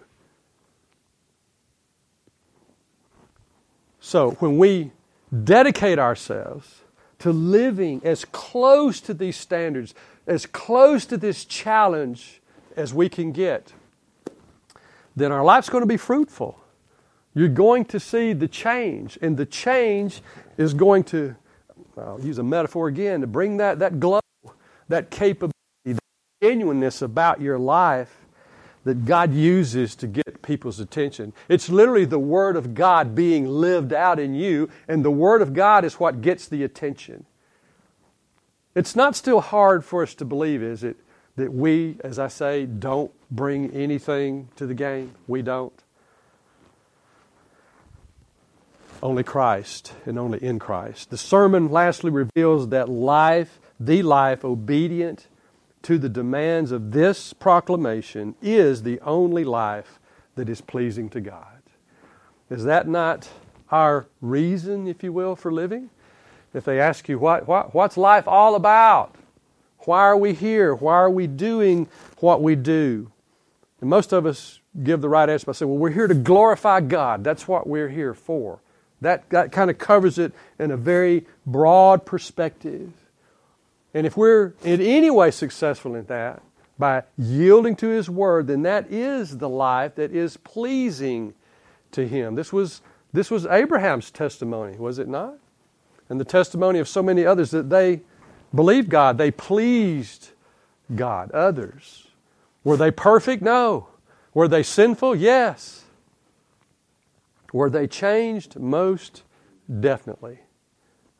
So 4.00 4.32
when 4.40 4.58
we 4.58 4.92
dedicate 5.34 6.00
ourselves 6.00 6.82
to 7.20 7.32
living 7.32 8.02
as 8.04 8.26
close 8.26 9.00
to 9.02 9.14
these 9.14 9.38
standards, 9.38 9.96
as 10.28 10.46
close 10.46 11.06
to 11.06 11.18
this 11.18 11.46
challenge 11.46 12.42
as 12.76 12.94
we 12.94 13.10
can 13.10 13.32
get, 13.32 13.74
then 15.16 15.32
our 15.32 15.44
life's 15.44 15.70
going 15.70 15.82
to 15.82 15.88
be 15.88 15.98
fruitful. 15.98 16.60
You're 17.34 17.48
going 17.48 17.86
to 17.86 18.00
see 18.00 18.34
the 18.34 18.48
change, 18.48 19.18
and 19.22 19.38
the 19.38 19.46
change 19.46 20.22
is 20.58 20.74
going 20.74 21.04
to, 21.06 21.36
I'll 21.98 22.20
use 22.22 22.38
a 22.38 22.44
metaphor 22.44 22.88
again, 22.88 23.22
to 23.22 23.28
bring 23.28 23.58
that, 23.58 23.80
that 23.80 24.00
glow, 24.00 24.20
that 24.90 25.10
capability, 25.10 25.54
that 25.86 26.00
genuineness 26.42 27.02
about 27.02 27.42
your 27.42 27.58
life 27.58 28.23
that 28.84 29.06
God 29.06 29.34
uses 29.34 29.96
to 29.96 30.08
get 30.08 30.42
people's 30.42 30.80
attention. 30.80 31.34
It's 31.48 31.70
literally 31.70 32.06
the 32.06 32.20
Word 32.20 32.56
of 32.56 32.74
God 32.74 33.16
being 33.16 33.48
lived 33.48 33.94
out 33.94 34.20
in 34.20 34.36
you, 34.36 34.70
and 34.88 35.04
the 35.04 35.12
Word 35.12 35.42
of 35.42 35.54
God 35.54 35.86
is 35.86 36.00
what 36.00 36.22
gets 36.22 36.48
the 36.48 36.64
attention. 36.64 37.26
It's 38.76 38.96
not 38.96 39.16
still 39.16 39.42
hard 39.42 39.86
for 39.86 40.04
us 40.04 40.16
to 40.16 40.26
believe, 40.26 40.62
is 40.62 40.84
it, 40.84 40.98
that 41.36 41.54
we, 41.54 41.98
as 42.04 42.20
I 42.20 42.28
say, 42.28 42.66
don't 42.66 43.12
bring 43.32 43.72
anything 43.72 44.50
to 44.56 44.66
the 44.66 44.74
game? 44.74 45.14
We 45.28 45.42
don't. 45.42 45.74
Only 49.02 49.24
Christ 49.24 49.94
and 50.06 50.18
only 50.18 50.42
in 50.44 50.60
Christ. 50.60 51.10
The 51.10 51.18
sermon 51.18 51.70
lastly 51.70 52.10
reveals 52.10 52.70
that 52.70 52.88
life, 52.90 53.60
the 53.80 54.02
life 54.02 54.46
obedient 54.46 55.28
to 55.84 55.98
the 55.98 56.10
demands 56.10 56.72
of 56.72 56.92
this 56.92 57.34
proclamation 57.34 58.36
is 58.42 58.84
the 58.84 59.00
only 59.02 59.44
life 59.44 60.00
that 60.36 60.50
is 60.50 60.62
pleasing 60.62 61.10
to 61.10 61.22
God. 61.22 61.62
Is 62.50 62.64
that 62.64 62.88
not 62.88 63.30
our 63.70 64.08
reason, 64.22 64.88
if 64.88 65.04
you 65.04 65.14
will, 65.14 65.36
for 65.36 65.52
living? 65.52 65.90
If 66.54 66.66
they 66.66 66.80
ask 66.80 67.10
you, 67.10 67.20
what, 67.20 67.48
what, 67.48 67.74
what's 67.74 67.98
life 67.98 68.28
all 68.28 68.56
about? 68.56 69.16
Why 69.80 70.00
are 70.00 70.18
we 70.18 70.34
here? 70.34 70.74
Why 70.74 70.94
are 70.96 71.10
we 71.10 71.28
doing 71.28 71.88
what 72.20 72.42
we 72.42 72.56
do? 72.56 73.12
And 73.82 73.90
most 73.90 74.14
of 74.14 74.26
us 74.26 74.60
give 74.82 75.02
the 75.02 75.10
right 75.10 75.28
answer 75.28 75.46
by 75.46 75.52
saying, 75.52 75.70
well, 75.70 75.80
we're 75.80 75.90
here 75.90 76.08
to 76.08 76.14
glorify 76.14 76.80
God. 76.80 77.24
That's 77.24 77.48
what 77.48 77.68
we're 77.68 77.90
here 77.90 78.14
for. 78.14 78.60
That, 79.02 79.30
that 79.32 79.52
kind 79.52 79.70
of 79.70 79.78
covers 79.78 80.18
it 80.18 80.32
in 80.58 80.72
a 80.72 80.78
very 80.78 81.26
broad 81.46 82.06
perspective. 82.06 82.94
And 83.94 84.08
if 84.08 84.18
we're 84.18 84.54
in 84.64 84.82
any 84.82 85.12
way 85.12 85.32
successful 85.32 85.96
in 85.96 86.06
that, 86.06 86.42
by 86.80 87.04
yielding 87.18 87.76
to 87.78 87.88
His 87.88 88.10
Word, 88.10 88.48
then 88.48 88.64
that 88.64 88.92
is 88.92 89.38
the 89.38 89.50
life 89.50 89.96
that 89.96 90.12
is 90.12 90.38
pleasing 90.38 91.34
to 91.92 92.08
Him. 92.08 92.36
This 92.36 92.52
was, 92.52 92.82
this 93.12 93.30
was 93.30 93.46
Abraham's 93.46 94.10
testimony, 94.10 94.78
was 94.78 94.98
it 94.98 95.08
not? 95.08 95.36
And 96.10 96.20
the 96.20 96.26
testimony 96.26 96.80
of 96.80 96.88
so 96.88 97.04
many 97.04 97.26
others 97.26 97.52
that 97.52 97.70
they 97.70 98.02
believed 98.54 98.90
God, 98.90 99.18
they 99.18 99.32
pleased 99.32 100.30
God, 100.96 101.32
others. 101.32 102.08
Were 102.64 102.78
they 102.78 102.92
perfect? 102.92 103.42
No. 103.42 103.88
Were 104.34 104.48
they 104.48 104.64
sinful? 104.64 105.16
Yes. 105.16 105.84
Were 107.52 107.70
they 107.70 107.88
changed? 107.88 108.60
Most 108.60 109.24
definitely 109.80 110.40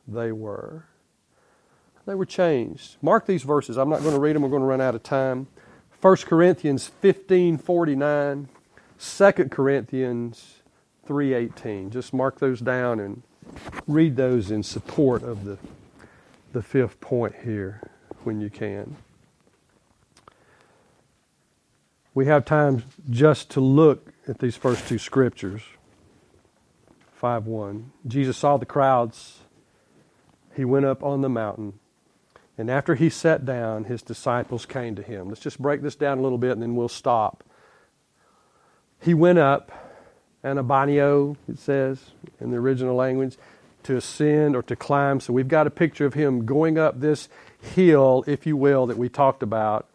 they 0.06 0.32
were. 0.32 0.86
They 2.06 2.14
were 2.14 2.26
changed. 2.26 2.96
Mark 3.00 3.26
these 3.26 3.42
verses. 3.42 3.78
I'm 3.78 3.88
not 3.88 4.02
going 4.02 4.14
to 4.14 4.20
read 4.20 4.36
them. 4.36 4.42
We're 4.42 4.50
going 4.50 4.62
to 4.62 4.66
run 4.66 4.80
out 4.80 4.94
of 4.94 5.02
time. 5.02 5.46
1 6.00 6.16
Corinthians 6.16 6.86
15 6.86 7.56
49, 7.56 8.48
2 8.98 9.32
Corinthians 9.50 10.56
3.18. 11.08 11.90
Just 11.90 12.12
mark 12.12 12.40
those 12.40 12.60
down 12.60 13.00
and 13.00 13.22
read 13.86 14.16
those 14.16 14.50
in 14.50 14.62
support 14.62 15.22
of 15.22 15.44
the, 15.44 15.58
the 16.52 16.62
fifth 16.62 17.00
point 17.00 17.34
here 17.42 17.80
when 18.22 18.40
you 18.40 18.50
can. 18.50 18.96
We 22.12 22.26
have 22.26 22.44
time 22.44 22.84
just 23.08 23.50
to 23.52 23.60
look 23.60 24.12
at 24.28 24.38
these 24.38 24.56
first 24.56 24.86
two 24.86 24.98
scriptures. 24.98 25.62
5 27.16 27.46
1. 27.46 27.92
Jesus 28.06 28.36
saw 28.36 28.58
the 28.58 28.66
crowds. 28.66 29.40
He 30.54 30.64
went 30.64 30.84
up 30.84 31.02
on 31.02 31.22
the 31.22 31.28
mountain. 31.28 31.80
And 32.56 32.70
after 32.70 32.94
he 32.94 33.10
sat 33.10 33.44
down, 33.44 33.84
his 33.84 34.02
disciples 34.02 34.64
came 34.64 34.94
to 34.94 35.02
him. 35.02 35.28
Let's 35.28 35.40
just 35.40 35.60
break 35.60 35.82
this 35.82 35.96
down 35.96 36.18
a 36.18 36.22
little 36.22 36.38
bit 36.38 36.52
and 36.52 36.62
then 36.62 36.76
we'll 36.76 36.88
stop. 36.88 37.42
He 39.00 39.12
went 39.12 39.38
up, 39.38 39.72
anabaino, 40.44 41.36
it 41.48 41.58
says 41.58 42.10
in 42.40 42.50
the 42.50 42.58
original 42.58 42.94
language, 42.94 43.36
to 43.82 43.96
ascend 43.96 44.54
or 44.54 44.62
to 44.62 44.76
climb. 44.76 45.20
So 45.20 45.32
we've 45.32 45.48
got 45.48 45.66
a 45.66 45.70
picture 45.70 46.06
of 46.06 46.14
him 46.14 46.46
going 46.46 46.78
up 46.78 47.00
this 47.00 47.28
hill, 47.60 48.24
if 48.26 48.46
you 48.46 48.56
will, 48.56 48.86
that 48.86 48.96
we 48.96 49.08
talked 49.08 49.42
about, 49.42 49.86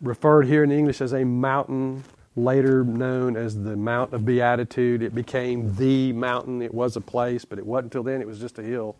referred 0.00 0.46
here 0.46 0.64
in 0.64 0.72
English 0.72 1.00
as 1.00 1.12
a 1.12 1.24
mountain, 1.24 2.04
later 2.36 2.82
known 2.82 3.36
as 3.36 3.62
the 3.62 3.76
Mount 3.76 4.14
of 4.14 4.24
Beatitude. 4.24 5.02
It 5.02 5.14
became 5.14 5.76
the 5.76 6.12
mountain. 6.14 6.62
It 6.62 6.72
was 6.72 6.96
a 6.96 7.00
place, 7.00 7.44
but 7.44 7.58
it 7.58 7.66
wasn't 7.66 7.86
until 7.94 8.02
then, 8.02 8.22
it 8.22 8.26
was 8.26 8.40
just 8.40 8.58
a 8.58 8.62
hill 8.62 8.96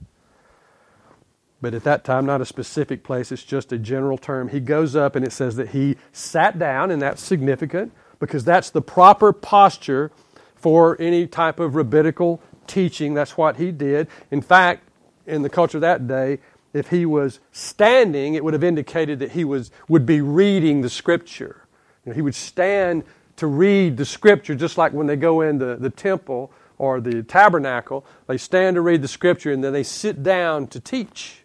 but 1.60 1.74
at 1.74 1.84
that 1.84 2.04
time, 2.04 2.24
not 2.26 2.40
a 2.40 2.46
specific 2.46 3.04
place, 3.04 3.30
it's 3.30 3.44
just 3.44 3.72
a 3.72 3.78
general 3.78 4.16
term. 4.16 4.48
He 4.48 4.60
goes 4.60 4.96
up 4.96 5.14
and 5.14 5.24
it 5.24 5.32
says 5.32 5.56
that 5.56 5.70
he 5.70 5.96
sat 6.12 6.58
down, 6.58 6.90
and 6.90 7.02
that's 7.02 7.22
significant 7.22 7.92
because 8.18 8.44
that's 8.44 8.70
the 8.70 8.82
proper 8.82 9.32
posture 9.32 10.10
for 10.56 11.00
any 11.00 11.26
type 11.26 11.60
of 11.60 11.74
rabbinical 11.74 12.40
teaching. 12.66 13.14
That's 13.14 13.36
what 13.36 13.56
he 13.56 13.72
did. 13.72 14.08
In 14.30 14.42
fact, 14.42 14.88
in 15.26 15.42
the 15.42 15.48
culture 15.48 15.78
of 15.78 15.82
that 15.82 16.06
day, 16.06 16.38
if 16.72 16.88
he 16.88 17.04
was 17.04 17.40
standing, 17.50 18.34
it 18.34 18.44
would 18.44 18.54
have 18.54 18.64
indicated 18.64 19.18
that 19.18 19.32
he 19.32 19.44
was, 19.44 19.70
would 19.88 20.06
be 20.06 20.20
reading 20.20 20.82
the 20.82 20.90
scripture. 20.90 21.66
You 22.04 22.10
know, 22.10 22.14
he 22.14 22.22
would 22.22 22.34
stand 22.34 23.04
to 23.36 23.46
read 23.46 23.96
the 23.96 24.04
scripture, 24.04 24.54
just 24.54 24.78
like 24.78 24.92
when 24.92 25.06
they 25.06 25.16
go 25.16 25.40
in 25.40 25.58
the, 25.58 25.76
the 25.76 25.90
temple 25.90 26.52
or 26.78 27.00
the 27.00 27.22
tabernacle, 27.22 28.04
they 28.26 28.38
stand 28.38 28.74
to 28.74 28.80
read 28.80 29.02
the 29.02 29.08
scripture 29.08 29.52
and 29.52 29.64
then 29.64 29.72
they 29.72 29.82
sit 29.82 30.22
down 30.22 30.66
to 30.68 30.80
teach. 30.80 31.42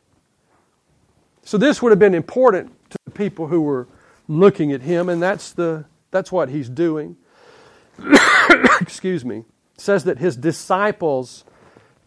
So 1.45 1.59
this 1.59 1.81
would 1.81 1.91
have 1.91 1.99
been 1.99 2.15
important 2.15 2.73
to 2.89 2.97
the 3.05 3.11
people 3.11 3.47
who 3.47 3.61
were 3.61 3.87
looking 4.27 4.71
at 4.71 4.81
him, 4.81 5.07
and 5.07 5.21
that's, 5.21 5.51
the, 5.51 5.85
that's 6.09 6.31
what 6.31 6.49
he's 6.49 6.67
doing. 6.67 7.15
Excuse 8.81 9.23
me. 9.23 9.45
Says 9.77 10.05
that 10.05 10.17
his 10.17 10.35
disciples 10.35 11.45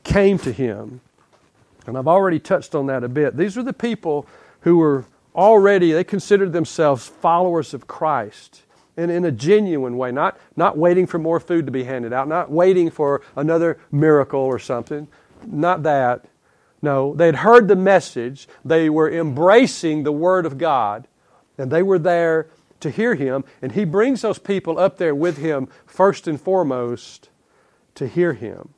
came 0.03 0.39
to 0.39 0.53
him. 0.53 1.01
And 1.87 1.97
I've 1.97 2.09
already 2.09 2.41
touched 2.41 2.75
on 2.75 2.87
that 2.87 3.05
a 3.05 3.09
bit. 3.09 3.37
These 3.37 3.57
were 3.57 3.63
the 3.63 3.73
people 3.73 4.27
who 4.63 4.79
were 4.79 5.05
already, 5.37 5.93
they 5.93 6.05
considered 6.05 6.53
themselves 6.53 7.07
followers 7.07 7.73
of 7.73 7.87
Christ 7.87 8.63
and 8.97 9.09
in 9.09 9.25
a 9.25 9.31
genuine 9.31 9.97
way, 9.97 10.11
not, 10.11 10.37
not 10.57 10.77
waiting 10.77 11.07
for 11.07 11.19
more 11.21 11.39
food 11.39 11.65
to 11.67 11.73
be 11.73 11.85
handed 11.85 12.13
out, 12.13 12.27
not 12.27 12.51
waiting 12.51 12.91
for 12.91 13.23
another 13.37 13.79
miracle 13.93 14.41
or 14.41 14.59
something, 14.59 15.07
not 15.47 15.85
that, 15.85 16.25
no, 16.81 17.15
they'd 17.15 17.37
heard 17.37 17.69
the 17.69 17.77
message. 17.77 18.49
They 18.65 18.89
were 18.89 19.11
embracing 19.11 20.05
the 20.05 20.13
Word 20.13 20.47
of 20.47 20.59
God, 20.59 21.09
and 21.57 21.71
they 21.71 21.83
were 21.83 21.99
there 21.99 22.49
to 22.81 22.91
hear 22.91 23.15
Him. 23.15 23.45
And 23.61 23.73
He 23.73 23.85
brings 23.85 24.23
those 24.23 24.39
people 24.39 24.79
up 24.79 24.99
there 24.99 25.15
with 25.15 25.39
Him 25.39 25.69
first 25.87 26.29
and 26.29 26.41
foremost 26.41 27.31
to 27.97 28.07
hear 28.07 28.35
Him. 28.35 28.75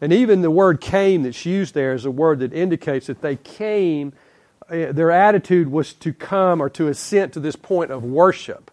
And 0.00 0.12
even 0.12 0.42
the 0.42 0.50
word 0.50 0.80
came 0.80 1.22
that's 1.22 1.44
used 1.44 1.74
there 1.74 1.92
is 1.92 2.04
a 2.04 2.10
word 2.10 2.38
that 2.40 2.52
indicates 2.52 3.08
that 3.08 3.20
they 3.20 3.36
came, 3.36 4.12
uh, 4.70 4.92
their 4.92 5.10
attitude 5.10 5.70
was 5.70 5.92
to 5.94 6.12
come 6.12 6.62
or 6.62 6.68
to 6.70 6.88
assent 6.88 7.32
to 7.32 7.40
this 7.40 7.56
point 7.56 7.90
of 7.90 8.04
worship. 8.04 8.70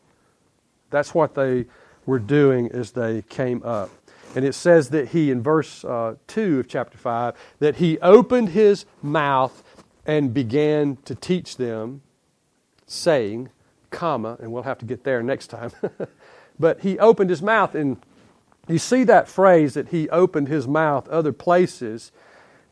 That's 0.91 1.15
what 1.15 1.33
they 1.33 1.65
were 2.05 2.19
doing 2.19 2.71
as 2.71 2.91
they 2.91 3.23
came 3.23 3.63
up. 3.63 3.89
And 4.35 4.43
it 4.43 4.53
says 4.53 4.89
that 4.89 5.09
he, 5.09 5.31
in 5.31 5.41
verse 5.41 5.85
uh, 5.85 6.15
2 6.27 6.59
of 6.59 6.67
chapter 6.67 6.97
5, 6.97 7.33
that 7.59 7.77
he 7.77 7.97
opened 7.99 8.49
his 8.49 8.85
mouth 9.01 9.63
and 10.05 10.33
began 10.33 10.97
to 11.05 11.15
teach 11.15 11.55
them, 11.55 12.01
saying, 12.85 13.49
comma, 13.91 14.37
and 14.41 14.51
we'll 14.51 14.63
have 14.63 14.77
to 14.79 14.85
get 14.85 15.05
there 15.05 15.23
next 15.23 15.47
time. 15.47 15.71
but 16.59 16.81
he 16.81 16.99
opened 16.99 17.29
his 17.29 17.41
mouth, 17.41 17.73
and 17.73 17.97
you 18.67 18.77
see 18.77 19.05
that 19.05 19.29
phrase 19.29 19.73
that 19.75 19.89
he 19.89 20.09
opened 20.09 20.49
his 20.49 20.67
mouth 20.67 21.07
other 21.07 21.31
places. 21.31 22.11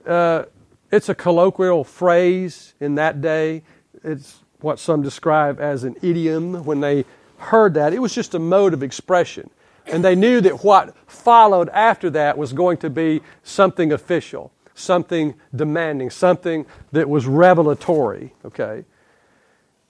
Uh, 0.06 0.44
it's 0.92 1.08
a 1.08 1.16
colloquial 1.16 1.86
phrase 1.86 2.74
in 2.80 2.96
that 2.96 3.22
day. 3.22 3.64
It's 4.04 4.44
what 4.60 4.80
some 4.80 5.02
describe 5.02 5.62
as 5.62 5.86
an 5.86 5.96
idiom. 6.02 6.66
When 6.66 6.82
they 6.82 7.06
heard 7.38 7.74
that, 7.76 7.94
it 7.94 8.00
was 8.00 8.14
just 8.14 8.36
a 8.36 8.40
mode 8.40 8.74
of 8.74 8.84
expression. 8.84 9.50
And 9.86 10.04
they 10.04 10.16
knew 10.16 10.42
that 10.42 10.64
what 10.64 10.96
followed 11.08 11.70
after 11.70 12.10
that 12.12 12.38
was 12.38 12.54
going 12.54 12.78
to 12.78 12.90
be 12.90 13.22
something 13.44 13.92
official, 13.92 14.52
something 14.74 15.36
demanding, 15.54 16.10
something 16.10 16.66
that 16.92 17.10
was 17.10 17.26
revelatory, 17.26 18.34
okay, 18.46 18.86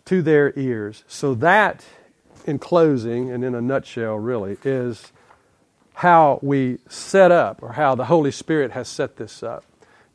to 0.06 0.22
their 0.22 0.58
ears. 0.58 1.04
So, 1.08 1.36
that, 1.36 1.86
in 2.46 2.60
closing, 2.60 3.32
and 3.32 3.44
in 3.44 3.56
a 3.56 3.62
nutshell, 3.62 4.16
really, 4.16 4.58
is 4.64 5.12
how 5.96 6.40
we 6.42 6.80
set 6.90 7.32
up, 7.32 7.62
or 7.62 7.74
how 7.74 7.96
the 7.96 8.06
Holy 8.06 8.32
Spirit 8.32 8.72
has 8.72 8.88
set 8.88 9.18
this 9.18 9.44
up. 9.44 9.64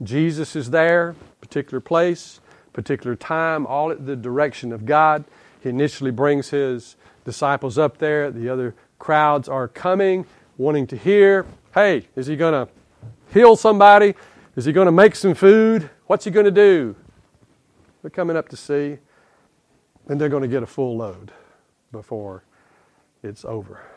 Jesus 0.02 0.56
is 0.56 0.70
there, 0.70 1.14
particular 1.40 1.80
place, 1.80 2.40
particular 2.72 3.16
time, 3.16 3.66
all 3.66 3.90
at 3.90 4.06
the 4.06 4.16
direction 4.16 4.72
of 4.72 4.86
God. 4.86 5.24
He 5.60 5.68
initially 5.68 6.10
brings 6.10 6.50
his 6.50 6.96
disciples 7.24 7.78
up 7.78 7.98
there, 7.98 8.30
the 8.30 8.48
other 8.48 8.74
crowds 8.98 9.48
are 9.48 9.68
coming, 9.68 10.26
wanting 10.56 10.86
to 10.88 10.96
hear 10.96 11.46
hey, 11.74 12.08
is 12.16 12.26
he 12.26 12.36
going 12.36 12.54
to 12.54 12.72
heal 13.32 13.54
somebody? 13.54 14.14
Is 14.56 14.64
he 14.64 14.72
going 14.72 14.86
to 14.86 14.92
make 14.92 15.14
some 15.14 15.34
food? 15.34 15.88
What's 16.06 16.24
he 16.24 16.30
going 16.30 16.46
to 16.46 16.50
do? 16.50 16.96
They're 18.02 18.10
coming 18.10 18.36
up 18.36 18.48
to 18.48 18.56
see, 18.56 18.98
and 20.08 20.20
they're 20.20 20.28
going 20.28 20.42
to 20.42 20.48
get 20.48 20.62
a 20.62 20.66
full 20.66 20.96
load 20.96 21.30
before 21.92 22.42
it's 23.22 23.44
over. 23.44 23.88